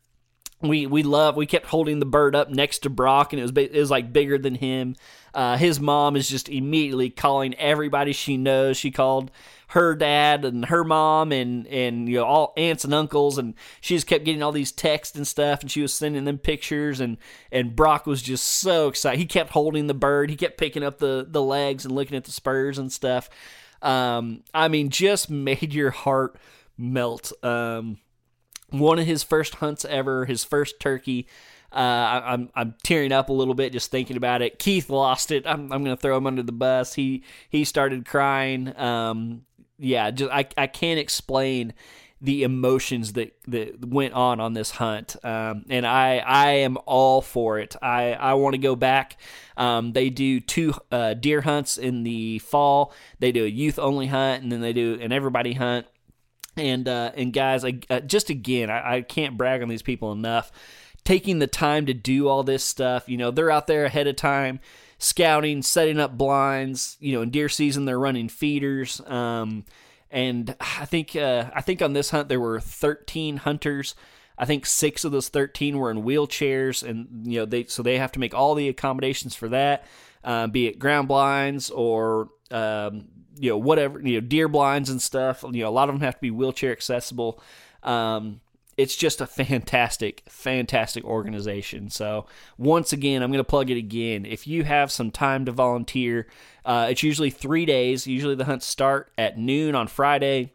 we 0.68 0.86
we 0.86 1.02
love 1.02 1.36
we 1.36 1.46
kept 1.46 1.66
holding 1.66 1.98
the 1.98 2.06
bird 2.06 2.34
up 2.34 2.50
next 2.50 2.80
to 2.80 2.90
Brock 2.90 3.32
and 3.32 3.40
it 3.40 3.42
was 3.42 3.52
it 3.56 3.72
was 3.72 3.90
like 3.90 4.12
bigger 4.12 4.38
than 4.38 4.54
him. 4.54 4.96
Uh, 5.34 5.56
his 5.56 5.78
mom 5.78 6.16
is 6.16 6.28
just 6.28 6.48
immediately 6.48 7.10
calling 7.10 7.54
everybody 7.54 8.12
she 8.12 8.36
knows. 8.36 8.76
She 8.76 8.90
called 8.90 9.30
her 9.68 9.94
dad 9.94 10.44
and 10.44 10.66
her 10.66 10.84
mom 10.84 11.32
and 11.32 11.66
and 11.66 12.08
you 12.08 12.16
know 12.16 12.24
all 12.24 12.52
aunts 12.56 12.84
and 12.84 12.94
uncles 12.94 13.36
and 13.36 13.54
she 13.80 13.96
just 13.96 14.06
kept 14.06 14.24
getting 14.24 14.42
all 14.42 14.52
these 14.52 14.72
texts 14.72 15.16
and 15.16 15.26
stuff 15.26 15.60
and 15.60 15.70
she 15.70 15.82
was 15.82 15.92
sending 15.92 16.24
them 16.24 16.38
pictures 16.38 17.00
and 17.00 17.18
and 17.50 17.74
Brock 17.74 18.06
was 18.06 18.22
just 18.22 18.46
so 18.46 18.88
excited. 18.88 19.18
He 19.18 19.26
kept 19.26 19.50
holding 19.50 19.86
the 19.88 19.94
bird. 19.94 20.30
He 20.30 20.36
kept 20.36 20.58
picking 20.58 20.84
up 20.84 20.98
the 20.98 21.26
the 21.28 21.42
legs 21.42 21.84
and 21.84 21.94
looking 21.94 22.16
at 22.16 22.24
the 22.24 22.32
spurs 22.32 22.78
and 22.78 22.92
stuff. 22.92 23.28
Um, 23.82 24.42
I 24.54 24.68
mean, 24.68 24.90
just 24.90 25.30
made 25.30 25.74
your 25.74 25.90
heart 25.90 26.36
melt. 26.78 27.32
Um, 27.44 27.98
one 28.78 28.98
of 28.98 29.06
his 29.06 29.22
first 29.22 29.56
hunts 29.56 29.84
ever, 29.84 30.24
his 30.26 30.44
first 30.44 30.80
turkey. 30.80 31.26
Uh, 31.72 31.78
I, 32.24 32.34
am 32.34 32.50
I'm 32.54 32.74
tearing 32.82 33.12
up 33.12 33.28
a 33.28 33.32
little 33.32 33.54
bit 33.54 33.72
just 33.72 33.90
thinking 33.90 34.16
about 34.16 34.40
it. 34.40 34.58
Keith 34.58 34.88
lost 34.88 35.30
it. 35.30 35.46
I'm 35.46 35.72
I'm 35.72 35.84
gonna 35.84 35.96
throw 35.96 36.16
him 36.16 36.26
under 36.26 36.42
the 36.42 36.52
bus. 36.52 36.94
He 36.94 37.22
he 37.50 37.64
started 37.64 38.06
crying. 38.06 38.76
Um, 38.78 39.42
yeah, 39.78 40.10
just 40.10 40.30
I 40.32 40.46
I 40.56 40.68
can't 40.68 40.98
explain 40.98 41.74
the 42.20 42.44
emotions 42.44 43.12
that 43.12 43.36
that 43.46 43.84
went 43.84 44.14
on 44.14 44.40
on 44.40 44.54
this 44.54 44.70
hunt. 44.70 45.16
Um, 45.22 45.64
and 45.68 45.86
I 45.86 46.18
I 46.18 46.50
am 46.58 46.78
all 46.86 47.20
for 47.20 47.58
it. 47.58 47.76
I 47.82 48.14
I 48.14 48.34
want 48.34 48.54
to 48.54 48.58
go 48.58 48.74
back. 48.74 49.18
Um, 49.56 49.92
they 49.92 50.08
do 50.08 50.40
two 50.40 50.72
uh, 50.90 51.14
deer 51.14 51.42
hunts 51.42 51.76
in 51.76 52.04
the 52.04 52.38
fall. 52.38 52.92
They 53.18 53.32
do 53.32 53.44
a 53.44 53.48
youth 53.48 53.78
only 53.78 54.06
hunt, 54.06 54.42
and 54.42 54.50
then 54.50 54.60
they 54.60 54.72
do 54.72 54.98
an 55.00 55.12
everybody 55.12 55.54
hunt 55.54 55.86
and 56.56 56.88
uh, 56.88 57.12
and 57.14 57.32
guys, 57.32 57.64
I, 57.64 57.80
uh, 57.90 58.00
just 58.00 58.30
again, 58.30 58.70
I, 58.70 58.96
I 58.96 59.00
can't 59.02 59.36
brag 59.36 59.62
on 59.62 59.68
these 59.68 59.82
people 59.82 60.12
enough. 60.12 60.50
Taking 61.04 61.38
the 61.38 61.46
time 61.46 61.86
to 61.86 61.94
do 61.94 62.28
all 62.28 62.42
this 62.42 62.64
stuff, 62.64 63.08
you 63.08 63.16
know, 63.16 63.30
they're 63.30 63.50
out 63.50 63.68
there 63.68 63.84
ahead 63.84 64.08
of 64.08 64.16
time, 64.16 64.58
scouting, 64.98 65.62
setting 65.62 66.00
up 66.00 66.18
blinds. 66.18 66.96
You 67.00 67.12
know, 67.12 67.22
in 67.22 67.30
deer 67.30 67.48
season, 67.48 67.84
they're 67.84 67.98
running 67.98 68.28
feeders. 68.28 69.00
Um, 69.06 69.64
and 70.10 70.54
I 70.60 70.84
think 70.84 71.14
uh, 71.14 71.50
I 71.54 71.60
think 71.60 71.82
on 71.82 71.92
this 71.92 72.10
hunt 72.10 72.28
there 72.28 72.40
were 72.40 72.60
13 72.60 73.38
hunters. 73.38 73.94
I 74.38 74.44
think 74.44 74.66
six 74.66 75.04
of 75.04 75.12
those 75.12 75.28
13 75.28 75.78
were 75.78 75.90
in 75.90 76.02
wheelchairs, 76.02 76.86
and 76.86 77.26
you 77.26 77.40
know 77.40 77.46
they 77.46 77.64
so 77.64 77.82
they 77.82 77.98
have 77.98 78.12
to 78.12 78.18
make 78.18 78.34
all 78.34 78.54
the 78.54 78.68
accommodations 78.68 79.34
for 79.34 79.48
that, 79.48 79.84
uh, 80.24 80.46
be 80.46 80.66
it 80.66 80.78
ground 80.78 81.08
blinds 81.08 81.70
or 81.70 82.30
um, 82.50 83.08
you 83.38 83.50
know 83.50 83.58
whatever 83.58 84.00
you 84.00 84.14
know 84.14 84.26
deer 84.26 84.48
blinds 84.48 84.90
and 84.90 85.00
stuff 85.00 85.44
you 85.50 85.62
know 85.62 85.68
a 85.68 85.70
lot 85.70 85.88
of 85.88 85.94
them 85.94 86.02
have 86.02 86.14
to 86.14 86.20
be 86.20 86.30
wheelchair 86.30 86.72
accessible. 86.72 87.40
Um, 87.82 88.40
it's 88.76 88.96
just 88.96 89.20
a 89.20 89.26
fantastic 89.26 90.22
fantastic 90.28 91.04
organization. 91.04 91.90
So 91.90 92.26
once 92.58 92.92
again 92.92 93.22
i'm 93.22 93.30
going 93.30 93.38
to 93.38 93.44
plug 93.44 93.70
it 93.70 93.78
again. 93.78 94.26
If 94.26 94.46
you 94.46 94.64
have 94.64 94.90
some 94.90 95.10
time 95.10 95.44
to 95.46 95.52
volunteer 95.52 96.26
uh, 96.64 96.88
it's 96.90 97.04
usually 97.04 97.30
three 97.30 97.64
days. 97.64 98.06
Usually 98.08 98.34
the 98.34 98.44
hunts 98.44 98.66
start 98.66 99.12
at 99.16 99.38
noon 99.38 99.74
on 99.74 99.86
friday. 99.86 100.52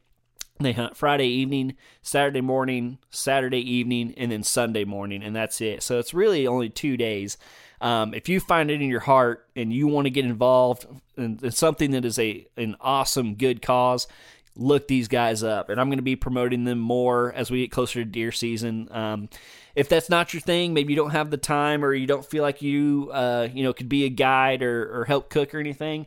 They 0.62 0.74
hunt 0.74 0.96
Friday 0.96 1.28
evening, 1.28 1.76
Saturday 2.02 2.42
morning, 2.42 3.00
Saturday 3.10 3.60
evening, 3.60 4.14
and 4.18 4.32
then 4.32 4.44
Sunday 4.44 4.84
morning, 4.84 5.24
and 5.24 5.36
that's 5.36 5.60
it. 5.62 5.84
So 5.84 6.00
it's 6.00 6.14
really 6.14 6.48
only 6.48 6.70
two 6.70 6.98
days. 6.98 7.38
Um, 7.82 8.14
if 8.14 8.30
you 8.30 8.40
find 8.40 8.70
it 8.70 8.82
in 8.82 8.90
your 8.90 9.00
heart 9.02 9.48
and 9.56 9.74
you 9.74 9.88
want 9.88 10.06
to 10.06 10.12
get 10.12 10.24
involved 10.24 10.86
in, 11.18 11.40
in 11.42 11.52
something 11.52 11.92
that 11.92 12.06
is 12.06 12.20
a 12.20 12.48
an 12.56 12.76
awesome 12.80 13.36
good 13.36 13.62
cause, 13.62 14.08
look 14.56 14.88
these 14.88 15.08
guys 15.08 15.44
up. 15.44 15.70
And 15.70 15.82
I'm 15.82 15.88
going 15.88 15.98
to 15.98 16.04
be 16.04 16.16
promoting 16.16 16.64
them 16.64 16.80
more 16.80 17.34
as 17.34 17.50
we 17.50 17.62
get 17.62 17.72
closer 17.72 18.04
to 18.04 18.06
deer 18.06 18.32
season. 18.32 18.88
Um, 18.92 19.30
if 19.76 19.90
that's 19.90 20.10
not 20.10 20.34
your 20.34 20.42
thing, 20.42 20.74
maybe 20.74 20.94
you 20.94 20.98
don't 20.98 21.12
have 21.12 21.32
the 21.32 21.38
time 21.38 21.84
or 21.84 21.94
you 21.94 22.06
don't 22.06 22.26
feel 22.26 22.44
like 22.44 22.62
you 22.62 23.10
uh, 23.12 23.48
you 23.52 23.64
know 23.64 23.74
could 23.74 23.90
be 23.90 24.06
a 24.06 24.10
guide 24.10 24.62
or, 24.62 25.02
or 25.02 25.06
help 25.06 25.30
cook 25.30 25.56
or 25.56 25.60
anything 25.60 26.06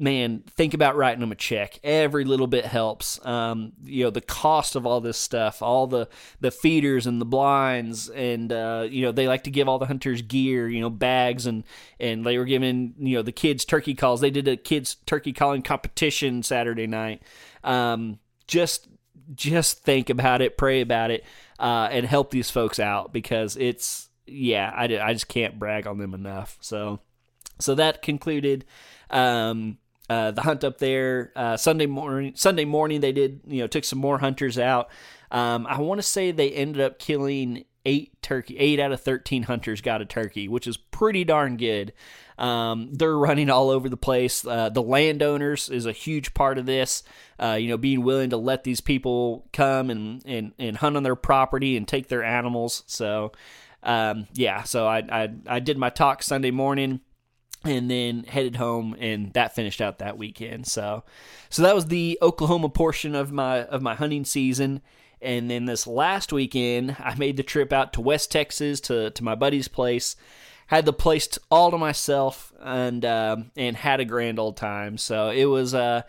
man, 0.00 0.42
think 0.56 0.72
about 0.72 0.96
writing 0.96 1.20
them 1.20 1.30
a 1.30 1.36
check. 1.36 1.78
Every 1.84 2.24
little 2.24 2.46
bit 2.46 2.64
helps. 2.64 3.24
Um, 3.24 3.72
you 3.84 4.04
know, 4.04 4.10
the 4.10 4.22
cost 4.22 4.74
of 4.74 4.86
all 4.86 5.00
this 5.00 5.18
stuff, 5.18 5.62
all 5.62 5.86
the 5.86 6.08
the 6.40 6.50
feeders 6.50 7.06
and 7.06 7.20
the 7.20 7.26
blinds, 7.26 8.08
and 8.08 8.50
uh, 8.50 8.86
you 8.88 9.02
know, 9.02 9.12
they 9.12 9.28
like 9.28 9.44
to 9.44 9.50
give 9.50 9.68
all 9.68 9.78
the 9.78 9.86
hunters 9.86 10.22
gear, 10.22 10.68
you 10.68 10.80
know, 10.80 10.90
bags, 10.90 11.46
and 11.46 11.64
and 12.00 12.24
they 12.24 12.38
were 12.38 12.46
giving 12.46 12.94
you 12.98 13.18
know 13.18 13.22
the 13.22 13.32
kids 13.32 13.64
turkey 13.64 13.94
calls. 13.94 14.20
They 14.20 14.30
did 14.30 14.48
a 14.48 14.56
kids 14.56 14.96
turkey 15.06 15.32
calling 15.32 15.62
competition 15.62 16.42
Saturday 16.42 16.86
night. 16.86 17.22
Um, 17.62 18.18
just 18.46 18.88
just 19.34 19.84
think 19.84 20.10
about 20.10 20.40
it, 20.40 20.56
pray 20.56 20.80
about 20.80 21.10
it, 21.10 21.24
uh, 21.58 21.88
and 21.92 22.06
help 22.06 22.30
these 22.30 22.50
folks 22.50 22.80
out 22.80 23.12
because 23.12 23.56
it's 23.56 24.08
yeah, 24.26 24.72
I, 24.74 24.84
I 24.84 25.12
just 25.12 25.28
can't 25.28 25.58
brag 25.58 25.86
on 25.86 25.98
them 25.98 26.14
enough. 26.14 26.56
So 26.60 27.00
so 27.58 27.74
that 27.74 28.00
concluded 28.00 28.64
um, 29.10 29.78
uh, 30.10 30.32
the 30.32 30.42
hunt 30.42 30.64
up 30.64 30.78
there. 30.78 31.32
Uh, 31.36 31.56
Sunday 31.56 31.86
morning, 31.86 32.32
Sunday 32.34 32.64
morning 32.64 33.00
they 33.00 33.12
did 33.12 33.40
you 33.46 33.60
know 33.60 33.68
took 33.68 33.84
some 33.84 34.00
more 34.00 34.18
hunters 34.18 34.58
out. 34.58 34.90
Um, 35.30 35.68
I 35.68 35.80
want 35.80 36.00
to 36.00 36.06
say 36.06 36.32
they 36.32 36.50
ended 36.50 36.82
up 36.82 36.98
killing 36.98 37.64
eight 37.86 38.20
turkey, 38.20 38.58
eight 38.58 38.80
out 38.80 38.90
of 38.90 39.00
13 39.00 39.44
hunters 39.44 39.80
got 39.80 40.02
a 40.02 40.04
turkey, 40.04 40.48
which 40.48 40.66
is 40.66 40.76
pretty 40.76 41.22
darn 41.22 41.56
good. 41.56 41.92
Um, 42.36 42.90
they're 42.92 43.16
running 43.16 43.50
all 43.50 43.70
over 43.70 43.88
the 43.88 43.96
place. 43.96 44.44
Uh, 44.44 44.68
the 44.68 44.82
landowners 44.82 45.68
is 45.68 45.86
a 45.86 45.92
huge 45.92 46.34
part 46.34 46.58
of 46.58 46.66
this. 46.66 47.04
Uh, 47.40 47.56
you 47.60 47.68
know, 47.68 47.76
being 47.76 48.02
willing 48.02 48.30
to 48.30 48.36
let 48.36 48.64
these 48.64 48.80
people 48.80 49.46
come 49.52 49.90
and, 49.90 50.22
and, 50.26 50.52
and 50.58 50.76
hunt 50.78 50.96
on 50.96 51.04
their 51.04 51.16
property 51.16 51.76
and 51.76 51.86
take 51.86 52.08
their 52.08 52.24
animals. 52.24 52.82
So, 52.86 53.32
um, 53.84 54.26
yeah, 54.32 54.64
so 54.64 54.86
I, 54.86 54.98
I, 55.08 55.28
I 55.46 55.60
did 55.60 55.78
my 55.78 55.90
talk 55.90 56.22
Sunday 56.22 56.50
morning 56.50 57.00
and 57.64 57.90
then 57.90 58.24
headed 58.24 58.56
home 58.56 58.96
and 58.98 59.32
that 59.34 59.54
finished 59.54 59.80
out 59.80 59.98
that 59.98 60.16
weekend. 60.16 60.66
So 60.66 61.04
so 61.48 61.62
that 61.62 61.74
was 61.74 61.86
the 61.86 62.18
oklahoma 62.22 62.68
portion 62.68 63.14
of 63.14 63.32
my 63.32 63.64
of 63.64 63.82
my 63.82 63.94
hunting 63.94 64.24
season. 64.24 64.82
And 65.22 65.50
then 65.50 65.66
this 65.66 65.86
last 65.86 66.32
weekend 66.32 66.96
i 66.98 67.14
made 67.14 67.36
the 67.36 67.42
trip 67.42 67.72
out 67.72 67.92
to 67.94 68.00
west 68.00 68.30
texas 68.30 68.80
to 68.82 69.10
to 69.10 69.24
my 69.24 69.34
buddy's 69.34 69.68
place. 69.68 70.16
Had 70.68 70.86
the 70.86 70.92
place 70.92 71.36
all 71.50 71.72
to 71.72 71.78
myself 71.78 72.52
and 72.60 73.04
uh, 73.04 73.36
and 73.56 73.76
had 73.76 73.98
a 74.00 74.04
grand 74.04 74.38
old 74.38 74.56
time. 74.56 74.96
So 74.98 75.30
it 75.30 75.46
was 75.46 75.74
uh 75.74 76.02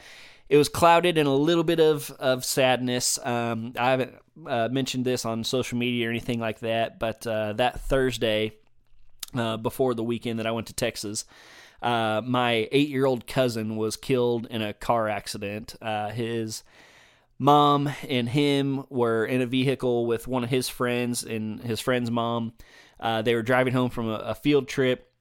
it 0.50 0.58
was 0.58 0.70
clouded 0.70 1.18
in 1.18 1.28
a 1.28 1.36
little 1.36 1.64
bit 1.64 1.80
of 1.80 2.12
of 2.12 2.46
sadness. 2.46 3.20
Um 3.26 3.74
i 3.78 3.92
haven't 3.92 4.16
uh, 4.48 4.70
mentioned 4.72 5.06
this 5.06 5.26
on 5.26 5.44
social 5.44 5.78
media 5.78 6.08
or 6.08 6.10
anything 6.10 6.40
like 6.40 6.60
that 6.60 6.98
but 7.00 7.28
uh, 7.28 7.54
that 7.54 7.82
thursday 7.82 8.54
uh, 9.34 9.58
before 9.58 9.94
the 9.94 10.04
weekend 10.04 10.40
that 10.40 10.48
I 10.48 10.52
went 10.52 10.68
to 10.68 10.74
Texas. 10.74 11.26
Uh, 11.82 12.22
my 12.24 12.68
eight 12.72 12.90
year 12.90 13.06
old 13.06 13.26
cousin 13.26 13.76
was 13.76 13.98
killed 13.98 14.46
in 14.50 14.62
a 14.62 14.74
car 14.74 15.10
accident. 15.10 15.76
Uh, 15.82 16.10
his 16.10 16.64
mom 17.40 17.90
and 18.08 18.30
him 18.30 18.84
were 18.90 19.26
in 19.26 19.42
a 19.42 19.48
vehicle 19.48 20.06
with 20.06 20.28
one 20.28 20.44
of 20.44 20.50
his 20.50 20.70
friends 20.70 21.24
and 21.24 21.62
his 21.62 21.80
friend's 21.80 22.12
mom. 22.12 22.54
Uh, 23.00 23.24
they 23.24 23.34
were 23.34 23.42
driving 23.42 23.74
home 23.74 23.90
from 23.90 24.08
a, 24.08 24.16
a, 24.16 24.36
field 24.36 24.68
trip 24.68 25.12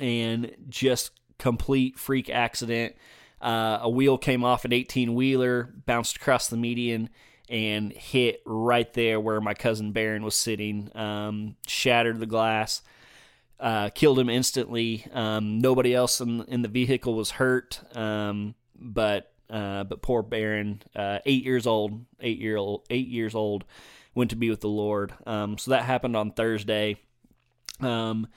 and 0.00 0.54
just 0.68 1.10
complete 1.38 1.98
freak 1.98 2.30
accident. 2.30 2.94
Uh, 3.40 3.80
a 3.82 3.90
wheel 3.90 4.16
came 4.16 4.44
off 4.44 4.64
an 4.64 4.72
18 4.72 5.12
wheeler, 5.14 5.74
bounced 5.86 6.16
across 6.16 6.46
the 6.46 6.56
median, 6.56 7.08
and 7.48 7.92
hit 7.92 8.42
right 8.46 8.92
there 8.92 9.18
where 9.18 9.40
my 9.40 9.54
cousin 9.54 9.90
Baron 9.90 10.22
was 10.22 10.36
sitting, 10.36 10.88
um, 10.94 11.56
shattered 11.66 12.20
the 12.20 12.26
glass 12.26 12.82
uh, 13.60 13.90
killed 13.90 14.18
him 14.18 14.30
instantly. 14.30 15.06
Um, 15.12 15.60
nobody 15.60 15.94
else 15.94 16.20
in, 16.20 16.44
in 16.44 16.62
the 16.62 16.68
vehicle 16.68 17.14
was 17.14 17.32
hurt, 17.32 17.80
um, 17.96 18.54
but 18.74 19.32
uh, 19.50 19.84
but 19.84 20.00
poor 20.00 20.22
Baron, 20.22 20.82
uh, 20.94 21.18
eight 21.26 21.44
years 21.44 21.66
old, 21.66 22.04
eight 22.20 22.38
year 22.38 22.56
old, 22.56 22.84
eight 22.88 23.08
years 23.08 23.34
old, 23.34 23.64
went 24.14 24.30
to 24.30 24.36
be 24.36 24.48
with 24.48 24.60
the 24.60 24.68
Lord. 24.68 25.12
Um, 25.26 25.58
so 25.58 25.72
that 25.72 25.84
happened 25.84 26.16
on 26.16 26.30
Thursday. 26.30 26.96
Um, 27.80 28.28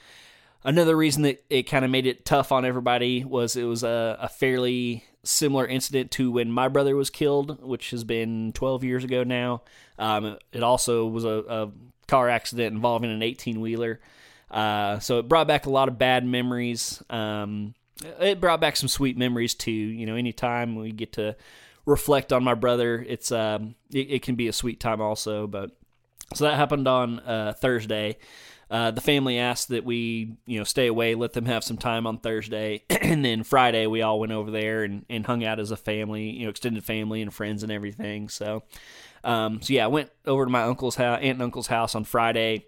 another 0.63 0.95
reason 0.95 1.23
that 1.23 1.43
it 1.49 1.63
kind 1.63 1.85
of 1.85 1.91
made 1.91 2.07
it 2.07 2.25
tough 2.25 2.51
on 2.51 2.65
everybody 2.65 3.23
was 3.23 3.55
it 3.55 3.63
was 3.63 3.83
a, 3.83 4.17
a 4.21 4.27
fairly 4.27 5.03
similar 5.23 5.65
incident 5.65 6.11
to 6.11 6.31
when 6.31 6.51
my 6.51 6.67
brother 6.67 6.95
was 6.95 7.09
killed, 7.09 7.61
which 7.63 7.91
has 7.91 8.03
been 8.03 8.51
12 8.53 8.83
years 8.83 9.03
ago 9.03 9.23
now. 9.23 9.61
Um, 9.97 10.37
it 10.51 10.63
also 10.63 11.05
was 11.05 11.23
a, 11.23 11.43
a 11.47 11.71
car 12.07 12.29
accident 12.29 12.73
involving 12.73 13.11
an 13.11 13.21
18 13.21 13.61
wheeler. 13.61 13.99
Uh, 14.53 14.99
so 14.99 15.17
it 15.17 15.27
brought 15.27 15.47
back 15.47 15.65
a 15.65 15.69
lot 15.69 15.87
of 15.87 15.97
bad 15.97 16.23
memories. 16.23 17.01
Um, 17.09 17.73
it 18.19 18.39
brought 18.39 18.61
back 18.61 18.75
some 18.75 18.87
sweet 18.87 19.17
memories 19.17 19.55
too. 19.55 19.71
You 19.71 20.05
know, 20.05 20.15
anytime 20.15 20.75
we 20.75 20.91
get 20.91 21.13
to 21.13 21.35
reflect 21.85 22.31
on 22.31 22.43
my 22.43 22.53
brother, 22.53 23.03
it's 23.07 23.31
um, 23.31 23.73
it, 23.91 24.11
it, 24.11 24.21
can 24.21 24.35
be 24.35 24.47
a 24.47 24.53
sweet 24.53 24.79
time 24.79 25.01
also. 25.01 25.47
But 25.47 25.71
so 26.35 26.45
that 26.45 26.55
happened 26.55 26.87
on 26.87 27.19
uh, 27.21 27.53
Thursday. 27.59 28.17
Uh, 28.69 28.91
the 28.91 29.01
family 29.01 29.37
asked 29.37 29.67
that 29.69 29.83
we, 29.83 30.35
you 30.45 30.57
know, 30.57 30.63
stay 30.63 30.87
away, 30.87 31.15
let 31.15 31.33
them 31.33 31.45
have 31.45 31.63
some 31.63 31.77
time 31.77 32.07
on 32.07 32.17
Thursday, 32.17 32.83
and 32.89 33.23
then 33.23 33.43
Friday 33.43 33.87
we 33.87 34.01
all 34.01 34.19
went 34.19 34.31
over 34.31 34.49
there 34.49 34.83
and, 34.83 35.05
and 35.09 35.25
hung 35.25 35.43
out 35.43 35.59
as 35.59 35.71
a 35.71 35.77
family, 35.77 36.29
you 36.29 36.45
know, 36.45 36.49
extended 36.49 36.83
family 36.83 37.21
and 37.21 37.33
friends 37.33 37.61
and 37.63 37.71
everything. 37.71 38.29
So, 38.29 38.63
um, 39.23 39.61
so 39.61 39.73
yeah, 39.73 39.83
I 39.83 39.87
went 39.87 40.09
over 40.25 40.45
to 40.45 40.51
my 40.51 40.63
uncle's 40.63 40.95
house, 40.95 41.19
aunt 41.21 41.35
and 41.35 41.41
uncle's 41.43 41.67
house 41.67 41.93
on 41.93 42.03
Friday 42.03 42.65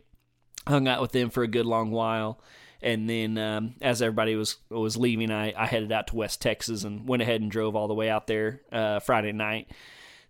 hung 0.67 0.87
out 0.87 1.01
with 1.01 1.11
them 1.11 1.29
for 1.29 1.43
a 1.43 1.47
good 1.47 1.65
long 1.65 1.91
while. 1.91 2.39
And 2.81 3.09
then 3.09 3.37
um, 3.37 3.75
as 3.81 4.01
everybody 4.01 4.35
was 4.35 4.57
was 4.69 4.95
leaving, 4.95 5.31
I, 5.31 5.53
I 5.57 5.65
headed 5.65 5.91
out 5.91 6.07
to 6.07 6.15
West 6.15 6.41
Texas 6.41 6.83
and 6.83 7.07
went 7.07 7.23
ahead 7.23 7.41
and 7.41 7.49
drove 7.49 7.75
all 7.75 7.87
the 7.87 7.93
way 7.93 8.09
out 8.09 8.27
there 8.27 8.61
uh, 8.71 8.99
Friday 8.99 9.31
night. 9.31 9.71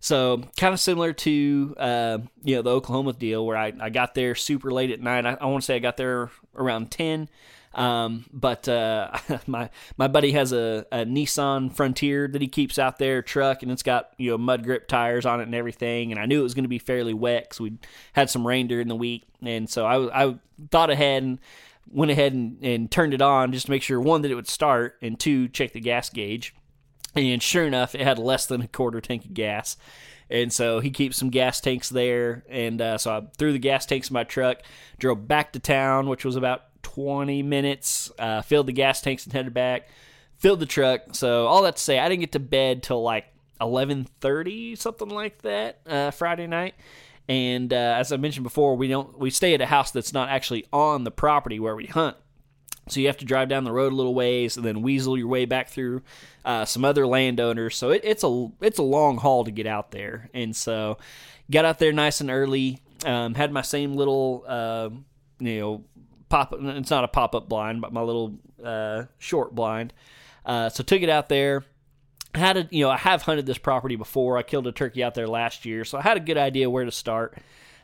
So 0.00 0.42
kind 0.56 0.72
of 0.72 0.80
similar 0.80 1.12
to 1.12 1.74
uh, 1.78 2.18
you 2.42 2.56
know 2.56 2.62
the 2.62 2.70
Oklahoma 2.70 3.12
deal 3.12 3.44
where 3.44 3.56
I, 3.56 3.72
I 3.80 3.90
got 3.90 4.14
there 4.14 4.34
super 4.34 4.70
late 4.70 4.90
at 4.90 5.00
night. 5.00 5.26
I, 5.26 5.36
I 5.40 5.46
want 5.46 5.62
to 5.62 5.66
say 5.66 5.76
I 5.76 5.80
got 5.80 5.96
there 5.96 6.30
around 6.54 6.90
ten, 6.90 7.28
um, 7.76 8.24
but 8.32 8.66
uh, 8.68 9.16
my 9.46 9.68
my 9.98 10.08
buddy 10.08 10.32
has 10.32 10.52
a, 10.52 10.86
a, 10.90 11.04
Nissan 11.04 11.72
Frontier 11.72 12.26
that 12.26 12.40
he 12.40 12.48
keeps 12.48 12.78
out 12.78 12.98
there 12.98 13.20
truck, 13.20 13.62
and 13.62 13.70
it's 13.70 13.82
got 13.82 14.12
you 14.16 14.30
know 14.30 14.38
mud 14.38 14.64
grip 14.64 14.88
tires 14.88 15.26
on 15.26 15.40
it 15.40 15.44
and 15.44 15.54
everything. 15.54 16.10
And 16.10 16.18
I 16.18 16.24
knew 16.24 16.40
it 16.40 16.42
was 16.42 16.54
going 16.54 16.64
to 16.64 16.68
be 16.68 16.78
fairly 16.78 17.12
wet 17.12 17.44
because 17.44 17.60
we 17.60 17.74
had 18.14 18.30
some 18.30 18.46
rain 18.46 18.66
during 18.66 18.88
the 18.88 18.96
week, 18.96 19.26
and 19.42 19.68
so 19.68 19.84
I 19.84 20.24
I 20.28 20.38
thought 20.70 20.88
ahead 20.88 21.22
and 21.22 21.38
went 21.88 22.10
ahead 22.10 22.32
and, 22.32 22.58
and 22.64 22.90
turned 22.90 23.12
it 23.12 23.22
on 23.22 23.52
just 23.52 23.66
to 23.66 23.70
make 23.70 23.82
sure 23.82 24.00
one 24.00 24.22
that 24.22 24.30
it 24.30 24.36
would 24.36 24.48
start, 24.48 24.96
and 25.02 25.20
two 25.20 25.46
check 25.48 25.72
the 25.72 25.80
gas 25.80 26.08
gauge. 26.08 26.54
And 27.14 27.42
sure 27.42 27.66
enough, 27.66 27.94
it 27.94 28.00
had 28.00 28.18
less 28.18 28.46
than 28.46 28.62
a 28.62 28.68
quarter 28.68 29.00
tank 29.02 29.26
of 29.26 29.34
gas. 29.34 29.76
And 30.28 30.52
so 30.52 30.80
he 30.80 30.90
keeps 30.90 31.16
some 31.16 31.30
gas 31.30 31.60
tanks 31.60 31.88
there. 31.88 32.44
And 32.48 32.80
uh, 32.80 32.98
so 32.98 33.10
I 33.10 33.22
threw 33.38 33.52
the 33.52 33.58
gas 33.58 33.86
tanks 33.86 34.10
in 34.10 34.14
my 34.14 34.24
truck, 34.24 34.58
drove 34.98 35.28
back 35.28 35.52
to 35.52 35.60
town, 35.60 36.08
which 36.08 36.24
was 36.24 36.36
about 36.36 36.65
20 36.86 37.42
minutes, 37.42 38.12
uh, 38.16 38.42
filled 38.42 38.68
the 38.68 38.72
gas 38.72 39.00
tanks 39.00 39.24
and 39.24 39.32
headed 39.32 39.52
back, 39.52 39.88
filled 40.38 40.60
the 40.60 40.66
truck. 40.66 41.14
So 41.16 41.46
all 41.46 41.62
that 41.62 41.76
to 41.76 41.82
say, 41.82 41.98
I 41.98 42.08
didn't 42.08 42.20
get 42.20 42.32
to 42.32 42.38
bed 42.38 42.84
till 42.84 43.02
like 43.02 43.26
11:30, 43.60 44.78
something 44.78 45.08
like 45.08 45.42
that, 45.42 45.80
uh, 45.84 46.12
Friday 46.12 46.46
night. 46.46 46.74
And 47.28 47.72
uh, 47.72 47.96
as 47.98 48.12
I 48.12 48.18
mentioned 48.18 48.44
before, 48.44 48.76
we 48.76 48.86
don't 48.86 49.18
we 49.18 49.30
stay 49.30 49.52
at 49.52 49.60
a 49.60 49.66
house 49.66 49.90
that's 49.90 50.12
not 50.12 50.28
actually 50.28 50.64
on 50.72 51.02
the 51.02 51.10
property 51.10 51.58
where 51.58 51.74
we 51.74 51.86
hunt. 51.86 52.16
So 52.88 53.00
you 53.00 53.08
have 53.08 53.16
to 53.16 53.24
drive 53.24 53.48
down 53.48 53.64
the 53.64 53.72
road 53.72 53.92
a 53.92 53.96
little 53.96 54.14
ways 54.14 54.56
and 54.56 54.64
then 54.64 54.80
weasel 54.80 55.18
your 55.18 55.26
way 55.26 55.44
back 55.44 55.70
through 55.70 56.02
uh, 56.44 56.66
some 56.66 56.84
other 56.84 57.04
landowners. 57.04 57.76
So 57.76 57.90
it, 57.90 58.02
it's 58.04 58.22
a 58.22 58.48
it's 58.60 58.78
a 58.78 58.84
long 58.84 59.16
haul 59.16 59.42
to 59.42 59.50
get 59.50 59.66
out 59.66 59.90
there. 59.90 60.30
And 60.32 60.54
so 60.54 60.98
got 61.50 61.64
out 61.64 61.80
there 61.80 61.92
nice 61.92 62.20
and 62.20 62.30
early. 62.30 62.78
Um, 63.04 63.34
had 63.34 63.50
my 63.50 63.62
same 63.62 63.94
little 63.96 64.44
uh, 64.46 64.90
you 65.40 65.60
know 65.60 65.84
pop. 66.28 66.54
It's 66.58 66.90
not 66.90 67.04
a 67.04 67.08
pop 67.08 67.34
up 67.34 67.48
blind, 67.48 67.80
but 67.80 67.92
my 67.92 68.02
little 68.02 68.38
uh, 68.62 69.04
short 69.18 69.54
blind. 69.54 69.92
Uh, 70.44 70.68
so 70.68 70.82
took 70.82 71.02
it 71.02 71.08
out 71.08 71.28
there. 71.28 71.64
Had 72.34 72.56
a 72.56 72.68
you 72.70 72.84
know 72.84 72.90
I 72.90 72.96
have 72.96 73.22
hunted 73.22 73.46
this 73.46 73.58
property 73.58 73.96
before. 73.96 74.36
I 74.36 74.42
killed 74.42 74.66
a 74.66 74.72
turkey 74.72 75.02
out 75.02 75.14
there 75.14 75.26
last 75.28 75.64
year, 75.64 75.84
so 75.84 75.98
I 75.98 76.02
had 76.02 76.16
a 76.16 76.20
good 76.20 76.38
idea 76.38 76.68
where 76.70 76.84
to 76.84 76.92
start. 76.92 77.38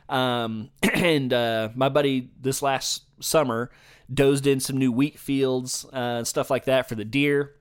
Um, 0.09 0.69
and 0.93 1.33
uh, 1.33 1.69
my 1.75 1.89
buddy 1.89 2.29
this 2.39 2.61
last 2.61 3.03
summer 3.19 3.71
dozed 4.13 4.45
in 4.45 4.59
some 4.59 4.77
new 4.77 4.91
wheat 4.91 5.17
fields 5.17 5.85
uh, 5.93 6.17
and 6.17 6.27
stuff 6.27 6.49
like 6.49 6.65
that 6.65 6.87
for 6.87 6.95
the 6.95 7.05
deer. 7.05 7.53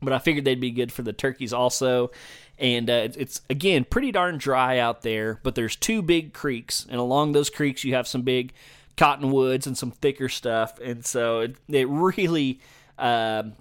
But 0.00 0.12
I 0.12 0.18
figured 0.18 0.44
they'd 0.44 0.60
be 0.60 0.70
good 0.70 0.92
for 0.92 1.02
the 1.02 1.12
turkeys 1.12 1.52
also. 1.52 2.12
And 2.56 2.88
uh, 2.88 3.08
it's 3.16 3.40
again 3.50 3.84
pretty 3.84 4.12
darn 4.12 4.38
dry 4.38 4.78
out 4.78 5.02
there, 5.02 5.40
but 5.42 5.54
there's 5.54 5.76
two 5.76 6.02
big 6.02 6.32
creeks, 6.32 6.86
and 6.88 7.00
along 7.00 7.32
those 7.32 7.50
creeks 7.50 7.84
you 7.84 7.94
have 7.94 8.08
some 8.08 8.22
big 8.22 8.52
cottonwoods 8.98 9.66
and 9.66 9.78
some 9.78 9.92
thicker 9.92 10.28
stuff, 10.28 10.78
and 10.80 11.06
so 11.06 11.40
it, 11.40 11.56
it 11.68 11.88
really 11.88 12.60
um, 12.98 13.54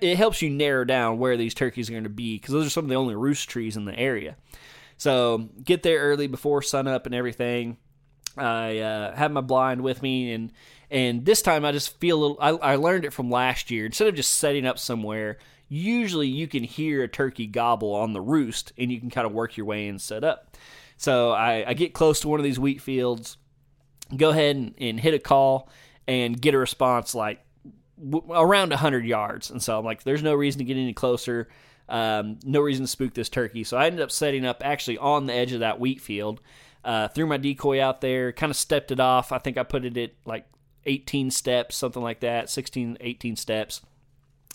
it 0.00 0.16
helps 0.16 0.42
you 0.42 0.50
narrow 0.50 0.84
down 0.84 1.18
where 1.18 1.36
these 1.36 1.54
turkeys 1.54 1.88
are 1.88 1.94
going 1.94 2.04
to 2.04 2.10
be 2.10 2.36
because 2.36 2.52
those 2.52 2.66
are 2.66 2.70
some 2.70 2.84
of 2.84 2.88
the 2.88 2.94
only 2.96 3.16
roost 3.16 3.48
trees 3.48 3.76
in 3.76 3.84
the 3.84 3.98
area. 3.98 4.36
So 4.98 5.48
get 5.64 5.82
there 5.82 5.98
early 5.98 6.28
before 6.28 6.62
sunup 6.62 7.06
and 7.06 7.14
everything. 7.14 7.78
I 8.36 8.78
uh, 8.78 9.16
have 9.16 9.32
my 9.32 9.40
blind 9.40 9.80
with 9.80 10.02
me, 10.02 10.32
and 10.32 10.52
and 10.90 11.24
this 11.24 11.42
time 11.42 11.64
I 11.64 11.72
just 11.72 11.98
feel 11.98 12.18
a 12.18 12.20
little. 12.20 12.38
I, 12.40 12.50
I 12.50 12.76
learned 12.76 13.04
it 13.04 13.12
from 13.12 13.30
last 13.30 13.70
year. 13.70 13.86
Instead 13.86 14.08
of 14.08 14.14
just 14.14 14.36
setting 14.36 14.66
up 14.66 14.78
somewhere, 14.78 15.38
usually 15.68 16.28
you 16.28 16.46
can 16.46 16.64
hear 16.64 17.02
a 17.02 17.08
turkey 17.08 17.46
gobble 17.46 17.94
on 17.94 18.12
the 18.12 18.20
roost, 18.20 18.72
and 18.78 18.92
you 18.92 19.00
can 19.00 19.10
kind 19.10 19.26
of 19.26 19.32
work 19.32 19.56
your 19.56 19.66
way 19.66 19.88
and 19.88 20.00
set 20.00 20.22
up. 20.22 20.56
So 20.96 21.32
I, 21.32 21.70
I 21.70 21.74
get 21.74 21.94
close 21.94 22.20
to 22.20 22.28
one 22.28 22.38
of 22.38 22.44
these 22.44 22.60
wheat 22.60 22.80
fields 22.80 23.36
go 24.16 24.30
ahead 24.30 24.56
and, 24.56 24.74
and 24.78 25.00
hit 25.00 25.14
a 25.14 25.18
call 25.18 25.68
and 26.06 26.40
get 26.40 26.54
a 26.54 26.58
response 26.58 27.14
like 27.14 27.44
w- 27.98 28.32
around 28.32 28.70
100 28.70 29.04
yards. 29.04 29.50
And 29.50 29.62
so 29.62 29.78
I'm 29.78 29.84
like, 29.84 30.02
there's 30.02 30.22
no 30.22 30.34
reason 30.34 30.58
to 30.58 30.64
get 30.64 30.76
any 30.76 30.92
closer. 30.92 31.48
Um, 31.88 32.38
no 32.44 32.60
reason 32.60 32.84
to 32.84 32.90
spook 32.90 33.14
this 33.14 33.28
turkey. 33.28 33.64
So 33.64 33.76
I 33.76 33.86
ended 33.86 34.00
up 34.00 34.10
setting 34.10 34.46
up 34.46 34.62
actually 34.64 34.98
on 34.98 35.26
the 35.26 35.34
edge 35.34 35.52
of 35.52 35.60
that 35.60 35.80
wheat 35.80 36.00
field. 36.00 36.40
Uh, 36.84 37.08
threw 37.08 37.26
my 37.26 37.36
decoy 37.36 37.80
out 37.80 38.00
there, 38.00 38.32
kind 38.32 38.50
of 38.50 38.56
stepped 38.56 38.90
it 38.90 38.98
off. 38.98 39.30
I 39.30 39.38
think 39.38 39.56
I 39.56 39.62
put 39.62 39.84
it 39.84 39.96
at 39.96 40.12
like 40.24 40.46
18 40.84 41.30
steps, 41.30 41.76
something 41.76 42.02
like 42.02 42.20
that, 42.20 42.50
16, 42.50 42.98
18 43.00 43.36
steps. 43.36 43.82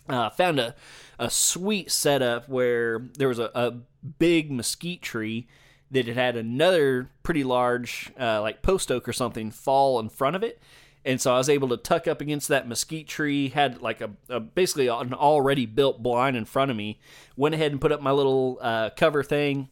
Uh, 0.10 0.30
found 0.30 0.60
a, 0.60 0.76
a 1.20 1.30
sweet 1.30 1.91
setup 1.91 2.47
where 2.47 2.99
there 3.18 3.28
was 3.28 3.39
a, 3.39 3.51
a 3.53 3.72
big 4.20 4.51
mesquite 4.51 5.01
tree 5.01 5.47
that 5.92 6.08
it 6.08 6.16
had 6.16 6.36
another 6.36 7.10
pretty 7.24 7.44
large, 7.44 8.12
uh, 8.20 8.42
like 8.42 8.62
post 8.62 8.92
oak 8.92 9.08
or 9.08 9.14
something, 9.14 9.52
fall 9.52 10.00
in 10.00 10.10
front 10.10 10.36
of 10.36 10.44
it. 10.44 10.62
And 11.06 11.22
so 11.22 11.34
I 11.34 11.38
was 11.38 11.48
able 11.48 11.70
to 11.70 11.78
tuck 11.78 12.06
up 12.06 12.20
against 12.20 12.50
that 12.50 12.68
mesquite 12.68 13.08
tree, 13.08 13.48
had 13.48 13.82
like 13.82 14.02
a, 14.02 14.12
a 14.28 14.42
basically 14.42 14.88
an 14.88 15.14
already 15.14 15.66
built 15.66 16.04
blind 16.04 16.36
in 16.36 16.44
front 16.44 16.70
of 16.70 16.76
me. 16.76 17.00
Went 17.38 17.56
ahead 17.56 17.72
and 17.72 17.80
put 17.80 17.94
up 17.94 18.02
my 18.02 18.12
little 18.12 18.60
uh, 18.62 18.90
cover 18.90 19.24
thing, 19.24 19.70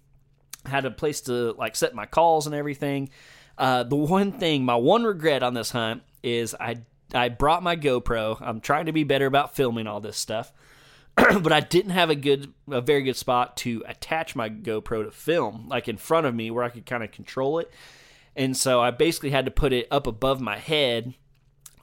had 0.65 0.85
a 0.85 0.91
place 0.91 1.19
to 1.21 1.51
like 1.53 1.75
set 1.75 1.93
my 1.93 2.05
calls 2.05 2.45
and 2.45 2.55
everything. 2.55 3.09
Uh, 3.57 3.83
the 3.83 3.97
one 3.97 4.31
thing, 4.31 4.63
my 4.63 4.75
one 4.75 5.03
regret 5.03 5.43
on 5.43 5.53
this 5.53 5.71
hunt 5.71 6.03
is 6.23 6.55
I 6.59 6.77
I 7.13 7.29
brought 7.29 7.63
my 7.63 7.75
GoPro. 7.75 8.41
I'm 8.41 8.61
trying 8.61 8.85
to 8.85 8.91
be 8.93 9.03
better 9.03 9.25
about 9.25 9.55
filming 9.55 9.87
all 9.87 9.99
this 9.99 10.17
stuff. 10.17 10.53
but 11.41 11.53
I 11.53 11.61
didn't 11.61 11.91
have 11.91 12.09
a 12.09 12.15
good, 12.15 12.53
a 12.69 12.81
very 12.81 13.03
good 13.03 13.15
spot 13.15 13.55
to 13.57 13.83
attach 13.87 14.35
my 14.35 14.49
GoPro 14.49 15.05
to 15.05 15.11
film, 15.11 15.67
like 15.69 15.87
in 15.87 15.97
front 15.97 16.27
of 16.27 16.35
me 16.35 16.51
where 16.51 16.63
I 16.63 16.69
could 16.69 16.85
kind 16.85 17.03
of 17.03 17.11
control 17.11 17.59
it. 17.59 17.71
And 18.35 18.55
so 18.57 18.81
I 18.81 18.91
basically 18.91 19.29
had 19.29 19.45
to 19.45 19.51
put 19.51 19.71
it 19.71 19.87
up 19.89 20.07
above 20.07 20.41
my 20.41 20.57
head 20.57 21.13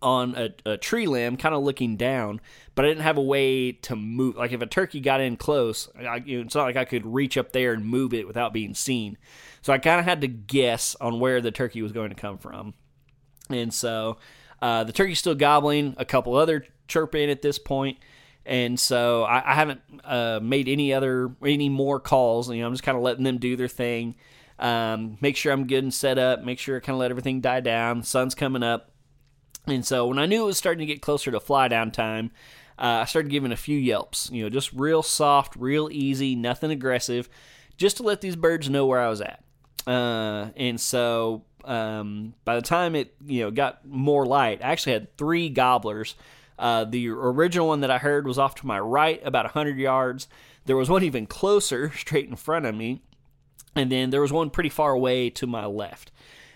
on 0.02 0.34
a, 0.34 0.72
a 0.72 0.76
tree 0.76 1.06
limb, 1.06 1.36
kind 1.36 1.54
of 1.54 1.62
looking 1.62 1.96
down. 1.96 2.40
But 2.74 2.84
I 2.84 2.88
didn't 2.88 3.04
have 3.04 3.16
a 3.16 3.22
way 3.22 3.72
to 3.72 3.96
move. 3.96 4.36
Like 4.36 4.52
if 4.52 4.60
a 4.60 4.66
turkey 4.66 5.00
got 5.00 5.20
in 5.20 5.36
close, 5.36 5.88
I, 5.96 6.22
it's 6.26 6.54
not 6.54 6.64
like 6.64 6.76
I 6.76 6.84
could 6.84 7.06
reach 7.06 7.38
up 7.38 7.52
there 7.52 7.72
and 7.72 7.86
move 7.86 8.12
it 8.12 8.26
without 8.26 8.52
being 8.52 8.74
seen. 8.74 9.16
So 9.62 9.72
I 9.72 9.78
kind 9.78 9.98
of 9.98 10.04
had 10.04 10.20
to 10.22 10.28
guess 10.28 10.94
on 11.00 11.20
where 11.20 11.40
the 11.40 11.50
turkey 11.52 11.80
was 11.80 11.92
going 11.92 12.10
to 12.10 12.16
come 12.16 12.36
from. 12.36 12.74
And 13.48 13.72
so 13.72 14.18
uh, 14.60 14.84
the 14.84 14.92
turkey's 14.92 15.20
still 15.20 15.34
gobbling. 15.34 15.94
A 15.96 16.04
couple 16.04 16.34
other 16.34 16.66
chirping 16.88 17.30
at 17.30 17.40
this 17.40 17.58
point 17.58 17.98
and 18.44 18.78
so 18.78 19.24
I, 19.24 19.52
I 19.52 19.54
haven't 19.54 19.80
uh, 20.04 20.40
made 20.42 20.68
any 20.68 20.92
other 20.92 21.34
any 21.44 21.68
more 21.68 22.00
calls. 22.00 22.50
You 22.50 22.60
know, 22.60 22.66
I'm 22.66 22.72
just 22.72 22.82
kind 22.82 22.96
of 22.96 23.02
letting 23.02 23.24
them 23.24 23.38
do 23.38 23.56
their 23.56 23.68
thing. 23.68 24.16
Um, 24.58 25.18
make 25.20 25.36
sure 25.36 25.52
I'm 25.52 25.66
good 25.66 25.82
and 25.82 25.92
set 25.92 26.18
up. 26.18 26.44
Make 26.44 26.58
sure 26.58 26.76
I 26.76 26.80
kind 26.80 26.94
of 26.94 27.00
let 27.00 27.10
everything 27.10 27.40
die 27.40 27.60
down. 27.60 28.02
Sun's 28.02 28.34
coming 28.34 28.62
up, 28.62 28.90
and 29.66 29.84
so 29.84 30.06
when 30.06 30.18
I 30.18 30.26
knew 30.26 30.42
it 30.42 30.46
was 30.46 30.58
starting 30.58 30.86
to 30.86 30.92
get 30.92 31.02
closer 31.02 31.30
to 31.30 31.40
fly 31.40 31.68
down 31.68 31.90
time, 31.90 32.30
uh, 32.78 33.02
I 33.02 33.04
started 33.04 33.30
giving 33.30 33.52
a 33.52 33.56
few 33.56 33.78
yelps. 33.78 34.30
You 34.32 34.44
know, 34.44 34.50
just 34.50 34.72
real 34.72 35.02
soft, 35.02 35.56
real 35.56 35.88
easy, 35.90 36.34
nothing 36.34 36.70
aggressive, 36.70 37.28
just 37.76 37.98
to 37.98 38.02
let 38.02 38.20
these 38.20 38.36
birds 38.36 38.68
know 38.68 38.86
where 38.86 39.00
I 39.00 39.08
was 39.08 39.20
at. 39.20 39.42
Uh, 39.86 40.50
and 40.56 40.80
so 40.80 41.44
um, 41.64 42.34
by 42.44 42.56
the 42.56 42.62
time 42.62 42.94
it 42.94 43.14
you 43.24 43.42
know 43.42 43.50
got 43.50 43.86
more 43.86 44.26
light, 44.26 44.60
I 44.62 44.70
actually 44.70 44.92
had 44.92 45.16
three 45.16 45.48
gobblers 45.48 46.14
uh, 46.58 46.84
the 46.84 47.08
original 47.08 47.68
one 47.68 47.80
that 47.80 47.90
I 47.90 47.98
heard 47.98 48.26
was 48.26 48.38
off 48.38 48.54
to 48.56 48.66
my 48.66 48.78
right, 48.78 49.20
about 49.24 49.44
100 49.46 49.78
yards. 49.78 50.28
There 50.64 50.76
was 50.76 50.90
one 50.90 51.02
even 51.02 51.26
closer, 51.26 51.90
straight 51.96 52.28
in 52.28 52.36
front 52.36 52.66
of 52.66 52.74
me. 52.74 53.02
And 53.74 53.90
then 53.90 54.10
there 54.10 54.20
was 54.20 54.32
one 54.32 54.50
pretty 54.50 54.68
far 54.68 54.92
away 54.92 55.30
to 55.30 55.46
my 55.46 55.66
left. 55.66 56.12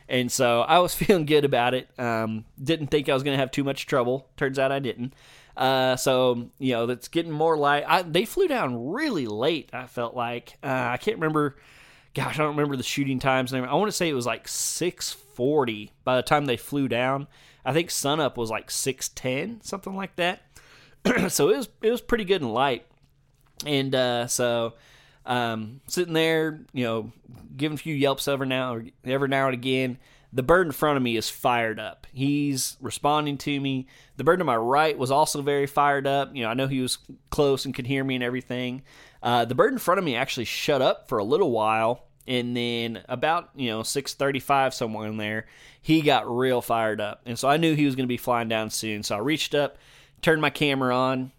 And 0.09 0.31
so 0.31 0.61
I 0.69 0.79
was 0.79 0.95
feeling 0.95 1.27
good 1.27 1.45
about 1.45 1.75
it. 1.75 1.89
Um, 1.99 2.45
didn't 2.63 2.89
think 2.89 3.09
I 3.09 3.15
was 3.15 3.23
going 3.23 3.35
to 3.35 3.41
have 3.41 3.51
too 3.51 3.65
much 3.65 3.87
trouble. 3.87 4.29
Turns 4.37 4.59
out 4.59 4.73
I 4.73 4.79
didn't. 4.79 5.15
Uh, 5.57 5.97
so, 5.97 6.51
you 6.59 6.73
know, 6.75 6.87
that's 6.87 7.09
getting 7.09 7.33
more 7.33 7.57
light. 7.57 7.85
I, 7.87 8.03
they 8.03 8.27
flew 8.27 8.47
down 8.47 8.91
really 8.91 9.27
late, 9.27 9.71
I 9.73 9.87
felt 9.87 10.15
like. 10.15 10.59
Uh, 10.63 10.91
I 10.93 10.99
can't 10.99 11.17
remember. 11.17 11.57
Gosh, 12.17 12.39
I 12.39 12.45
don't 12.45 12.57
remember 12.57 12.77
the 12.77 12.83
shooting 12.83 13.19
times. 13.19 13.53
I 13.53 13.61
want 13.75 13.89
to 13.89 13.93
say 13.93 14.09
it 14.09 14.15
was 14.15 14.25
like 14.25 14.49
640 14.49 15.93
by 16.03 16.17
the 16.17 16.23
time 16.23 16.47
they 16.47 16.57
flew 16.57 16.89
down. 16.89 17.27
I 17.63 17.75
think 17.75 17.91
sunup 17.91 18.39
was 18.39 18.49
like 18.49 18.71
610, 18.71 19.61
something 19.61 19.95
like 19.95 20.17
that. 20.17 20.41
so 21.29 21.51
it 21.51 21.59
was 21.59 21.69
it 21.83 21.91
was 21.91 22.01
pretty 22.01 22.25
good 22.25 22.41
and 22.41 22.55
light. 22.55 22.87
And 23.67 23.95
uh, 23.95 24.29
so 24.29 24.73
um, 25.27 25.83
sitting 25.89 26.15
there, 26.15 26.61
you 26.73 26.85
know, 26.85 27.13
giving 27.55 27.75
a 27.75 27.79
few 27.79 27.95
yelps 27.95 28.29
every 28.29 28.47
now 28.47 28.81
every 29.05 29.29
now 29.29 29.49
and 29.49 29.55
again. 29.55 29.99
The 30.33 30.43
bird 30.43 30.67
in 30.67 30.73
front 30.73 30.97
of 30.97 31.03
me 31.03 31.19
is 31.19 31.29
fired 31.29 31.79
up. 31.79 32.07
He's 32.15 32.79
responding 32.81 33.37
to 33.39 33.61
me. 33.61 33.89
The 34.17 34.25
bird 34.25 34.39
to 34.39 34.45
my 34.45 34.57
right 34.57 34.97
was 34.97 35.11
also 35.11 35.43
very 35.43 35.67
fired 35.67 36.07
up. 36.07 36.35
You 36.35 36.45
know, 36.45 36.49
I 36.49 36.55
know 36.55 36.67
he 36.67 36.81
was 36.81 36.97
close 37.29 37.67
and 37.67 37.75
could 37.75 37.87
hear 37.87 38.05
me 38.05 38.15
and 38.15 38.25
everything. 38.25 38.85
Uh, 39.23 39.45
the 39.45 39.55
bird 39.55 39.73
in 39.73 39.79
front 39.79 39.99
of 39.99 40.05
me 40.05 40.17
actually 40.17 40.45
shut 40.47 40.81
up 40.81 41.09
for 41.09 41.19
a 41.19 41.25
little 41.25 41.51
while 41.51 42.06
and 42.27 42.57
then 42.57 43.03
about 43.09 43.51
you 43.55 43.69
know 43.71 43.81
6:35 43.83 44.75
somewhere 44.75 45.09
in 45.09 45.17
there, 45.17 45.47
he 45.81 46.01
got 46.01 46.31
real 46.31 46.61
fired 46.61 47.01
up, 47.01 47.23
and 47.27 47.39
so 47.39 47.49
I 47.49 47.57
knew 47.57 47.75
he 47.75 47.87
was 47.87 47.95
going 47.95 48.07
to 48.07 48.09
be 48.09 48.17
flying 48.17 48.49
down 48.49 48.71
soon. 48.71 49.03
So 49.03 49.17
I 49.17 49.19
reached 49.19 49.55
up, 49.55 49.79
turned 50.23 50.43
my 50.43 50.51
camera 50.51 50.95
on, 50.95 51.33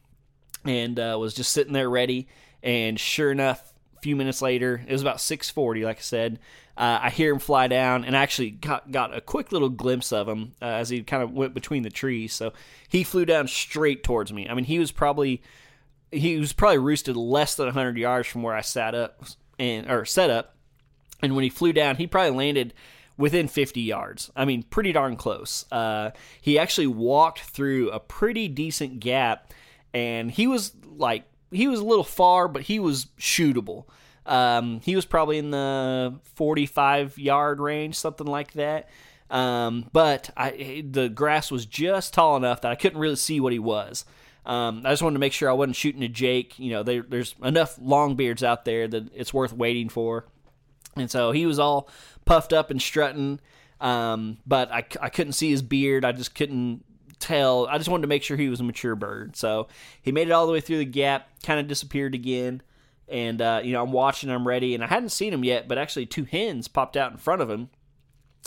and 0.65 0.99
uh, 0.99 1.17
was 1.19 1.33
just 1.33 1.51
sitting 1.51 1.73
there 1.73 1.89
ready. 1.89 2.27
And 2.63 2.99
sure 2.99 3.31
enough, 3.31 3.73
a 3.97 4.01
few 4.01 4.15
minutes 4.15 4.41
later, 4.41 4.83
it 4.87 4.91
was 4.91 5.01
about 5.01 5.17
6:40, 5.17 5.83
like 5.83 5.97
I 5.97 6.01
said. 6.01 6.39
Uh, 6.77 6.99
I 7.03 7.09
hear 7.09 7.33
him 7.33 7.39
fly 7.39 7.67
down, 7.67 8.05
and 8.05 8.15
I 8.15 8.21
actually 8.21 8.51
got 8.51 8.91
got 8.91 9.15
a 9.15 9.21
quick 9.21 9.51
little 9.51 9.69
glimpse 9.69 10.11
of 10.13 10.27
him 10.27 10.53
uh, 10.61 10.65
as 10.65 10.89
he 10.89 11.01
kind 11.01 11.23
of 11.23 11.31
went 11.31 11.53
between 11.53 11.83
the 11.83 11.89
trees. 11.89 12.33
So 12.33 12.53
he 12.87 13.03
flew 13.03 13.25
down 13.25 13.47
straight 13.47 14.03
towards 14.03 14.31
me. 14.31 14.47
I 14.47 14.53
mean, 14.53 14.65
he 14.65 14.77
was 14.77 14.91
probably 14.91 15.41
he 16.11 16.37
was 16.37 16.53
probably 16.53 16.77
roosted 16.77 17.15
less 17.15 17.55
than 17.55 17.65
100 17.65 17.97
yards 17.97 18.27
from 18.27 18.43
where 18.43 18.55
I 18.55 18.61
sat 18.61 18.95
up 18.95 19.23
and 19.59 19.89
or 19.89 20.05
set 20.05 20.29
up 20.29 20.56
and 21.21 21.35
when 21.35 21.43
he 21.43 21.49
flew 21.49 21.73
down, 21.73 21.95
he 21.95 22.07
probably 22.07 22.31
landed 22.31 22.73
within 23.17 23.47
50 23.47 23.81
yards. 23.81 24.31
I 24.35 24.45
mean, 24.45 24.63
pretty 24.63 24.91
darn 24.91 25.15
close. 25.15 25.65
Uh, 25.71 26.11
he 26.41 26.59
actually 26.59 26.87
walked 26.87 27.39
through 27.39 27.89
a 27.89 27.99
pretty 27.99 28.47
decent 28.47 28.99
gap, 28.99 29.51
and 29.93 30.29
he 30.29 30.47
was 30.47 30.73
like, 30.85 31.23
he 31.51 31.67
was 31.67 31.79
a 31.79 31.85
little 31.85 32.03
far, 32.03 32.47
but 32.47 32.63
he 32.63 32.79
was 32.79 33.07
shootable. 33.19 33.85
Um, 34.25 34.81
he 34.81 34.95
was 34.95 35.05
probably 35.05 35.37
in 35.37 35.51
the 35.51 36.19
45 36.35 37.17
yard 37.17 37.59
range, 37.59 37.95
something 37.95 38.27
like 38.27 38.53
that. 38.53 38.89
Um, 39.29 39.89
but 39.91 40.29
I, 40.37 40.85
the 40.89 41.09
grass 41.09 41.51
was 41.51 41.65
just 41.65 42.13
tall 42.13 42.37
enough 42.37 42.61
that 42.61 42.71
I 42.71 42.75
couldn't 42.75 42.99
really 42.99 43.15
see 43.15 43.39
what 43.39 43.53
he 43.53 43.59
was. 43.59 44.05
Um, 44.45 44.83
I 44.85 44.91
just 44.91 45.01
wanted 45.01 45.15
to 45.15 45.19
make 45.19 45.33
sure 45.33 45.49
I 45.49 45.53
wasn't 45.53 45.75
shooting 45.75 46.03
a 46.03 46.07
Jake. 46.07 46.57
You 46.57 46.71
know, 46.71 46.83
there, 46.83 47.01
there's 47.01 47.35
enough 47.43 47.77
long 47.81 48.15
beards 48.15 48.43
out 48.43 48.63
there 48.63 48.87
that 48.87 49.13
it's 49.13 49.33
worth 49.33 49.51
waiting 49.51 49.89
for. 49.89 50.25
And 50.99 51.09
so 51.09 51.31
he 51.31 51.45
was 51.45 51.59
all 51.59 51.89
puffed 52.25 52.53
up 52.53 52.71
and 52.71 52.81
strutting, 52.81 53.39
um, 53.79 54.37
but 54.45 54.71
I, 54.71 54.85
I 55.01 55.09
couldn't 55.09 55.33
see 55.33 55.49
his 55.49 55.61
beard. 55.61 56.03
I 56.03 56.11
just 56.11 56.35
couldn't 56.35 56.83
tell. 57.19 57.67
I 57.67 57.77
just 57.77 57.89
wanted 57.89 58.03
to 58.03 58.07
make 58.07 58.23
sure 58.23 58.37
he 58.37 58.49
was 58.49 58.59
a 58.59 58.63
mature 58.63 58.95
bird. 58.95 59.35
So 59.35 59.67
he 60.01 60.11
made 60.11 60.27
it 60.27 60.31
all 60.31 60.47
the 60.47 60.53
way 60.53 60.61
through 60.61 60.79
the 60.79 60.85
gap, 60.85 61.29
kind 61.43 61.59
of 61.59 61.67
disappeared 61.67 62.15
again. 62.15 62.61
And, 63.07 63.41
uh, 63.41 63.61
you 63.63 63.71
know, 63.71 63.81
I'm 63.81 63.93
watching, 63.93 64.29
I'm 64.29 64.47
ready, 64.47 64.75
and 64.75 64.83
I 64.83 64.87
hadn't 64.87 65.09
seen 65.09 65.33
him 65.33 65.45
yet, 65.45 65.67
but 65.67 65.77
actually 65.77 66.07
two 66.07 66.25
hens 66.25 66.67
popped 66.67 66.97
out 66.97 67.11
in 67.11 67.17
front 67.17 67.41
of 67.41 67.49
him 67.49 67.69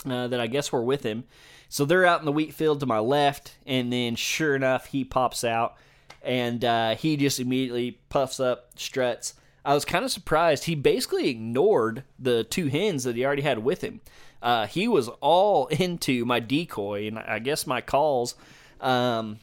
uh, 0.05 0.27
that 0.27 0.39
I 0.39 0.47
guess 0.47 0.71
were 0.71 0.83
with 0.83 1.03
him. 1.03 1.23
So 1.67 1.85
they're 1.85 2.05
out 2.05 2.19
in 2.19 2.25
the 2.25 2.31
wheat 2.31 2.53
field 2.53 2.79
to 2.81 2.85
my 2.85 2.99
left, 2.99 3.55
and 3.65 3.91
then 3.91 4.15
sure 4.15 4.55
enough, 4.55 4.87
he 4.87 5.03
pops 5.03 5.43
out, 5.43 5.77
and 6.21 6.63
uh, 6.63 6.95
he 6.95 7.17
just 7.17 7.39
immediately 7.39 7.99
puffs 8.09 8.39
up, 8.39 8.71
struts, 8.75 9.33
I 9.63 9.73
was 9.73 9.85
kind 9.85 10.03
of 10.03 10.11
surprised. 10.11 10.65
He 10.65 10.75
basically 10.75 11.29
ignored 11.29 12.03
the 12.17 12.43
two 12.43 12.67
hens 12.67 13.03
that 13.03 13.15
he 13.15 13.25
already 13.25 13.43
had 13.43 13.59
with 13.59 13.81
him. 13.81 14.01
Uh, 14.41 14.65
he 14.65 14.87
was 14.87 15.07
all 15.19 15.67
into 15.71 16.25
my 16.25 16.39
decoy 16.39 17.07
and 17.07 17.19
I 17.19 17.39
guess 17.39 17.67
my 17.67 17.81
calls. 17.81 18.35
Um, 18.79 19.39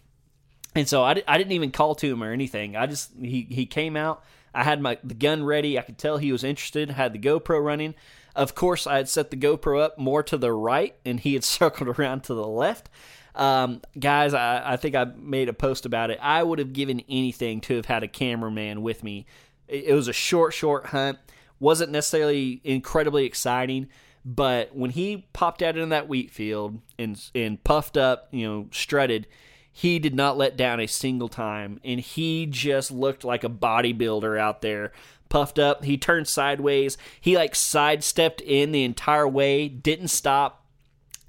and 0.75 0.89
so 0.89 1.03
I, 1.03 1.23
I 1.27 1.39
didn't 1.39 1.53
even 1.53 1.71
call 1.71 1.95
to 1.97 2.13
him 2.13 2.23
or 2.23 2.33
anything. 2.33 2.77
I 2.77 2.87
just 2.87 3.13
he 3.21 3.47
he 3.51 3.67
came 3.67 3.97
out. 3.97 4.23
I 4.55 4.65
had 4.65 4.81
my 4.81 4.99
the 5.03 5.15
gun 5.15 5.45
ready. 5.45 5.79
I 5.79 5.83
could 5.83 5.99
tell 5.99 6.19
he 6.19 6.33
was 6.33 6.45
interested. 6.45 6.91
Had 6.91 7.13
the 7.13 7.19
GoPro 7.19 7.63
running. 7.65 7.95
Of 8.37 8.55
course, 8.55 8.87
I 8.87 8.97
had 8.97 9.09
set 9.09 9.31
the 9.31 9.37
GoPro 9.37 9.81
up 9.81 9.99
more 9.99 10.23
to 10.25 10.37
the 10.37 10.53
right, 10.53 10.95
and 11.05 11.19
he 11.19 11.35
had 11.35 11.45
circled 11.45 11.99
around 11.99 12.23
to 12.25 12.35
the 12.35 12.47
left. 12.47 12.89
Um, 13.35 13.83
guys, 13.99 14.35
I, 14.35 14.73
I 14.73 14.77
think 14.77 14.95
I 14.95 15.05
made 15.05 15.49
a 15.49 15.53
post 15.53 15.87
about 15.87 16.11
it. 16.11 16.19
I 16.21 16.43
would 16.43 16.59
have 16.59 16.73
given 16.73 17.03
anything 17.09 17.61
to 17.63 17.77
have 17.77 17.87
had 17.87 18.03
a 18.03 18.09
cameraman 18.09 18.83
with 18.83 19.05
me 19.05 19.27
it 19.69 19.95
was 19.95 20.09
a 20.09 20.13
short, 20.13 20.55
short 20.55 20.87
hunt. 20.87 21.19
Wasn't 21.61 21.91
necessarily 21.91 22.61
incredibly 22.63 23.25
exciting, 23.25 23.89
but 24.25 24.75
when 24.77 24.91
he 24.91 25.27
popped 25.33 25.63
out 25.63 25.77
in 25.77 25.89
that 25.89 26.09
wheat 26.09 26.31
field 26.31 26.81
and 26.99 27.21
and 27.35 27.63
puffed 27.65 27.97
up, 27.97 28.29
you 28.31 28.47
know, 28.47 28.69
strutted, 28.71 29.27
he 29.73 29.99
did 29.99 30.15
not 30.15 30.37
let 30.37 30.57
down 30.57 30.81
a 30.81 30.87
single 30.87 31.29
time, 31.29 31.81
and 31.85 32.01
he 32.01 32.47
just 32.47 32.91
looked 32.91 33.25
like 33.25 33.45
a 33.45 33.49
bodybuilder 33.49 34.39
out 34.39 34.63
there. 34.63 34.93
Puffed 35.29 35.59
up, 35.59 35.85
he 35.85 35.99
turned 35.99 36.27
sideways. 36.27 36.97
He 37.21 37.37
like 37.37 37.55
sidestepped 37.55 38.41
in 38.41 38.73
the 38.73 38.85
entire 38.85 39.29
way, 39.29 39.69
didn't 39.69 40.09
stop. 40.09 40.65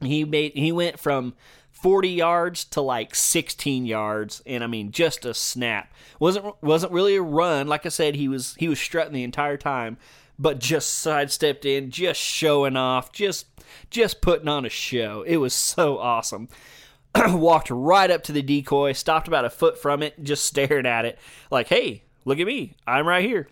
He 0.02 0.24
made 0.24 0.54
he 0.54 0.72
went 0.72 1.00
from 1.00 1.34
40 1.82 2.10
yards 2.10 2.66
to 2.66 2.82
like 2.82 3.16
16 3.16 3.86
yards 3.86 4.42
and 4.46 4.64
I 4.64 4.68
mean 4.68 4.92
just 4.92 5.26
a 5.26 5.34
snap. 5.34 5.94
Wasn't 6.20 6.62
wasn't 6.62 6.92
really 6.92 7.16
a 7.16 7.22
run. 7.22 7.68
Like 7.68 7.86
I 7.86 7.90
said, 7.90 8.16
he 8.16 8.28
was 8.28 8.56
he 8.56 8.68
was 8.68 8.80
strutting 8.80 9.14
the 9.14 9.24
entire 9.24 9.58
time, 9.58 9.98
but 10.38 10.60
just 10.60 10.94
sidestepped 10.96 11.66
in, 11.66 11.90
just 11.90 12.20
showing 12.20 12.76
off, 12.76 13.12
just 13.14 13.48
just 13.90 14.22
putting 14.22 14.48
on 14.50 14.66
a 14.66 14.70
show. 14.70 15.24
It 15.24 15.38
was 15.38 15.54
so 15.54 15.98
awesome. 16.00 16.50
Walked 17.28 17.70
right 17.70 18.12
up 18.12 18.24
to 18.24 18.34
the 18.34 18.42
decoy, 18.42 18.92
stopped 18.92 19.28
about 19.28 19.46
a 19.46 19.50
foot 19.50 19.78
from 19.82 20.04
it, 20.04 20.22
just 20.22 20.44
stared 20.44 20.86
at 20.86 21.06
it 21.06 21.18
like, 21.50 21.68
"Hey, 21.68 22.04
look 22.26 22.40
at 22.40 22.48
me. 22.48 22.76
I'm 22.86 23.08
right 23.08 23.24
here." 23.24 23.48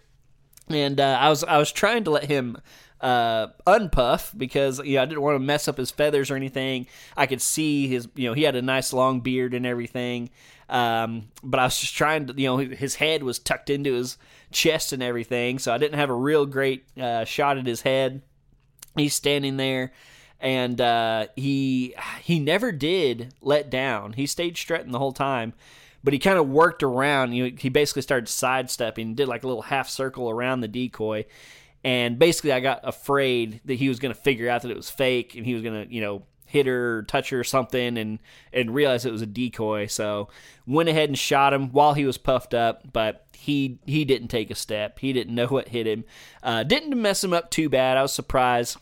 And 0.68 1.00
uh, 1.00 1.18
I 1.20 1.30
was 1.30 1.46
I 1.46 1.58
was 1.58 1.72
trying 1.72 2.04
to 2.04 2.12
let 2.12 2.26
him 2.26 2.58
uh, 3.02 3.48
unpuff 3.66 4.38
because 4.38 4.80
you 4.80 4.96
know 4.96 5.04
I 5.04 5.06
didn't 5.06 5.22
want 5.22 5.36
to 5.36 5.40
mess 5.40 5.68
up 5.68 5.78
his 5.78 5.92
feathers 5.92 6.32
or 6.32 6.36
anything. 6.36 6.88
I 7.16 7.26
could 7.26 7.42
see 7.42 7.88
his 7.88 8.08
you 8.16 8.30
know 8.30 8.34
he 8.34 8.44
had 8.44 8.56
a 8.56 8.62
nice 8.62 8.94
long 8.94 9.22
beard 9.22 9.54
and 9.54 9.66
everything, 9.66 10.30
um, 10.70 11.30
but 11.44 11.60
I 11.60 11.66
was 11.66 11.80
just 11.80 11.96
trying 11.96 12.28
to 12.28 12.34
you 12.36 12.48
know 12.48 12.58
his 12.58 12.96
head 12.96 13.24
was 13.24 13.40
tucked 13.40 13.70
into 13.70 13.94
his 13.94 14.18
chest 14.52 14.94
and 14.94 15.04
everything, 15.04 15.60
so 15.60 15.74
I 15.74 15.78
didn't 15.78 16.00
have 16.00 16.10
a 16.10 16.16
real 16.16 16.46
great 16.46 16.86
uh, 17.00 17.26
shot 17.26 17.58
at 17.58 17.66
his 17.66 17.82
head. 17.82 18.22
He's 18.96 19.14
standing 19.14 19.58
there 19.58 19.92
and 20.40 20.80
uh, 20.80 21.28
he 21.36 21.96
he 22.22 22.40
never 22.40 22.72
did 22.72 23.34
let 23.42 23.70
down. 23.70 24.14
He 24.14 24.26
stayed 24.26 24.58
strutting 24.58 24.92
the 24.92 25.00
whole 25.00 25.14
time, 25.14 25.54
but 26.04 26.14
he 26.14 26.20
kind 26.20 26.38
of 26.38 26.48
worked 26.48 26.84
around. 26.84 27.34
You 27.34 27.46
know, 27.46 27.58
he 27.58 27.70
basically 27.70 28.04
started 28.04 28.30
sidestepping, 28.30 29.16
did 29.16 29.28
like 29.28 29.44
a 29.44 29.48
little 29.48 29.64
half 29.64 29.90
circle 29.90 30.30
around 30.30 30.62
the 30.62 30.68
decoy, 30.68 31.26
and 31.88 32.20
basically 32.20 32.52
I 32.52 32.60
got 32.60 32.82
afraid 32.84 33.62
that 33.64 33.76
he 33.76 33.88
was 33.88 33.98
going 33.98 34.14
to 34.14 34.20
figure 34.20 34.50
out 34.50 34.64
that 34.64 34.72
it 34.72 34.76
was 34.76 34.90
fake 34.90 35.36
and 35.36 35.46
he 35.46 35.54
was 35.54 35.64
going 35.64 35.88
to 35.88 35.94
you 35.94 36.02
know 36.02 36.24
hit 36.46 36.66
her, 36.66 36.98
or 36.98 37.04
touch 37.04 37.30
her, 37.30 37.40
or 37.40 37.46
something, 37.46 37.98
and 37.98 38.20
and 38.52 38.76
realize 38.76 39.06
it 39.06 39.12
was 39.12 39.22
a 39.22 39.26
decoy. 39.26 39.88
So 39.88 40.28
went 40.66 40.90
ahead 40.90 41.08
and 41.08 41.18
shot 41.18 41.54
him 41.54 41.72
while 41.72 41.94
he 41.94 42.06
was 42.06 42.18
puffed 42.18 42.54
up, 42.54 42.92
but 42.92 43.26
he 43.32 43.80
he 43.86 44.04
didn't 44.04 44.28
take 44.28 44.52
a 44.52 44.56
step. 44.56 45.00
He 45.00 45.14
didn't 45.14 45.34
know 45.34 45.48
what 45.48 45.70
hit 45.70 45.88
him. 45.88 46.04
Uh, 46.44 46.64
didn't 46.64 47.02
mess 47.02 47.24
him 47.24 47.32
up 47.32 47.50
too 47.50 47.70
bad. 47.70 47.96
I 47.96 48.02
was 48.02 48.14
surprised. 48.14 48.76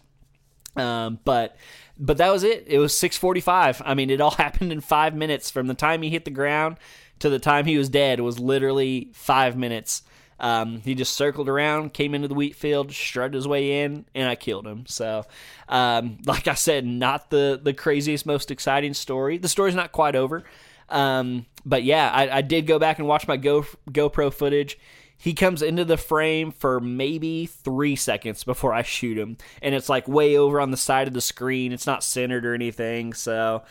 Um, 0.75 1.19
but 1.25 1.55
but 1.99 2.17
that 2.17 2.31
was 2.31 2.43
it. 2.43 2.63
It 2.65 2.79
was 2.79 2.91
6:45. 2.93 3.83
I 3.85 3.93
mean, 3.93 4.09
it 4.09 4.19
all 4.19 4.31
happened 4.45 4.71
in 4.71 4.81
5 4.81 5.13
minutes 5.13 5.51
from 5.51 5.67
the 5.67 5.75
time 5.75 6.01
he 6.01 6.09
hit 6.09 6.25
the 6.25 6.31
ground 6.31 6.77
to 7.19 7.29
the 7.29 7.37
time 7.37 7.67
he 7.67 7.77
was 7.77 7.87
dead. 7.87 8.19
Was 8.19 8.39
literally 8.39 9.11
5 9.13 9.55
minutes. 9.55 10.01
Um, 10.39 10.81
he 10.81 10.95
just 10.95 11.13
circled 11.13 11.47
around, 11.47 11.93
came 11.93 12.13
into 12.13 12.27
the 12.27 12.33
wheat 12.33 12.55
field, 12.55 12.91
strutted 12.91 13.33
his 13.33 13.47
way 13.47 13.83
in, 13.83 14.05
and 14.13 14.27
I 14.27 14.35
killed 14.35 14.67
him. 14.67 14.85
So, 14.87 15.25
um, 15.69 16.17
like 16.25 16.47
I 16.47 16.55
said, 16.55 16.85
not 16.85 17.29
the 17.29 17.59
the 17.61 17.73
craziest, 17.73 18.25
most 18.25 18.51
exciting 18.51 18.93
story. 18.93 19.37
The 19.37 19.49
story's 19.49 19.75
not 19.75 19.91
quite 19.91 20.15
over, 20.15 20.43
um, 20.89 21.45
but 21.65 21.83
yeah, 21.83 22.09
I, 22.11 22.37
I, 22.37 22.41
did 22.41 22.67
go 22.67 22.79
back 22.79 22.99
and 22.99 23.07
watch 23.07 23.27
my 23.27 23.37
Go 23.37 23.65
GoPro 23.89 24.33
footage. 24.33 24.77
He 25.17 25.33
comes 25.33 25.61
into 25.61 25.85
the 25.85 25.97
frame 25.97 26.51
for 26.51 26.79
maybe 26.81 27.45
three 27.45 27.95
seconds 27.95 28.43
before 28.43 28.73
I 28.73 28.81
shoot 28.81 29.17
him, 29.17 29.37
and 29.61 29.73
it's 29.73 29.89
like 29.89 30.07
way 30.07 30.37
over 30.37 30.59
on 30.59 30.71
the 30.71 30.77
side 30.77 31.07
of 31.07 31.13
the 31.13 31.21
screen. 31.21 31.71
It's 31.71 31.87
not 31.87 32.03
centered 32.03 32.45
or 32.45 32.53
anything, 32.53 33.13
so 33.13 33.63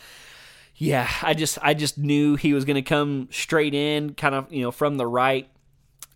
yeah, 0.77 1.09
I 1.21 1.33
just 1.33 1.57
I 1.61 1.73
just 1.73 1.97
knew 1.97 2.35
he 2.35 2.53
was 2.53 2.65
going 2.65 2.75
to 2.75 2.81
come 2.81 3.29
straight 3.31 3.73
in, 3.73 4.13
kind 4.15 4.35
of 4.35 4.51
you 4.51 4.63
know 4.63 4.71
from 4.71 4.97
the 4.97 5.07
right, 5.07 5.47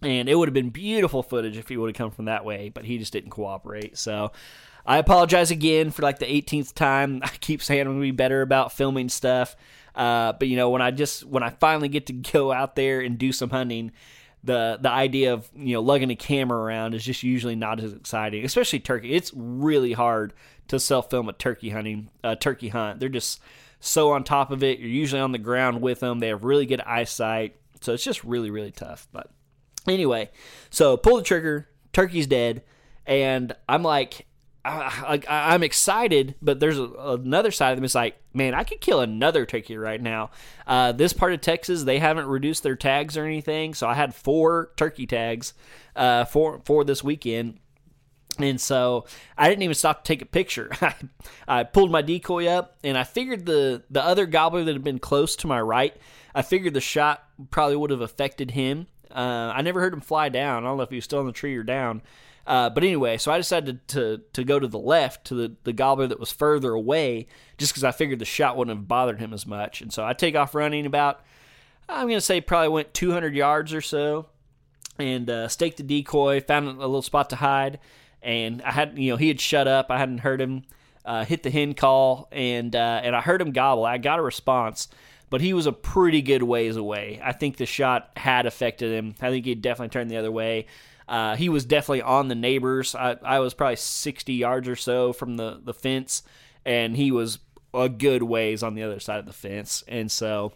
and 0.01 0.29
it 0.29 0.35
would 0.35 0.47
have 0.47 0.53
been 0.53 0.69
beautiful 0.69 1.23
footage 1.23 1.57
if 1.57 1.69
he 1.69 1.77
would 1.77 1.89
have 1.89 1.97
come 1.97 2.11
from 2.11 2.25
that 2.25 2.45
way, 2.45 2.69
but 2.69 2.85
he 2.85 2.97
just 2.97 3.13
didn't 3.13 3.31
cooperate. 3.31 3.97
So 3.97 4.31
I 4.85 4.97
apologize 4.97 5.51
again 5.51 5.91
for 5.91 6.01
like 6.01 6.19
the 6.19 6.25
18th 6.25 6.73
time. 6.73 7.21
I 7.23 7.29
keep 7.39 7.61
saying 7.61 7.81
I'm 7.81 7.87
going 7.87 7.99
to 7.99 8.01
be 8.01 8.11
better 8.11 8.41
about 8.41 8.71
filming 8.73 9.09
stuff, 9.09 9.55
uh, 9.95 10.33
but 10.33 10.47
you 10.47 10.55
know 10.55 10.69
when 10.69 10.81
I 10.81 10.91
just 10.91 11.25
when 11.25 11.43
I 11.43 11.49
finally 11.49 11.89
get 11.89 12.07
to 12.07 12.13
go 12.33 12.51
out 12.51 12.75
there 12.75 13.01
and 13.01 13.17
do 13.17 13.31
some 13.31 13.49
hunting 13.49 13.91
the 14.43 14.77
the 14.81 14.89
idea 14.89 15.33
of 15.33 15.49
you 15.55 15.73
know 15.73 15.81
lugging 15.81 16.11
a 16.11 16.15
camera 16.15 16.57
around 16.57 16.93
is 16.93 17.03
just 17.03 17.23
usually 17.23 17.55
not 17.55 17.79
as 17.79 17.93
exciting, 17.93 18.45
especially 18.45 18.79
turkey. 18.79 19.13
It's 19.13 19.31
really 19.35 19.93
hard 19.93 20.33
to 20.69 20.79
self 20.79 21.09
film 21.09 21.29
a 21.29 21.33
turkey 21.33 21.69
hunting 21.69 22.09
a 22.23 22.35
turkey 22.35 22.69
hunt. 22.69 22.99
They're 22.99 23.09
just 23.09 23.41
so 23.79 24.11
on 24.11 24.23
top 24.23 24.51
of 24.51 24.63
it. 24.63 24.79
You're 24.79 24.89
usually 24.89 25.21
on 25.21 25.31
the 25.31 25.37
ground 25.37 25.81
with 25.81 25.99
them. 25.99 26.19
They 26.19 26.29
have 26.29 26.43
really 26.43 26.65
good 26.65 26.81
eyesight, 26.81 27.55
so 27.81 27.93
it's 27.93 28.03
just 28.03 28.23
really 28.23 28.49
really 28.49 28.71
tough. 28.71 29.07
But 29.11 29.29
anyway, 29.89 30.29
so 30.69 30.97
pull 30.97 31.17
the 31.17 31.23
trigger. 31.23 31.67
Turkey's 31.91 32.27
dead, 32.27 32.61
and 33.05 33.55
I'm 33.67 33.81
like, 33.83 34.27
I, 34.63 35.21
I, 35.27 35.55
am 35.55 35.63
excited, 35.63 36.35
but 36.41 36.59
there's 36.59 36.77
a, 36.77 36.83
another 36.83 37.51
side 37.51 37.71
of 37.71 37.77
them. 37.77 37.85
It's 37.85 37.95
like, 37.95 38.21
man, 38.33 38.53
I 38.53 38.63
could 38.63 38.81
kill 38.81 38.99
another 38.99 39.45
turkey 39.45 39.77
right 39.77 40.01
now. 40.01 40.31
Uh, 40.67 40.91
this 40.91 41.13
part 41.13 41.33
of 41.33 41.41
Texas, 41.41 41.83
they 41.83 41.99
haven't 41.99 42.27
reduced 42.27 42.63
their 42.63 42.75
tags 42.75 43.15
or 43.17 43.25
anything, 43.25 43.73
so 43.73 43.87
I 43.87 43.93
had 43.93 44.13
four 44.13 44.71
turkey 44.75 45.07
tags 45.07 45.53
uh, 45.95 46.25
for 46.25 46.61
for 46.65 46.83
this 46.83 47.03
weekend. 47.03 47.59
And 48.37 48.59
so 48.61 49.05
I 49.37 49.49
didn't 49.49 49.63
even 49.63 49.75
stop 49.75 50.03
to 50.03 50.07
take 50.07 50.21
a 50.21 50.25
picture. 50.25 50.71
I 51.47 51.63
pulled 51.63 51.91
my 51.91 52.01
decoy 52.01 52.47
up, 52.47 52.77
and 52.83 52.97
I 52.97 53.03
figured 53.03 53.45
the 53.45 53.83
the 53.89 54.03
other 54.03 54.25
gobbler 54.25 54.63
that 54.63 54.73
had 54.73 54.83
been 54.83 54.99
close 54.99 55.35
to 55.37 55.47
my 55.47 55.59
right, 55.61 55.95
I 56.35 56.41
figured 56.41 56.73
the 56.73 56.81
shot 56.81 57.23
probably 57.49 57.75
would 57.75 57.91
have 57.91 58.01
affected 58.01 58.51
him. 58.51 58.87
Uh, 59.11 59.51
I 59.55 59.61
never 59.61 59.79
heard 59.79 59.93
him 59.93 60.01
fly 60.01 60.29
down. 60.29 60.63
I 60.63 60.67
don't 60.67 60.77
know 60.77 60.83
if 60.83 60.89
he 60.89 60.97
was 60.97 61.05
still 61.05 61.21
in 61.21 61.25
the 61.25 61.31
tree 61.31 61.55
or 61.55 61.63
down. 61.63 62.01
Uh, 62.45 62.69
but 62.69 62.83
anyway, 62.83 63.17
so 63.17 63.31
I 63.31 63.37
decided 63.37 63.87
to, 63.89 63.95
to, 64.17 64.23
to 64.33 64.43
go 64.43 64.59
to 64.59 64.67
the 64.67 64.79
left 64.79 65.25
to 65.25 65.35
the, 65.35 65.55
the 65.65 65.73
gobbler 65.73 66.07
that 66.07 66.19
was 66.19 66.31
further 66.31 66.73
away, 66.73 67.27
just 67.57 67.71
because 67.71 67.83
I 67.83 67.91
figured 67.91 68.19
the 68.19 68.25
shot 68.25 68.57
wouldn't 68.57 68.75
have 68.75 68.87
bothered 68.87 69.19
him 69.19 69.33
as 69.33 69.45
much. 69.45 69.81
And 69.81 69.93
so 69.93 70.03
I 70.03 70.13
take 70.13 70.35
off 70.35 70.55
running 70.55 70.85
about, 70.87 71.21
I'm 71.87 72.07
to 72.09 72.21
say 72.21 72.41
probably 72.41 72.69
went 72.69 72.93
200 72.93 73.35
yards 73.35 73.73
or 73.73 73.81
so, 73.81 74.27
and 74.97 75.29
uh, 75.29 75.47
staked 75.47 75.77
the 75.77 75.83
decoy, 75.83 76.41
found 76.41 76.67
a 76.67 76.71
little 76.71 77.01
spot 77.01 77.29
to 77.31 77.35
hide, 77.35 77.79
and 78.21 78.61
I 78.63 78.71
had 78.71 78.97
you 78.97 79.11
know 79.11 79.17
he 79.17 79.27
had 79.27 79.39
shut 79.39 79.67
up. 79.67 79.87
I 79.89 79.97
hadn't 79.97 80.19
heard 80.19 80.41
him 80.41 80.63
uh, 81.05 81.25
hit 81.25 81.43
the 81.43 81.49
hen 81.49 81.73
call, 81.73 82.27
and 82.31 82.75
uh, 82.75 83.01
and 83.03 83.15
I 83.15 83.21
heard 83.21 83.41
him 83.41 83.51
gobble. 83.51 83.85
I 83.85 83.97
got 83.97 84.19
a 84.19 84.21
response 84.21 84.89
but 85.29 85.41
he 85.41 85.53
was 85.53 85.65
a 85.65 85.71
pretty 85.71 86.21
good 86.21 86.43
ways 86.43 86.75
away. 86.75 87.19
I 87.23 87.31
think 87.31 87.57
the 87.57 87.65
shot 87.65 88.11
had 88.17 88.45
affected 88.45 88.91
him. 88.91 89.15
I 89.21 89.29
think 89.29 89.45
he 89.45 89.55
definitely 89.55 89.89
turned 89.89 90.09
the 90.09 90.17
other 90.17 90.31
way. 90.31 90.65
Uh, 91.07 91.35
he 91.35 91.49
was 91.49 91.65
definitely 91.65 92.03
on 92.03 92.27
the 92.27 92.35
neighbors. 92.35 92.93
I, 92.95 93.17
I 93.23 93.39
was 93.39 93.53
probably 93.53 93.77
60 93.77 94.33
yards 94.33 94.67
or 94.67 94.75
so 94.75 95.11
from 95.11 95.37
the, 95.37 95.59
the 95.63 95.73
fence, 95.73 96.23
and 96.65 96.95
he 96.95 97.11
was 97.11 97.39
a 97.73 97.89
good 97.89 98.23
ways 98.23 98.63
on 98.63 98.75
the 98.75 98.83
other 98.83 98.99
side 98.99 99.19
of 99.19 99.25
the 99.25 99.33
fence. 99.33 99.83
And 99.87 100.11
so 100.11 100.53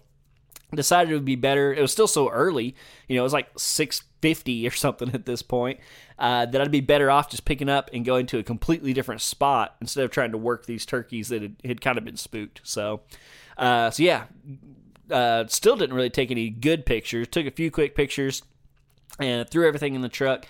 decided 0.75 1.11
it 1.11 1.15
would 1.15 1.25
be 1.25 1.35
better. 1.35 1.73
It 1.73 1.81
was 1.81 1.91
still 1.91 2.07
so 2.07 2.29
early, 2.29 2.75
you 3.07 3.15
know, 3.15 3.21
it 3.21 3.23
was 3.23 3.33
like 3.33 3.49
650 3.57 4.67
or 4.67 4.71
something 4.71 5.13
at 5.13 5.25
this 5.25 5.41
point, 5.41 5.79
uh, 6.19 6.45
that 6.45 6.61
I'd 6.61 6.71
be 6.71 6.81
better 6.81 7.09
off 7.11 7.29
just 7.29 7.45
picking 7.45 7.69
up 7.69 7.89
and 7.93 8.05
going 8.05 8.25
to 8.27 8.39
a 8.39 8.43
completely 8.43 8.93
different 8.93 9.21
spot 9.21 9.75
instead 9.81 10.03
of 10.03 10.11
trying 10.11 10.31
to 10.31 10.37
work 10.37 10.65
these 10.65 10.85
turkeys 10.85 11.29
that 11.29 11.41
had, 11.41 11.55
had 11.63 11.81
kind 11.81 11.97
of 11.97 12.05
been 12.05 12.17
spooked. 12.17 12.61
So, 12.63 13.01
uh, 13.57 13.91
so 13.91 14.03
yeah, 14.03 14.25
uh, 15.09 15.45
still 15.47 15.75
didn't 15.75 15.95
really 15.95 16.09
take 16.09 16.31
any 16.31 16.49
good 16.49 16.85
pictures. 16.85 17.27
Took 17.27 17.45
a 17.45 17.51
few 17.51 17.71
quick 17.71 17.95
pictures 17.95 18.43
and 19.19 19.49
threw 19.49 19.67
everything 19.67 19.95
in 19.95 20.01
the 20.01 20.09
truck 20.09 20.45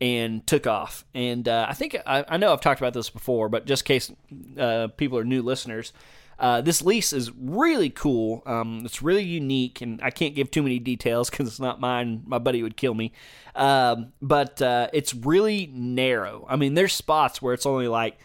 and 0.00 0.46
took 0.46 0.66
off. 0.66 1.04
And 1.14 1.48
uh, 1.48 1.66
I 1.68 1.74
think 1.74 1.96
I, 2.06 2.24
I, 2.28 2.36
know 2.36 2.52
I've 2.52 2.60
talked 2.60 2.80
about 2.80 2.92
this 2.92 3.10
before, 3.10 3.48
but 3.48 3.66
just 3.66 3.82
in 3.82 3.86
case 3.86 4.12
uh, 4.58 4.88
people 4.96 5.18
are 5.18 5.24
new 5.24 5.42
listeners, 5.42 5.92
uh, 6.38 6.60
this 6.60 6.82
lease 6.82 7.12
is 7.12 7.32
really 7.32 7.88
cool. 7.88 8.42
Um, 8.44 8.82
it's 8.84 9.00
really 9.00 9.24
unique, 9.24 9.80
and 9.80 10.00
I 10.02 10.10
can't 10.10 10.34
give 10.34 10.50
too 10.50 10.62
many 10.62 10.78
details 10.78 11.30
because 11.30 11.48
it's 11.48 11.60
not 11.60 11.80
mine. 11.80 12.22
My 12.26 12.38
buddy 12.38 12.62
would 12.62 12.76
kill 12.76 12.94
me. 12.94 13.12
Um, 13.54 14.12
but 14.20 14.60
uh, 14.60 14.88
it's 14.92 15.14
really 15.14 15.70
narrow. 15.72 16.46
I 16.48 16.56
mean, 16.56 16.74
there's 16.74 16.92
spots 16.92 17.40
where 17.40 17.54
it's 17.54 17.64
only 17.64 17.88
like 17.88 18.18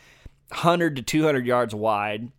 100 0.50 0.98
to 0.98 1.02
200 1.02 1.46
yards 1.46 1.74
wide, 1.74 2.32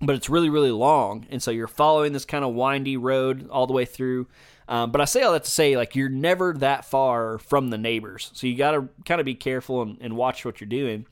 but 0.00 0.14
it's 0.14 0.30
really, 0.30 0.50
really 0.50 0.70
long. 0.70 1.26
And 1.30 1.42
so 1.42 1.50
you're 1.50 1.68
following 1.68 2.12
this 2.12 2.24
kind 2.24 2.44
of 2.44 2.54
windy 2.54 2.96
road 2.96 3.48
all 3.50 3.66
the 3.66 3.72
way 3.72 3.84
through. 3.84 4.26
Um, 4.68 4.90
but 4.90 5.00
I 5.00 5.06
say 5.06 5.22
all 5.22 5.32
that 5.32 5.44
to 5.44 5.50
say, 5.50 5.76
like, 5.76 5.96
you're 5.96 6.10
never 6.10 6.52
that 6.54 6.84
far 6.84 7.38
from 7.38 7.70
the 7.70 7.78
neighbors. 7.78 8.30
So 8.34 8.46
you 8.46 8.56
got 8.56 8.72
to 8.72 8.88
kind 9.06 9.20
of 9.20 9.24
be 9.24 9.34
careful 9.34 9.80
and, 9.82 9.96
and, 10.00 10.14
watch 10.14 10.44
what 10.44 10.60
you're 10.60 10.68
doing. 10.68 11.06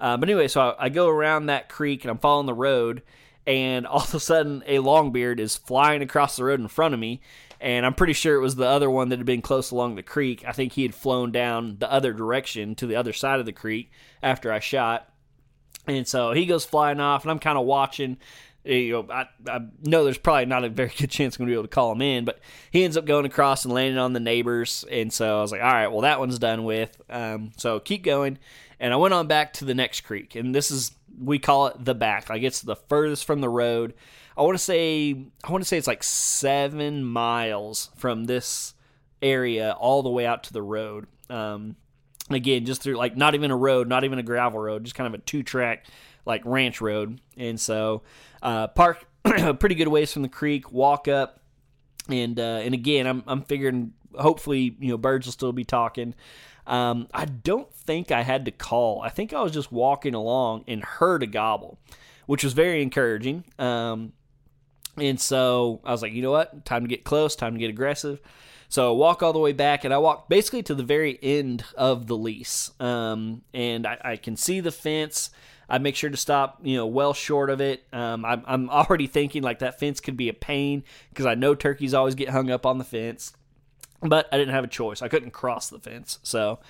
Uh, 0.00 0.16
but 0.16 0.28
anyway, 0.28 0.48
so 0.48 0.60
I, 0.60 0.86
I, 0.86 0.88
go 0.88 1.08
around 1.08 1.46
that 1.46 1.68
creek 1.68 2.02
and 2.02 2.10
I'm 2.10 2.18
following 2.18 2.46
the 2.46 2.54
road, 2.54 3.02
and 3.46 3.86
all 3.86 4.02
of 4.02 4.12
a 4.12 4.20
sudden, 4.20 4.64
a 4.66 4.78
longbeard 4.78 5.38
is 5.38 5.56
flying 5.56 6.02
across 6.02 6.36
the 6.36 6.44
road 6.44 6.60
in 6.60 6.68
front 6.68 6.94
of 6.94 7.00
me. 7.00 7.20
And 7.60 7.86
I'm 7.86 7.94
pretty 7.94 8.12
sure 8.12 8.36
it 8.36 8.42
was 8.42 8.56
the 8.56 8.66
other 8.66 8.90
one 8.90 9.08
that 9.08 9.18
had 9.18 9.26
been 9.26 9.40
close 9.40 9.70
along 9.70 9.94
the 9.94 10.02
creek. 10.02 10.44
I 10.46 10.52
think 10.52 10.72
he 10.72 10.82
had 10.82 10.94
flown 10.94 11.32
down 11.32 11.76
the 11.78 11.90
other 11.90 12.12
direction 12.12 12.74
to 12.74 12.86
the 12.86 12.96
other 12.96 13.14
side 13.14 13.40
of 13.40 13.46
the 13.46 13.52
creek 13.52 13.90
after 14.22 14.52
I 14.52 14.58
shot. 14.58 15.08
And 15.86 16.06
so 16.06 16.32
he 16.32 16.46
goes 16.46 16.64
flying 16.64 17.00
off, 17.00 17.22
and 17.24 17.30
I'm 17.30 17.38
kind 17.38 17.58
of 17.58 17.64
watching 17.64 18.18
you 18.66 18.92
know, 18.92 19.06
I, 19.10 19.28
I 19.48 19.60
know 19.84 20.04
there's 20.04 20.18
probably 20.18 20.46
not 20.46 20.64
a 20.64 20.68
very 20.68 20.92
good 20.98 21.10
chance 21.10 21.36
I'm 21.38 21.46
to 21.46 21.50
be 21.50 21.54
able 21.54 21.64
to 21.64 21.68
call 21.68 21.92
him 21.92 22.02
in, 22.02 22.24
but 22.24 22.40
he 22.70 22.84
ends 22.84 22.96
up 22.96 23.06
going 23.06 23.26
across 23.26 23.64
and 23.64 23.72
landing 23.72 23.98
on 23.98 24.12
the 24.12 24.20
neighbors. 24.20 24.84
And 24.90 25.12
so 25.12 25.38
I 25.38 25.40
was 25.40 25.52
like, 25.52 25.62
all 25.62 25.72
right, 25.72 25.88
well, 25.88 26.00
that 26.02 26.18
one's 26.18 26.38
done 26.38 26.64
with. 26.64 27.00
Um, 27.08 27.52
so 27.56 27.80
keep 27.80 28.02
going. 28.02 28.38
And 28.78 28.92
I 28.92 28.96
went 28.96 29.14
on 29.14 29.26
back 29.26 29.54
to 29.54 29.64
the 29.64 29.74
next 29.74 30.02
creek. 30.02 30.34
And 30.34 30.54
this 30.54 30.70
is, 30.70 30.92
we 31.18 31.38
call 31.38 31.68
it 31.68 31.84
the 31.84 31.94
back. 31.94 32.28
Like 32.28 32.42
it's 32.42 32.60
the 32.60 32.76
furthest 32.76 33.24
from 33.24 33.40
the 33.40 33.48
road. 33.48 33.94
I 34.36 34.42
want 34.42 34.58
to 34.58 34.62
say, 34.62 35.16
I 35.44 35.50
want 35.50 35.62
to 35.62 35.68
say 35.68 35.78
it's 35.78 35.86
like 35.86 36.02
seven 36.02 37.04
miles 37.04 37.90
from 37.96 38.24
this 38.24 38.74
area 39.22 39.72
all 39.72 40.02
the 40.02 40.10
way 40.10 40.26
out 40.26 40.44
to 40.44 40.52
the 40.52 40.62
road. 40.62 41.06
Um, 41.30 41.76
again, 42.30 42.64
just 42.64 42.82
through 42.82 42.96
like 42.96 43.16
not 43.16 43.34
even 43.34 43.50
a 43.50 43.56
road, 43.56 43.88
not 43.88 44.04
even 44.04 44.18
a 44.18 44.22
gravel 44.22 44.60
road, 44.60 44.84
just 44.84 44.96
kind 44.96 45.12
of 45.12 45.18
a 45.20 45.22
two 45.22 45.42
track 45.42 45.86
like 46.24 46.42
ranch 46.44 46.80
road. 46.80 47.20
And 47.36 47.58
so 47.58 48.02
uh, 48.42 48.68
park 48.68 49.04
pretty 49.58 49.74
good 49.74 49.88
ways 49.88 50.12
from 50.12 50.22
the 50.22 50.28
creek, 50.28 50.72
walk 50.72 51.08
up, 51.08 51.40
and 52.08 52.38
uh, 52.38 52.60
and 52.62 52.74
again, 52.74 53.06
I'm 53.06 53.22
I'm 53.26 53.42
figuring 53.42 53.92
hopefully 54.14 54.76
you 54.78 54.88
know 54.88 54.98
birds 54.98 55.26
will 55.26 55.32
still 55.32 55.52
be 55.52 55.64
talking. 55.64 56.14
Um, 56.66 57.06
I 57.14 57.26
don't 57.26 57.72
think 57.72 58.10
I 58.10 58.22
had 58.22 58.44
to 58.46 58.50
call. 58.50 59.00
I 59.02 59.08
think 59.08 59.32
I 59.32 59.40
was 59.40 59.52
just 59.52 59.70
walking 59.70 60.14
along 60.14 60.64
and 60.66 60.84
heard 60.84 61.22
a 61.22 61.26
gobble, 61.26 61.78
which 62.26 62.42
was 62.42 62.54
very 62.54 62.82
encouraging. 62.82 63.44
Um, 63.58 64.12
and 64.96 65.20
so 65.20 65.80
I 65.84 65.92
was 65.92 66.02
like, 66.02 66.12
you 66.12 66.22
know 66.22 66.32
what? 66.32 66.64
Time 66.64 66.82
to 66.82 66.88
get 66.88 67.04
close, 67.04 67.36
time 67.36 67.52
to 67.52 67.60
get 67.60 67.70
aggressive. 67.70 68.20
So 68.68 68.92
I 68.92 68.96
walk 68.96 69.22
all 69.22 69.32
the 69.32 69.38
way 69.38 69.52
back, 69.52 69.84
and 69.84 69.94
I 69.94 69.98
walk 69.98 70.28
basically 70.28 70.62
to 70.64 70.74
the 70.74 70.82
very 70.82 71.18
end 71.22 71.64
of 71.76 72.06
the 72.06 72.16
lease. 72.16 72.70
Um, 72.80 73.42
and 73.54 73.86
I, 73.86 73.98
I, 74.02 74.16
can 74.16 74.36
see 74.36 74.60
the 74.60 74.72
fence. 74.72 75.30
I 75.68 75.78
make 75.78 75.96
sure 75.96 76.10
to 76.10 76.16
stop, 76.16 76.60
you 76.62 76.76
know, 76.76 76.86
well 76.86 77.14
short 77.14 77.50
of 77.50 77.60
it. 77.60 77.84
Um, 77.92 78.24
I'm, 78.24 78.42
I'm 78.46 78.70
already 78.70 79.06
thinking 79.06 79.42
like 79.42 79.60
that 79.60 79.78
fence 79.78 80.00
could 80.00 80.16
be 80.16 80.28
a 80.28 80.34
pain 80.34 80.84
because 81.10 81.26
I 81.26 81.34
know 81.34 81.54
turkeys 81.54 81.94
always 81.94 82.14
get 82.14 82.28
hung 82.28 82.50
up 82.50 82.66
on 82.66 82.78
the 82.78 82.84
fence. 82.84 83.32
But 84.02 84.28
I 84.30 84.36
didn't 84.36 84.54
have 84.54 84.64
a 84.64 84.68
choice. 84.68 85.00
I 85.00 85.08
couldn't 85.08 85.30
cross 85.30 85.70
the 85.70 85.78
fence. 85.78 86.18
So, 86.22 86.60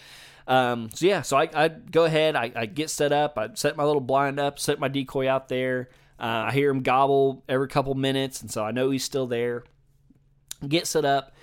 um, 0.46 0.90
so 0.94 1.06
yeah, 1.06 1.22
so 1.22 1.36
I, 1.36 1.48
I 1.52 1.68
go 1.68 2.04
ahead. 2.04 2.36
I, 2.36 2.52
I, 2.54 2.66
get 2.66 2.88
set 2.88 3.12
up. 3.12 3.36
I 3.36 3.48
set 3.54 3.76
my 3.76 3.84
little 3.84 4.00
blind 4.00 4.38
up, 4.38 4.58
set 4.58 4.78
my 4.78 4.88
decoy 4.88 5.28
out 5.28 5.48
there. 5.48 5.88
Uh, 6.18 6.46
I 6.48 6.52
hear 6.52 6.70
him 6.70 6.82
gobble 6.82 7.42
every 7.48 7.68
couple 7.68 7.94
minutes, 7.94 8.40
and 8.40 8.50
so 8.50 8.64
I 8.64 8.70
know 8.70 8.90
he's 8.90 9.04
still 9.04 9.26
there. 9.26 9.64
Get 10.66 10.86
set 10.86 11.04
up, 11.04 11.34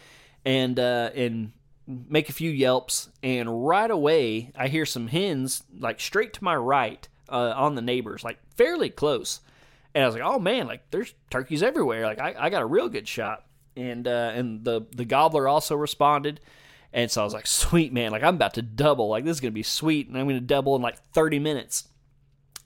and 0.45 0.79
uh, 0.79 1.09
and 1.15 1.51
make 1.87 2.29
a 2.29 2.33
few 2.33 2.51
yelps, 2.51 3.09
and 3.21 3.65
right 3.65 3.89
away 3.89 4.51
I 4.55 4.67
hear 4.67 4.85
some 4.85 5.07
hens 5.07 5.63
like 5.77 5.99
straight 5.99 6.33
to 6.33 6.43
my 6.43 6.55
right 6.55 7.07
uh, 7.29 7.53
on 7.55 7.75
the 7.75 7.81
neighbors, 7.81 8.23
like 8.23 8.39
fairly 8.55 8.89
close. 8.89 9.41
And 9.95 10.03
I 10.03 10.07
was 10.07 10.15
like, 10.15 10.23
oh 10.23 10.39
man, 10.39 10.67
like 10.67 10.89
there's 10.91 11.13
turkeys 11.29 11.61
everywhere. 11.61 12.05
Like 12.05 12.19
I, 12.19 12.35
I 12.37 12.49
got 12.49 12.63
a 12.63 12.67
real 12.67 12.89
good 12.89 13.07
shot. 13.07 13.45
And 13.75 14.07
uh, 14.07 14.31
and 14.35 14.63
the 14.63 14.85
the 14.91 15.05
gobbler 15.05 15.47
also 15.47 15.75
responded. 15.75 16.39
And 16.93 17.09
so 17.09 17.21
I 17.21 17.23
was 17.23 17.33
like, 17.33 17.47
sweet 17.47 17.91
man, 17.91 18.11
like 18.11 18.23
I'm 18.23 18.35
about 18.35 18.53
to 18.55 18.61
double. 18.61 19.09
Like 19.09 19.25
this 19.25 19.37
is 19.37 19.41
gonna 19.41 19.51
be 19.51 19.63
sweet, 19.63 20.07
and 20.07 20.17
I'm 20.17 20.27
gonna 20.27 20.41
double 20.41 20.75
in 20.75 20.81
like 20.81 20.99
30 21.13 21.39
minutes. 21.39 21.87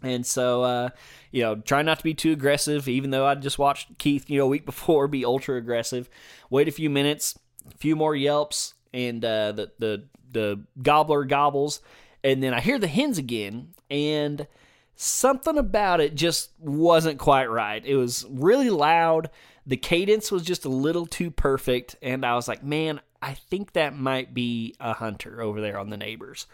And 0.04 0.26
so, 0.26 0.64
uh, 0.64 0.90
you 1.32 1.42
know, 1.42 1.56
try 1.56 1.82
not 1.82 1.98
to 1.98 2.04
be 2.04 2.14
too 2.14 2.32
aggressive, 2.32 2.88
even 2.88 3.10
though 3.10 3.26
I 3.26 3.34
just 3.34 3.58
watched 3.58 3.98
Keith, 3.98 4.30
you 4.30 4.38
know, 4.38 4.46
a 4.46 4.50
week 4.50 4.66
before 4.66 5.08
be 5.08 5.26
ultra 5.26 5.58
aggressive. 5.58 6.10
Wait 6.50 6.68
a 6.68 6.72
few 6.72 6.90
minutes, 6.90 7.40
few 7.78 7.96
more 7.96 8.16
yelps, 8.16 8.74
and 8.94 9.24
uh, 9.24 9.52
the 9.52 9.72
the 9.80 10.04
the 10.32 10.64
gobbler 10.82 11.26
gobbles, 11.26 11.82
and 12.24 12.42
then 12.42 12.54
I 12.54 12.62
hear 12.62 12.80
the 12.80 12.88
hens 12.88 13.18
again, 13.18 13.74
and 13.90 14.48
something 14.96 15.58
about 15.58 16.02
it 16.02 16.16
just 16.16 16.52
wasn't 16.60 17.20
quite 17.20 17.50
right. 17.50 17.86
It 17.86 17.96
was 17.96 18.26
really 18.30 18.70
loud. 18.70 19.30
The 19.66 19.78
cadence 19.78 20.32
was 20.32 20.44
just 20.44 20.66
a 20.66 20.70
little 20.70 21.06
too 21.06 21.32
perfect, 21.32 21.96
and 22.02 22.26
I 22.26 22.36
was 22.36 22.48
like, 22.48 22.64
man, 22.64 23.02
I 23.22 23.34
think 23.34 23.74
that 23.74 23.96
might 23.98 24.34
be 24.34 24.76
a 24.80 24.94
hunter 24.94 25.42
over 25.42 25.62
there 25.62 25.78
on 25.78 25.90
the 25.90 25.98
neighbors. 25.98 26.48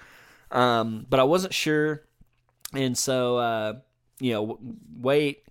Um, 0.52 1.06
but 1.10 1.20
I 1.20 1.24
wasn't 1.24 1.54
sure, 1.54 2.04
and 2.74 2.98
so 2.98 3.38
uh, 3.38 3.74
you 4.20 4.34
know, 4.34 4.60
wait. 4.98 5.44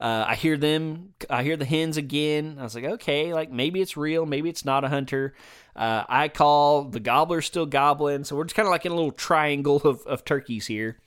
Uh, 0.00 0.24
I 0.28 0.34
hear 0.34 0.56
them. 0.56 1.12
I 1.28 1.42
hear 1.42 1.58
the 1.58 1.66
hens 1.66 1.98
again. 1.98 2.56
I 2.58 2.62
was 2.62 2.74
like, 2.74 2.84
okay, 2.84 3.34
like 3.34 3.52
maybe 3.52 3.82
it's 3.82 3.96
real, 3.98 4.24
maybe 4.24 4.48
it's 4.48 4.64
not 4.64 4.82
a 4.82 4.88
hunter. 4.88 5.34
Uh, 5.76 6.04
I 6.08 6.28
call 6.28 6.84
the 6.84 7.00
gobbler 7.00 7.42
still 7.42 7.66
gobbling, 7.66 8.24
so 8.24 8.34
we're 8.34 8.44
just 8.44 8.56
kind 8.56 8.66
of 8.66 8.70
like 8.70 8.86
in 8.86 8.92
a 8.92 8.94
little 8.94 9.12
triangle 9.12 9.76
of, 9.76 10.00
of 10.06 10.24
turkeys 10.24 10.66
here. 10.66 10.98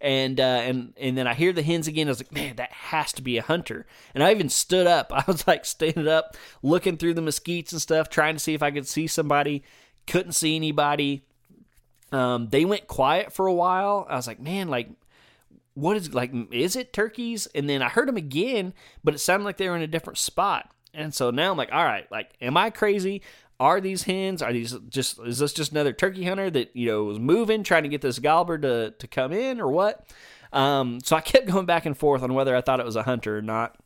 And 0.00 0.40
uh, 0.40 0.42
and 0.42 0.94
and 0.96 1.18
then 1.18 1.26
I 1.26 1.34
hear 1.34 1.52
the 1.52 1.62
hens 1.62 1.88
again. 1.88 2.06
I 2.08 2.10
was 2.12 2.20
like, 2.20 2.32
man, 2.32 2.56
that 2.56 2.72
has 2.72 3.12
to 3.14 3.22
be 3.22 3.36
a 3.36 3.42
hunter. 3.42 3.84
And 4.14 4.22
I 4.22 4.30
even 4.30 4.48
stood 4.48 4.86
up. 4.86 5.12
I 5.14 5.24
was 5.26 5.46
like 5.46 5.66
standing 5.66 6.08
up, 6.08 6.36
looking 6.62 6.96
through 6.96 7.14
the 7.14 7.20
mesquites 7.20 7.72
and 7.72 7.82
stuff, 7.82 8.08
trying 8.08 8.36
to 8.36 8.40
see 8.40 8.54
if 8.54 8.62
I 8.62 8.70
could 8.70 8.88
see 8.88 9.06
somebody. 9.06 9.62
Couldn't 10.06 10.32
see 10.32 10.56
anybody. 10.56 11.22
Um, 12.12 12.48
they 12.48 12.64
went 12.64 12.86
quiet 12.86 13.32
for 13.32 13.46
a 13.46 13.52
while. 13.52 14.06
I 14.08 14.16
was 14.16 14.26
like, 14.26 14.40
man, 14.40 14.68
like 14.68 14.88
what 15.78 15.96
is 15.96 16.12
like 16.12 16.32
is 16.50 16.74
it 16.74 16.92
turkeys? 16.92 17.46
And 17.54 17.70
then 17.70 17.82
i 17.82 17.88
heard 17.88 18.08
them 18.08 18.16
again 18.16 18.74
but 19.04 19.14
it 19.14 19.18
sounded 19.18 19.44
like 19.44 19.56
they 19.56 19.68
were 19.68 19.76
in 19.76 19.82
a 19.82 19.86
different 19.86 20.18
spot. 20.18 20.70
And 20.92 21.14
so 21.14 21.30
now 21.30 21.50
i'm 21.52 21.56
like 21.56 21.70
all 21.72 21.84
right 21.84 22.10
like 22.10 22.32
am 22.40 22.56
i 22.56 22.70
crazy? 22.70 23.22
Are 23.60 23.80
these 23.80 24.04
hens 24.04 24.42
are 24.42 24.52
these 24.52 24.76
just 24.88 25.18
is 25.20 25.38
this 25.38 25.52
just 25.52 25.72
another 25.72 25.92
turkey 25.92 26.24
hunter 26.24 26.50
that 26.50 26.74
you 26.74 26.86
know 26.86 27.04
was 27.04 27.18
moving 27.18 27.62
trying 27.62 27.84
to 27.84 27.88
get 27.88 28.02
this 28.02 28.18
gobbler 28.18 28.58
to 28.58 28.90
to 28.98 29.06
come 29.06 29.32
in 29.32 29.60
or 29.60 29.70
what? 29.70 30.06
Um 30.52 30.98
so 31.00 31.16
i 31.16 31.20
kept 31.32 31.46
going 31.46 31.66
back 31.66 31.86
and 31.86 31.96
forth 31.96 32.22
on 32.22 32.34
whether 32.34 32.56
i 32.56 32.60
thought 32.60 32.80
it 32.80 32.86
was 32.86 32.96
a 32.96 33.04
hunter 33.04 33.38
or 33.38 33.42
not. 33.42 33.76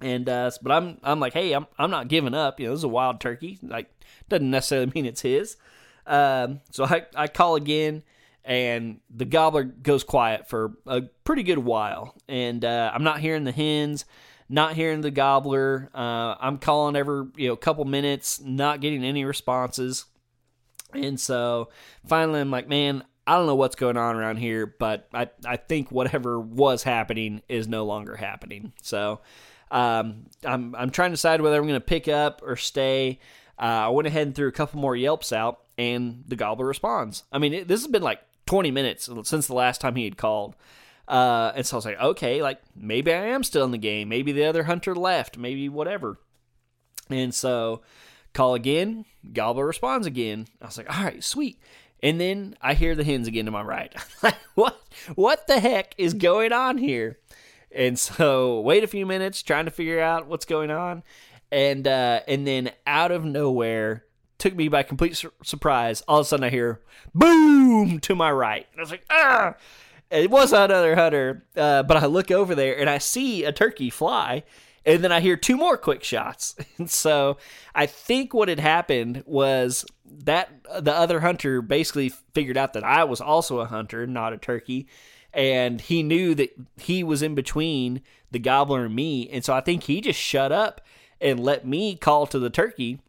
And 0.00 0.28
uh 0.28 0.50
but 0.62 0.72
i'm 0.72 0.98
i'm 1.02 1.20
like 1.20 1.34
hey 1.34 1.52
i'm 1.52 1.66
i'm 1.78 1.90
not 1.90 2.08
giving 2.08 2.34
up. 2.34 2.58
You 2.58 2.66
know 2.66 2.72
this 2.72 2.80
is 2.80 2.84
a 2.84 2.88
wild 2.88 3.20
turkey. 3.20 3.58
Like 3.62 3.90
doesn't 4.30 4.50
necessarily 4.50 4.90
mean 4.94 5.04
it's 5.04 5.22
his. 5.22 5.56
Um 6.06 6.60
so 6.70 6.84
i 6.84 7.04
i 7.14 7.28
call 7.28 7.56
again 7.56 8.02
and 8.48 9.00
the 9.14 9.26
gobbler 9.26 9.62
goes 9.62 10.02
quiet 10.02 10.48
for 10.48 10.72
a 10.86 11.02
pretty 11.22 11.42
good 11.42 11.58
while. 11.58 12.16
And 12.28 12.64
uh, 12.64 12.90
I'm 12.92 13.04
not 13.04 13.20
hearing 13.20 13.44
the 13.44 13.52
hens, 13.52 14.06
not 14.48 14.74
hearing 14.74 15.02
the 15.02 15.10
gobbler. 15.10 15.90
Uh, 15.94 16.34
I'm 16.40 16.56
calling 16.56 16.96
every 16.96 17.26
you 17.36 17.48
know 17.48 17.56
couple 17.56 17.84
minutes, 17.84 18.40
not 18.40 18.80
getting 18.80 19.04
any 19.04 19.26
responses. 19.26 20.06
And 20.94 21.20
so 21.20 21.68
finally, 22.06 22.40
I'm 22.40 22.50
like, 22.50 22.66
man, 22.66 23.04
I 23.26 23.36
don't 23.36 23.46
know 23.46 23.54
what's 23.54 23.76
going 23.76 23.98
on 23.98 24.16
around 24.16 24.38
here, 24.38 24.66
but 24.66 25.06
I, 25.12 25.28
I 25.44 25.56
think 25.58 25.92
whatever 25.92 26.40
was 26.40 26.82
happening 26.82 27.42
is 27.50 27.68
no 27.68 27.84
longer 27.84 28.16
happening. 28.16 28.72
So 28.80 29.20
um, 29.70 30.24
I'm, 30.42 30.74
I'm 30.74 30.88
trying 30.88 31.10
to 31.10 31.16
decide 31.16 31.42
whether 31.42 31.58
I'm 31.58 31.68
going 31.68 31.74
to 31.74 31.80
pick 31.80 32.08
up 32.08 32.40
or 32.42 32.56
stay. 32.56 33.20
Uh, 33.58 33.84
I 33.84 33.88
went 33.88 34.08
ahead 34.08 34.28
and 34.28 34.34
threw 34.34 34.48
a 34.48 34.52
couple 34.52 34.80
more 34.80 34.96
yelps 34.96 35.30
out, 35.34 35.60
and 35.76 36.24
the 36.26 36.36
gobbler 36.36 36.64
responds. 36.64 37.24
I 37.30 37.36
mean, 37.36 37.52
it, 37.52 37.68
this 37.68 37.82
has 37.82 37.92
been 37.92 38.02
like 38.02 38.20
20 38.48 38.70
minutes 38.70 39.10
since 39.24 39.46
the 39.46 39.54
last 39.54 39.78
time 39.78 39.94
he 39.94 40.04
had 40.04 40.16
called. 40.16 40.56
Uh, 41.06 41.52
and 41.54 41.66
so 41.66 41.76
I 41.76 41.78
was 41.78 41.84
like, 41.84 42.00
okay, 42.00 42.40
like 42.40 42.62
maybe 42.74 43.12
I 43.12 43.26
am 43.26 43.44
still 43.44 43.66
in 43.66 43.72
the 43.72 43.78
game. 43.78 44.08
Maybe 44.08 44.32
the 44.32 44.46
other 44.46 44.64
hunter 44.64 44.94
left. 44.94 45.36
Maybe 45.36 45.68
whatever. 45.68 46.18
And 47.10 47.34
so 47.34 47.82
call 48.32 48.54
again. 48.54 49.04
Gobbler 49.34 49.66
responds 49.66 50.06
again. 50.06 50.46
I 50.62 50.66
was 50.66 50.78
like, 50.78 50.88
all 50.88 51.04
right, 51.04 51.22
sweet. 51.22 51.60
And 52.02 52.18
then 52.18 52.56
I 52.62 52.72
hear 52.72 52.94
the 52.94 53.04
hens 53.04 53.28
again 53.28 53.44
to 53.44 53.50
my 53.50 53.60
right. 53.60 53.94
what? 54.54 54.80
What 55.14 55.46
the 55.46 55.60
heck 55.60 55.94
is 55.98 56.14
going 56.14 56.52
on 56.52 56.78
here? 56.78 57.18
And 57.70 57.98
so 57.98 58.60
wait 58.62 58.82
a 58.82 58.86
few 58.88 59.04
minutes, 59.04 59.42
trying 59.42 59.66
to 59.66 59.70
figure 59.70 60.00
out 60.00 60.26
what's 60.26 60.46
going 60.46 60.70
on, 60.70 61.02
and 61.52 61.86
uh, 61.86 62.20
and 62.26 62.46
then 62.46 62.70
out 62.86 63.10
of 63.10 63.26
nowhere, 63.26 64.04
took 64.38 64.54
me 64.54 64.68
by 64.68 64.82
complete 64.82 65.16
sur- 65.16 65.32
surprise. 65.42 66.02
All 66.08 66.20
of 66.20 66.26
a 66.26 66.28
sudden, 66.28 66.44
I 66.44 66.50
hear 66.50 66.80
boom 67.14 68.00
to 68.00 68.14
my 68.14 68.30
right. 68.30 68.66
And 68.72 68.80
I 68.80 68.82
was 68.82 68.90
like, 68.90 69.04
ah! 69.10 69.54
It 70.10 70.30
was 70.30 70.52
another 70.52 70.96
hunter, 70.96 71.44
uh, 71.54 71.82
but 71.82 71.98
I 71.98 72.06
look 72.06 72.30
over 72.30 72.54
there 72.54 72.78
and 72.78 72.88
I 72.88 72.96
see 72.96 73.44
a 73.44 73.52
turkey 73.52 73.90
fly, 73.90 74.42
and 74.86 75.04
then 75.04 75.12
I 75.12 75.20
hear 75.20 75.36
two 75.36 75.56
more 75.56 75.76
quick 75.76 76.02
shots. 76.02 76.56
And 76.78 76.88
so 76.88 77.36
I 77.74 77.84
think 77.84 78.32
what 78.32 78.48
had 78.48 78.60
happened 78.60 79.22
was 79.26 79.84
that 80.06 80.50
the 80.80 80.94
other 80.94 81.20
hunter 81.20 81.60
basically 81.60 82.10
figured 82.32 82.56
out 82.56 82.72
that 82.72 82.84
I 82.84 83.04
was 83.04 83.20
also 83.20 83.58
a 83.58 83.66
hunter, 83.66 84.06
not 84.06 84.32
a 84.32 84.38
turkey, 84.38 84.86
and 85.34 85.78
he 85.80 86.02
knew 86.02 86.34
that 86.36 86.50
he 86.78 87.04
was 87.04 87.20
in 87.20 87.34
between 87.34 88.00
the 88.30 88.38
gobbler 88.38 88.86
and 88.86 88.94
me, 88.94 89.28
and 89.28 89.44
so 89.44 89.52
I 89.52 89.60
think 89.60 89.82
he 89.82 90.00
just 90.00 90.18
shut 90.18 90.52
up 90.52 90.80
and 91.20 91.38
let 91.40 91.66
me 91.66 91.96
call 91.96 92.26
to 92.28 92.38
the 92.38 92.50
turkey 92.50 93.00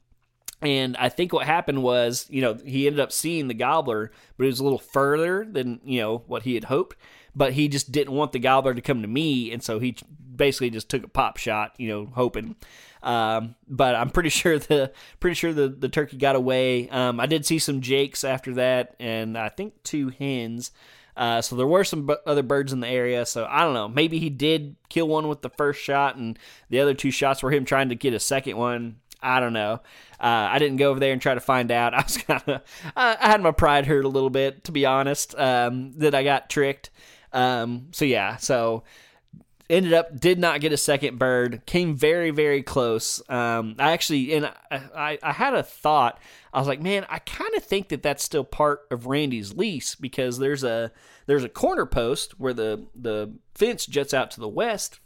and 0.62 0.98
I 0.98 1.10
think 1.10 1.32
what 1.32 1.46
happened 1.46 1.84
was, 1.84 2.26
you 2.30 2.42
know, 2.42 2.56
he 2.66 2.88
ended 2.88 3.00
up 3.00 3.12
seeing 3.12 3.48
the 3.48 3.54
gobbler, 3.54 4.12
but 4.38 4.44
it 4.44 4.48
was 4.48 4.60
a 4.60 4.64
little 4.64 4.80
further 4.80 5.46
than, 5.50 5.80
you 5.84 6.02
know, 6.02 6.24
what 6.28 6.44
he 6.44 6.56
had 6.56 6.66
hoped. 6.66 6.98
But 7.36 7.54
he 7.54 7.68
just 7.68 7.92
didn't 7.92 8.14
want 8.14 8.34
the 8.34 8.40
gobbler 8.40 8.74
to 8.74 8.82
come 8.82 9.02
to 9.02 9.08
me. 9.08 9.52
And 9.52 9.64
so 9.64 9.80
he 9.80 9.96
basically 10.36 10.70
just 10.70 10.90
took 10.90 11.04
a 11.04 11.08
pop 11.08 11.38
shot, 11.38 11.74
you 11.78 11.88
know, 11.88 12.10
hoping. 12.14 12.56
Um, 13.02 13.56
but 13.68 13.96
I'm 13.96 14.10
pretty 14.10 14.30
sure 14.30 14.60
the 14.60 14.92
pretty 15.20 15.36
sure 15.36 15.54
the, 15.54 15.70
the 15.70 15.90
turkey 15.90 16.18
got 16.18 16.36
away. 16.36 16.90
Um, 16.90 17.20
I 17.20 17.26
did 17.26 17.46
see 17.46 17.60
some 17.60 17.80
jakes 17.82 18.24
after 18.24 18.56
that, 18.56 18.96
and 19.00 19.38
I 19.38 19.50
think 19.50 19.82
two 19.84 20.10
hens. 20.10 20.72
Uh, 21.16 21.42
so 21.42 21.56
there 21.56 21.68
were 21.68 21.84
some 21.84 22.08
b- 22.08 22.16
other 22.26 22.44
birds 22.44 22.72
in 22.72 22.80
the 22.80 22.88
area. 22.88 23.26
So 23.26 23.46
I 23.50 23.64
don't 23.64 23.74
know. 23.74 23.90
Maybe 23.90 24.20
he 24.20 24.30
did 24.30 24.78
kill 24.88 25.08
one 25.08 25.28
with 25.28 25.42
the 25.42 25.50
first 25.50 25.82
shot, 25.82 26.16
and 26.16 26.40
the 26.70 26.80
other 26.80 26.94
two 26.94 27.12
shots 27.12 27.44
were 27.44 27.52
him 27.52 27.66
trying 27.66 27.90
to 27.90 27.96
get 27.96 28.14
a 28.14 28.20
second 28.20 28.58
one. 28.58 28.98
I 29.22 29.40
don't 29.40 29.54
know. 29.54 29.82
Uh, 30.20 30.48
I 30.52 30.60
didn't 30.60 30.78
go 30.78 30.90
over 30.90 31.00
there 31.00 31.14
and 31.14 31.22
try 31.22 31.34
to 31.34 31.40
find 31.40 31.72
out. 31.72 31.94
I 31.96 32.02
was 32.02 32.18
kind 32.18 32.44
of, 32.48 32.62
I, 32.96 33.18
I, 33.20 33.28
had 33.28 33.42
my 33.42 33.52
pride 33.52 33.86
hurt 33.86 34.06
a 34.06 34.10
little 34.10 34.30
bit, 34.30 34.64
to 34.66 34.72
be 34.72 34.86
honest, 34.86 35.38
um, 35.38 35.94
that 35.98 36.16
I 36.16 36.24
got 36.24 36.50
tricked. 36.50 36.90
Um, 37.32 37.88
so 37.92 38.06
yeah, 38.06 38.38
so 38.38 38.84
ended 39.70 39.94
up 39.94 40.20
did 40.20 40.40
not 40.40 40.62
get 40.62 40.74
a 40.74 40.78
second 40.78 41.20
bird. 41.20 41.62
Came 41.66 41.96
very 41.96 42.32
very 42.32 42.64
close. 42.64 43.22
Um, 43.30 43.76
I 43.78 43.92
actually 43.92 44.34
and 44.34 44.46
I, 44.48 44.82
I, 44.96 45.20
I 45.22 45.32
had 45.32 45.54
a 45.54 45.64
thought. 45.64 46.20
I 46.52 46.60
was 46.60 46.68
like, 46.68 46.82
man, 46.82 47.06
I 47.10 47.20
kind 47.20 47.54
of 47.56 47.64
think 47.64 47.90
that 47.90 48.02
that's 48.02 48.24
still 48.24 48.44
part 48.44 48.82
of 48.90 49.06
Randy's 49.06 49.54
lease 49.54 49.96
because 49.96 50.40
there's 50.40 50.64
a 50.64 50.92
there's 51.28 51.44
a 51.44 51.50
corner 51.50 51.86
post 51.86 52.40
where 52.40 52.54
the 52.54 52.88
the 52.96 53.34
fence 53.54 53.86
juts 53.86 54.14
out 54.14 54.32
to 54.32 54.40
the 54.40 54.48
west, 54.48 55.00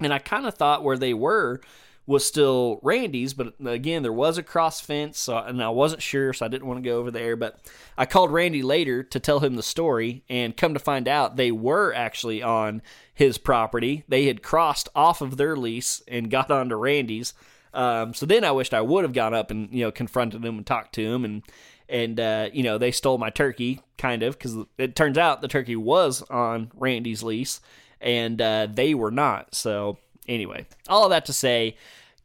and 0.00 0.14
I 0.14 0.18
kind 0.18 0.46
of 0.46 0.54
thought 0.54 0.84
where 0.84 0.98
they 0.98 1.14
were 1.14 1.60
was 2.06 2.24
still 2.24 2.78
Randy's, 2.82 3.34
but 3.34 3.54
again, 3.64 4.02
there 4.02 4.12
was 4.12 4.38
a 4.38 4.42
cross 4.42 4.80
fence, 4.80 5.18
so, 5.18 5.36
and 5.38 5.62
I 5.62 5.70
wasn't 5.70 6.02
sure, 6.02 6.32
so 6.32 6.46
I 6.46 6.48
didn't 6.48 6.68
want 6.68 6.82
to 6.82 6.88
go 6.88 6.98
over 6.98 7.10
there. 7.10 7.34
But 7.34 7.58
I 7.98 8.06
called 8.06 8.32
Randy 8.32 8.62
later 8.62 9.02
to 9.02 9.18
tell 9.18 9.40
him 9.40 9.56
the 9.56 9.62
story, 9.62 10.22
and 10.28 10.56
come 10.56 10.74
to 10.74 10.80
find 10.80 11.08
out, 11.08 11.36
they 11.36 11.50
were 11.50 11.92
actually 11.92 12.42
on 12.42 12.80
his 13.12 13.38
property. 13.38 14.04
They 14.06 14.26
had 14.26 14.42
crossed 14.42 14.88
off 14.94 15.20
of 15.20 15.36
their 15.36 15.56
lease 15.56 16.00
and 16.06 16.30
got 16.30 16.50
onto 16.50 16.76
Randy's. 16.76 17.34
Um, 17.74 18.14
so 18.14 18.24
then 18.24 18.44
I 18.44 18.52
wished 18.52 18.72
I 18.72 18.80
would 18.80 19.04
have 19.04 19.12
gone 19.12 19.34
up 19.34 19.50
and 19.50 19.70
you 19.70 19.84
know 19.84 19.90
confronted 19.90 20.42
him 20.42 20.56
and 20.56 20.66
talked 20.66 20.94
to 20.94 21.02
him 21.02 21.26
and 21.26 21.42
and 21.90 22.18
uh, 22.18 22.48
you 22.50 22.62
know 22.62 22.78
they 22.78 22.90
stole 22.90 23.18
my 23.18 23.28
turkey 23.28 23.80
kind 23.98 24.22
of 24.22 24.38
because 24.38 24.56
it 24.78 24.96
turns 24.96 25.18
out 25.18 25.42
the 25.42 25.48
turkey 25.48 25.76
was 25.76 26.22
on 26.30 26.72
Randy's 26.74 27.22
lease 27.22 27.60
and 28.00 28.40
uh, 28.40 28.68
they 28.72 28.94
were 28.94 29.10
not. 29.10 29.54
So 29.54 29.98
anyway, 30.28 30.66
all 30.88 31.04
of 31.04 31.10
that 31.10 31.26
to 31.26 31.32
say, 31.32 31.76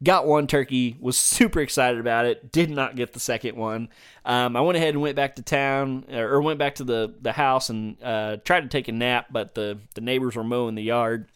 got 0.02 0.26
one 0.26 0.46
turkey, 0.46 0.96
was 1.00 1.16
super 1.16 1.60
excited 1.60 2.00
about 2.00 2.26
it, 2.26 2.50
did 2.50 2.70
not 2.70 2.96
get 2.96 3.12
the 3.12 3.20
second 3.20 3.56
one. 3.56 3.88
Um, 4.24 4.56
I 4.56 4.60
went 4.60 4.76
ahead 4.76 4.94
and 4.94 5.02
went 5.02 5.16
back 5.16 5.36
to 5.36 5.42
town 5.42 6.04
or 6.12 6.40
went 6.42 6.58
back 6.58 6.76
to 6.76 6.84
the, 6.84 7.14
the 7.20 7.32
house 7.32 7.70
and 7.70 8.02
uh, 8.02 8.38
tried 8.44 8.62
to 8.62 8.68
take 8.68 8.88
a 8.88 8.92
nap, 8.92 9.26
but 9.30 9.54
the, 9.54 9.78
the 9.94 10.00
neighbors 10.00 10.34
were 10.34 10.44
mowing 10.44 10.74
the 10.74 10.82
yard. 10.82 11.28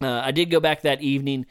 Uh, 0.00 0.20
I 0.24 0.30
did 0.30 0.50
go 0.50 0.60
back 0.60 0.82
that 0.82 1.02
evening, 1.02 1.46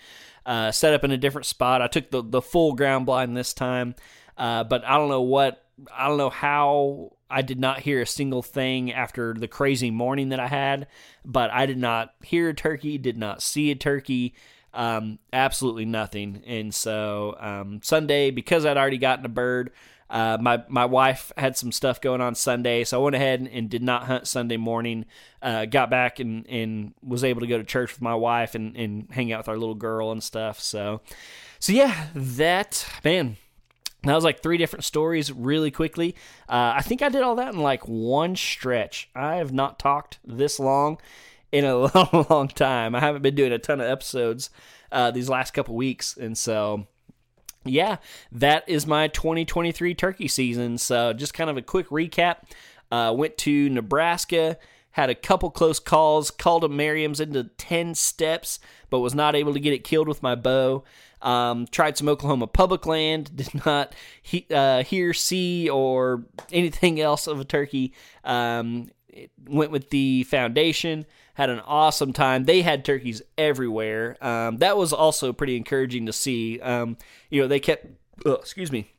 uh, 0.45 0.71
set 0.71 0.93
up 0.93 1.03
in 1.03 1.11
a 1.11 1.17
different 1.17 1.47
spot. 1.47 1.81
I 1.81 1.87
took 1.87 2.11
the, 2.11 2.21
the 2.21 2.41
full 2.41 2.73
ground 2.73 3.05
blind 3.05 3.35
this 3.35 3.53
time, 3.53 3.95
uh, 4.37 4.63
but 4.63 4.85
I 4.85 4.97
don't 4.97 5.09
know 5.09 5.21
what, 5.21 5.65
I 5.91 6.07
don't 6.07 6.17
know 6.17 6.29
how 6.29 7.13
I 7.29 7.41
did 7.41 7.59
not 7.59 7.79
hear 7.79 8.01
a 8.01 8.07
single 8.07 8.43
thing 8.43 8.91
after 8.93 9.33
the 9.33 9.47
crazy 9.47 9.91
morning 9.91 10.29
that 10.29 10.39
I 10.39 10.47
had, 10.47 10.87
but 11.25 11.49
I 11.51 11.65
did 11.65 11.77
not 11.77 12.13
hear 12.23 12.49
a 12.49 12.53
turkey, 12.53 12.97
did 12.97 13.17
not 13.17 13.41
see 13.41 13.71
a 13.71 13.75
turkey 13.75 14.35
um, 14.73 15.19
absolutely 15.31 15.85
nothing. 15.85 16.43
And 16.45 16.73
so 16.73 17.35
um, 17.39 17.81
Sunday, 17.83 18.31
because 18.31 18.65
I'd 18.65 18.77
already 18.77 18.97
gotten 18.97 19.25
a 19.25 19.29
bird, 19.29 19.71
uh, 20.09 20.37
my 20.39 20.63
my 20.67 20.85
wife 20.85 21.31
had 21.37 21.57
some 21.57 21.71
stuff 21.71 21.99
going 21.99 22.21
on 22.21 22.35
Sunday, 22.35 22.83
so 22.83 22.99
I 22.99 23.03
went 23.03 23.15
ahead 23.15 23.39
and, 23.39 23.49
and 23.49 23.69
did 23.69 23.81
not 23.81 24.03
hunt 24.03 24.27
Sunday 24.27 24.57
morning. 24.57 25.05
Uh, 25.41 25.65
got 25.65 25.89
back 25.89 26.19
and, 26.19 26.47
and 26.47 26.93
was 27.01 27.23
able 27.23 27.41
to 27.41 27.47
go 27.47 27.57
to 27.57 27.63
church 27.63 27.93
with 27.93 28.01
my 28.01 28.13
wife 28.13 28.53
and, 28.53 28.75
and 28.77 29.07
hang 29.11 29.31
out 29.31 29.39
with 29.39 29.49
our 29.49 29.57
little 29.57 29.75
girl 29.75 30.11
and 30.11 30.21
stuff. 30.21 30.59
So, 30.59 31.01
so 31.59 31.73
yeah, 31.73 32.07
that 32.13 32.85
man, 33.03 33.37
that 34.03 34.13
was 34.13 34.23
like 34.23 34.43
three 34.43 34.57
different 34.57 34.85
stories 34.85 35.31
really 35.31 35.71
quickly. 35.71 36.15
Uh, 36.47 36.73
I 36.75 36.81
think 36.81 37.01
I 37.01 37.09
did 37.09 37.23
all 37.23 37.35
that 37.37 37.53
in 37.53 37.61
like 37.61 37.87
one 37.87 38.35
stretch. 38.35 39.09
I 39.15 39.37
have 39.37 39.51
not 39.51 39.79
talked 39.79 40.19
this 40.23 40.59
long 40.59 40.99
in 41.53 41.63
a 41.63 41.77
long, 41.95 42.25
long 42.29 42.47
time. 42.49 42.95
I 42.95 42.99
haven't 42.99 43.21
been 43.21 43.35
doing 43.35 43.53
a 43.53 43.59
ton 43.59 43.79
of 43.79 43.87
episodes 43.87 44.49
uh, 44.91 45.11
these 45.11 45.29
last 45.29 45.53
couple 45.53 45.75
weeks, 45.75 46.17
and 46.17 46.37
so 46.37 46.87
yeah, 47.63 47.97
that 48.31 48.67
is 48.67 48.85
my 48.85 49.07
2023 49.07 49.93
turkey 49.93 50.27
season. 50.27 50.77
So 50.77 51.13
just 51.13 51.33
kind 51.33 51.49
of 51.49 51.55
a 51.55 51.61
quick 51.61 51.87
recap. 51.87 52.37
Uh, 52.91 53.13
went 53.15 53.37
to 53.39 53.69
Nebraska, 53.69 54.57
had 54.91 55.09
a 55.09 55.15
couple 55.15 55.49
close 55.49 55.79
calls, 55.79 56.29
called 56.29 56.63
a 56.63 56.69
Merriam's 56.69 57.19
into 57.19 57.45
10 57.45 57.95
steps, 57.95 58.59
but 58.89 58.99
was 58.99 59.15
not 59.15 59.35
able 59.35 59.53
to 59.53 59.59
get 59.59 59.73
it 59.73 59.83
killed 59.83 60.07
with 60.07 60.21
my 60.21 60.35
bow. 60.35 60.83
Um, 61.21 61.67
tried 61.67 61.97
some 61.97 62.09
Oklahoma 62.09 62.47
public 62.47 62.85
land, 62.85 63.31
did 63.35 63.65
not 63.65 63.95
he, 64.21 64.45
uh, 64.51 64.83
hear, 64.83 65.13
see, 65.13 65.69
or 65.69 66.25
anything 66.51 66.99
else 66.99 67.27
of 67.27 67.39
a 67.39 67.45
turkey. 67.45 67.93
Um, 68.23 68.89
went 69.45 69.71
with 69.71 69.89
the 69.89 70.23
foundation 70.23 71.05
had 71.33 71.49
an 71.49 71.59
awesome 71.61 72.13
time. 72.13 72.45
They 72.45 72.61
had 72.61 72.85
turkeys 72.85 73.21
everywhere. 73.37 74.17
Um, 74.23 74.57
that 74.57 74.77
was 74.77 74.93
also 74.93 75.33
pretty 75.33 75.57
encouraging 75.57 76.05
to 76.05 76.13
see. 76.13 76.59
Um, 76.61 76.97
you 77.29 77.41
know, 77.41 77.47
they 77.47 77.59
kept, 77.59 77.87
oh, 78.25 78.33
excuse 78.33 78.71
me, 78.71 78.91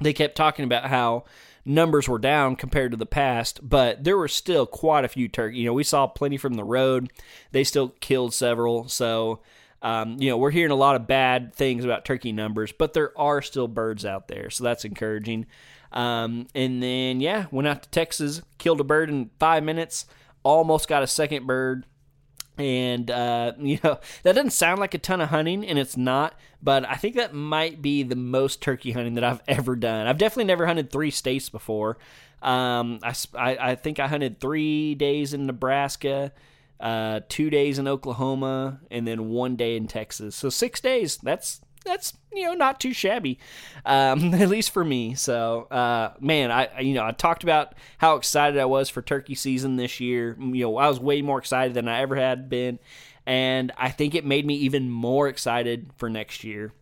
they 0.00 0.12
kept 0.12 0.36
talking 0.36 0.64
about 0.64 0.86
how 0.86 1.24
numbers 1.64 2.08
were 2.08 2.18
down 2.18 2.56
compared 2.56 2.90
to 2.92 2.96
the 2.96 3.06
past, 3.06 3.60
but 3.62 4.02
there 4.02 4.16
were 4.16 4.28
still 4.28 4.66
quite 4.66 5.04
a 5.04 5.08
few 5.08 5.28
turkeys. 5.28 5.58
You 5.58 5.66
know, 5.66 5.74
we 5.74 5.84
saw 5.84 6.06
plenty 6.06 6.38
from 6.38 6.54
the 6.54 6.64
road. 6.64 7.12
They 7.52 7.64
still 7.64 7.90
killed 8.00 8.32
several. 8.32 8.88
So, 8.88 9.40
um, 9.82 10.16
you 10.18 10.30
know, 10.30 10.38
we're 10.38 10.50
hearing 10.50 10.72
a 10.72 10.76
lot 10.76 10.96
of 10.96 11.06
bad 11.06 11.54
things 11.54 11.84
about 11.84 12.06
turkey 12.06 12.32
numbers, 12.32 12.72
but 12.72 12.94
there 12.94 13.16
are 13.18 13.42
still 13.42 13.68
birds 13.68 14.06
out 14.06 14.28
there. 14.28 14.48
So 14.48 14.64
that's 14.64 14.86
encouraging. 14.86 15.44
Um, 15.92 16.46
and 16.54 16.82
then, 16.82 17.20
yeah, 17.20 17.46
went 17.50 17.68
out 17.68 17.82
to 17.82 17.90
Texas, 17.90 18.40
killed 18.56 18.80
a 18.80 18.84
bird 18.84 19.10
in 19.10 19.30
five 19.38 19.62
minutes 19.62 20.06
almost 20.42 20.88
got 20.88 21.02
a 21.02 21.06
second 21.06 21.46
bird. 21.46 21.86
And, 22.58 23.10
uh, 23.10 23.52
you 23.58 23.78
know, 23.82 23.98
that 24.22 24.34
doesn't 24.34 24.50
sound 24.50 24.80
like 24.80 24.94
a 24.94 24.98
ton 24.98 25.20
of 25.20 25.30
hunting, 25.30 25.66
and 25.66 25.78
it's 25.78 25.96
not, 25.96 26.38
but 26.62 26.88
I 26.88 26.94
think 26.94 27.16
that 27.16 27.34
might 27.34 27.80
be 27.80 28.02
the 28.02 28.16
most 28.16 28.60
turkey 28.60 28.92
hunting 28.92 29.14
that 29.14 29.24
I've 29.24 29.42
ever 29.48 29.76
done. 29.76 30.06
I've 30.06 30.18
definitely 30.18 30.44
never 30.44 30.66
hunted 30.66 30.90
three 30.90 31.10
states 31.10 31.48
before. 31.48 31.96
Um, 32.42 33.00
I, 33.02 33.14
I, 33.34 33.70
I 33.70 33.74
think 33.74 33.98
I 33.98 34.08
hunted 34.08 34.40
three 34.40 34.94
days 34.94 35.34
in 35.34 35.46
Nebraska, 35.46 36.32
uh, 36.78 37.20
two 37.28 37.50
days 37.50 37.78
in 37.78 37.86
Oklahoma, 37.86 38.80
and 38.90 39.06
then 39.06 39.28
one 39.28 39.56
day 39.56 39.76
in 39.76 39.86
Texas. 39.86 40.34
So 40.34 40.48
six 40.48 40.80
days. 40.80 41.18
That's 41.18 41.60
that's 41.84 42.12
you 42.32 42.44
know 42.44 42.54
not 42.54 42.80
too 42.80 42.92
shabby, 42.92 43.38
um, 43.84 44.34
at 44.34 44.48
least 44.48 44.70
for 44.70 44.84
me. 44.84 45.14
So 45.14 45.62
uh, 45.64 46.14
man, 46.20 46.50
I 46.50 46.80
you 46.80 46.94
know 46.94 47.04
I 47.04 47.12
talked 47.12 47.42
about 47.42 47.74
how 47.98 48.16
excited 48.16 48.58
I 48.58 48.66
was 48.66 48.88
for 48.88 49.02
turkey 49.02 49.34
season 49.34 49.76
this 49.76 50.00
year. 50.00 50.36
You 50.38 50.64
know 50.64 50.76
I 50.76 50.88
was 50.88 51.00
way 51.00 51.22
more 51.22 51.38
excited 51.38 51.74
than 51.74 51.88
I 51.88 52.00
ever 52.00 52.16
had 52.16 52.48
been, 52.48 52.78
and 53.26 53.72
I 53.76 53.90
think 53.90 54.14
it 54.14 54.24
made 54.24 54.46
me 54.46 54.56
even 54.56 54.90
more 54.90 55.28
excited 55.28 55.90
for 55.96 56.08
next 56.08 56.44
year. 56.44 56.72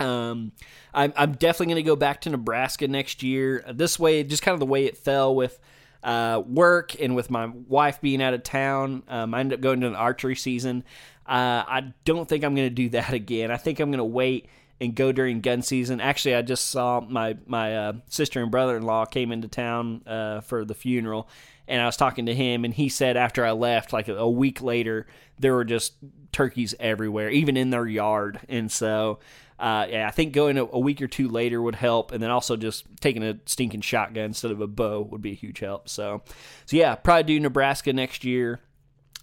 Um, 0.00 0.52
I'm, 0.94 1.12
I'm 1.16 1.32
definitely 1.32 1.66
going 1.74 1.84
to 1.84 1.90
go 1.90 1.96
back 1.96 2.20
to 2.22 2.30
Nebraska 2.30 2.86
next 2.86 3.22
year. 3.22 3.64
This 3.72 3.98
way, 3.98 4.22
just 4.22 4.42
kind 4.42 4.52
of 4.52 4.60
the 4.60 4.66
way 4.66 4.84
it 4.84 4.96
fell 4.96 5.34
with 5.34 5.58
uh, 6.02 6.42
work 6.46 7.00
and 7.00 7.16
with 7.16 7.30
my 7.30 7.46
wife 7.46 8.00
being 8.00 8.22
out 8.22 8.34
of 8.34 8.42
town. 8.42 9.02
Um, 9.08 9.34
I 9.34 9.40
ended 9.40 9.58
up 9.58 9.62
going 9.62 9.80
to 9.80 9.86
an 9.88 9.94
archery 9.94 10.36
season. 10.36 10.84
Uh, 11.28 11.62
I 11.68 11.92
don't 12.04 12.28
think 12.28 12.42
I'm 12.42 12.54
going 12.54 12.68
to 12.68 12.74
do 12.74 12.88
that 12.90 13.12
again. 13.12 13.50
I 13.50 13.56
think 13.56 13.80
I'm 13.80 13.90
going 13.90 13.98
to 13.98 14.04
wait 14.04 14.48
and 14.80 14.94
go 14.94 15.12
during 15.12 15.40
gun 15.40 15.62
season. 15.62 16.00
Actually, 16.00 16.36
I 16.36 16.42
just 16.42 16.68
saw 16.68 17.00
my 17.00 17.36
my 17.46 17.76
uh, 17.76 17.92
sister 18.08 18.42
and 18.42 18.50
brother 18.50 18.76
in 18.76 18.84
law 18.84 19.04
came 19.04 19.32
into 19.32 19.48
town 19.48 20.02
uh, 20.06 20.40
for 20.40 20.64
the 20.64 20.74
funeral, 20.74 21.28
and 21.66 21.82
I 21.82 21.86
was 21.86 21.96
talking 21.96 22.26
to 22.26 22.34
him, 22.34 22.64
and 22.64 22.72
he 22.72 22.88
said 22.88 23.16
after 23.16 23.44
I 23.44 23.52
left, 23.52 23.92
like 23.92 24.08
a 24.08 24.28
week 24.28 24.62
later, 24.62 25.06
there 25.38 25.54
were 25.54 25.64
just 25.64 25.94
turkeys 26.32 26.74
everywhere, 26.78 27.30
even 27.30 27.56
in 27.56 27.70
their 27.70 27.86
yard, 27.86 28.40
and 28.48 28.70
so. 28.70 29.18
Uh, 29.60 29.88
yeah, 29.90 30.06
I 30.06 30.12
think 30.12 30.34
going 30.34 30.56
a, 30.56 30.64
a, 30.66 30.78
week 30.78 31.02
or 31.02 31.08
two 31.08 31.26
later 31.26 31.60
would 31.60 31.74
help, 31.74 32.12
and 32.12 32.22
then 32.22 32.30
also 32.30 32.56
just 32.56 32.84
taking 33.00 33.24
a 33.24 33.40
stinking 33.44 33.80
shotgun 33.80 34.26
instead 34.26 34.52
of 34.52 34.60
a 34.60 34.68
bow 34.68 35.00
would 35.10 35.20
be 35.20 35.32
a 35.32 35.34
huge 35.34 35.58
help. 35.58 35.88
So, 35.88 36.22
so 36.66 36.76
yeah, 36.76 36.94
probably 36.94 37.24
do 37.24 37.40
Nebraska 37.40 37.92
next 37.92 38.22
year. 38.22 38.60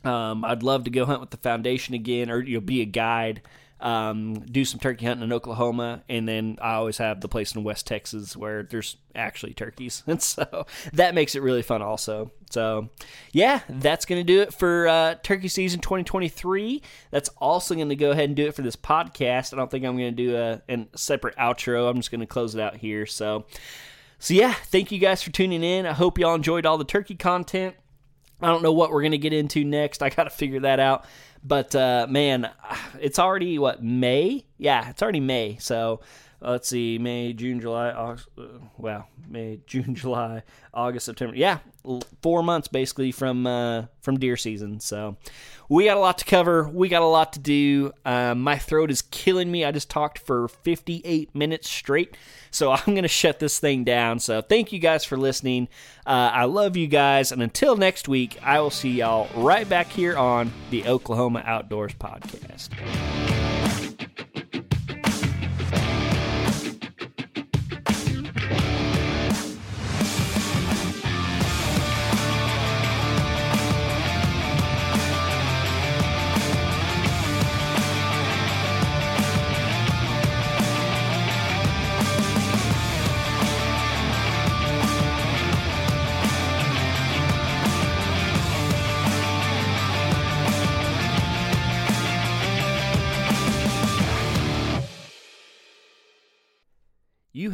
Um, 0.05 0.45
I'd 0.45 0.63
love 0.63 0.83
to 0.85 0.89
go 0.89 1.05
hunt 1.05 1.21
with 1.21 1.31
the 1.31 1.37
foundation 1.37 1.95
again, 1.95 2.29
or 2.29 2.41
you 2.41 2.55
know, 2.55 2.61
be 2.61 2.81
a 2.81 2.85
guide. 2.85 3.41
Um, 3.77 4.35
do 4.35 4.63
some 4.63 4.79
turkey 4.79 5.05
hunting 5.05 5.25
in 5.25 5.33
Oklahoma, 5.33 6.03
and 6.07 6.27
then 6.27 6.57
I 6.61 6.75
always 6.75 6.97
have 6.97 7.19
the 7.19 7.27
place 7.27 7.53
in 7.53 7.63
West 7.63 7.85
Texas 7.85 8.35
where 8.35 8.63
there's 8.63 8.95
actually 9.13 9.53
turkeys, 9.53 10.01
and 10.07 10.21
so 10.21 10.65
that 10.93 11.13
makes 11.13 11.35
it 11.35 11.41
really 11.41 11.61
fun, 11.61 11.81
also. 11.81 12.31
So, 12.49 12.89
yeah, 13.33 13.59
that's 13.67 14.05
going 14.05 14.25
to 14.25 14.33
do 14.33 14.41
it 14.41 14.53
for 14.53 14.87
uh, 14.87 15.15
turkey 15.15 15.49
season 15.49 15.81
2023. 15.81 16.81
That's 17.11 17.29
also 17.37 17.75
going 17.75 17.89
to 17.89 17.97
go 17.97 18.11
ahead 18.11 18.29
and 18.29 18.35
do 18.35 18.47
it 18.47 18.55
for 18.55 18.61
this 18.61 18.77
podcast. 18.77 19.53
I 19.53 19.57
don't 19.57 19.69
think 19.69 19.83
I'm 19.83 19.97
going 19.97 20.15
to 20.15 20.23
do 20.23 20.37
a, 20.37 20.61
a 20.69 20.87
separate 20.97 21.35
outro. 21.35 21.89
I'm 21.89 21.97
just 21.97 22.11
going 22.11 22.21
to 22.21 22.27
close 22.27 22.55
it 22.55 22.61
out 22.61 22.77
here. 22.77 23.05
So, 23.05 23.45
so 24.19 24.33
yeah, 24.33 24.53
thank 24.53 24.91
you 24.91 24.99
guys 24.99 25.21
for 25.21 25.31
tuning 25.31 25.63
in. 25.63 25.85
I 25.85 25.93
hope 25.93 26.17
y'all 26.17 26.33
enjoyed 26.33 26.65
all 26.65 26.77
the 26.77 26.85
turkey 26.85 27.15
content. 27.15 27.75
I 28.41 28.47
don't 28.47 28.63
know 28.63 28.73
what 28.73 28.91
we're 28.91 29.01
going 29.01 29.11
to 29.11 29.17
get 29.17 29.33
into 29.33 29.63
next. 29.63 30.03
I 30.03 30.09
got 30.09 30.25
to 30.25 30.29
figure 30.29 30.61
that 30.61 30.79
out. 30.79 31.05
But 31.43 31.75
uh, 31.75 32.07
man, 32.09 32.49
it's 32.99 33.19
already 33.19 33.59
what 33.59 33.83
May? 33.83 34.45
Yeah, 34.57 34.89
it's 34.89 35.01
already 35.01 35.19
May. 35.19 35.57
So 35.59 36.01
let's 36.51 36.67
see, 36.67 36.97
May, 36.97 37.33
June, 37.33 37.59
July, 37.59 37.91
August, 37.91 38.27
uh, 38.37 38.43
well, 38.77 39.07
May, 39.27 39.59
June, 39.67 39.95
July, 39.95 40.43
August, 40.73 41.05
September. 41.05 41.35
Yeah, 41.35 41.59
four 42.21 42.43
months 42.43 42.67
basically 42.67 43.11
from 43.11 43.47
uh, 43.47 43.85
from 44.01 44.19
deer 44.19 44.37
season. 44.37 44.79
So 44.79 45.17
we 45.69 45.85
got 45.85 45.97
a 45.97 45.99
lot 45.99 46.19
to 46.19 46.25
cover. 46.25 46.67
We 46.67 46.89
got 46.89 47.01
a 47.01 47.07
lot 47.07 47.33
to 47.33 47.39
do. 47.39 47.91
Um, 48.05 48.41
my 48.41 48.57
throat 48.57 48.91
is 48.91 49.01
killing 49.01 49.51
me. 49.51 49.65
I 49.65 49.71
just 49.71 49.89
talked 49.89 50.19
for 50.19 50.47
58 50.47 51.33
minutes 51.33 51.69
straight. 51.69 52.15
So 52.51 52.71
I'm 52.87 52.95
to 52.95 53.07
shut 53.07 53.39
this 53.39 53.59
thing 53.59 53.83
down. 53.83 54.19
So 54.19 54.41
thank 54.41 54.71
you 54.71 54.79
guys 54.79 55.03
for 55.03 55.17
listening. 55.17 55.67
Uh, 56.05 56.31
I 56.33 56.45
love 56.45 56.77
you 56.77 56.87
guys. 56.87 57.31
And 57.31 57.41
until 57.41 57.75
next 57.75 58.07
week, 58.07 58.37
I 58.43 58.59
will 58.59 58.69
see 58.69 58.91
y'all 58.91 59.27
right 59.35 59.67
back 59.67 59.87
here 59.87 60.17
on 60.17 60.51
the 60.69 60.87
Oklahoma 60.87 61.43
Outdoors 61.45 61.93
Podcast. 61.93 62.69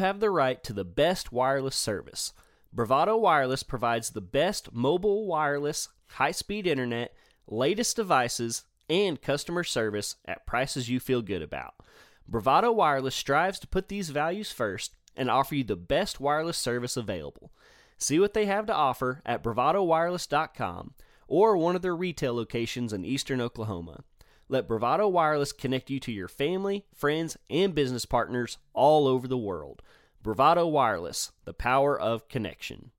Have 0.01 0.19
the 0.19 0.29
right 0.29 0.61
to 0.63 0.73
the 0.73 0.83
best 0.83 1.31
wireless 1.31 1.75
service. 1.75 2.33
Bravado 2.73 3.17
Wireless 3.17 3.63
provides 3.63 4.09
the 4.09 4.21
best 4.21 4.73
mobile 4.73 5.25
wireless, 5.25 5.89
high 6.07 6.31
speed 6.31 6.67
internet, 6.67 7.13
latest 7.47 7.95
devices, 7.95 8.63
and 8.89 9.21
customer 9.21 9.63
service 9.63 10.17
at 10.25 10.45
prices 10.45 10.89
you 10.89 10.99
feel 10.99 11.21
good 11.21 11.41
about. 11.41 11.75
Bravado 12.27 12.71
Wireless 12.71 13.15
strives 13.15 13.59
to 13.59 13.67
put 13.67 13.87
these 13.87 14.09
values 14.09 14.51
first 14.51 14.95
and 15.15 15.29
offer 15.29 15.55
you 15.55 15.63
the 15.63 15.75
best 15.75 16.19
wireless 16.19 16.57
service 16.57 16.97
available. 16.97 17.51
See 17.97 18.19
what 18.19 18.33
they 18.33 18.45
have 18.45 18.65
to 18.65 18.73
offer 18.73 19.21
at 19.25 19.43
bravadowireless.com 19.43 20.93
or 21.27 21.55
one 21.55 21.75
of 21.75 21.81
their 21.81 21.95
retail 21.95 22.33
locations 22.33 22.93
in 22.93 23.05
eastern 23.05 23.39
Oklahoma. 23.39 24.03
Let 24.51 24.67
Bravado 24.67 25.07
Wireless 25.07 25.53
connect 25.53 25.89
you 25.89 25.97
to 26.01 26.11
your 26.11 26.27
family, 26.27 26.83
friends, 26.93 27.37
and 27.49 27.73
business 27.73 28.03
partners 28.05 28.57
all 28.73 29.07
over 29.07 29.25
the 29.25 29.37
world. 29.37 29.81
Bravado 30.21 30.67
Wireless, 30.67 31.31
the 31.45 31.53
power 31.53 31.97
of 31.97 32.27
connection. 32.27 32.91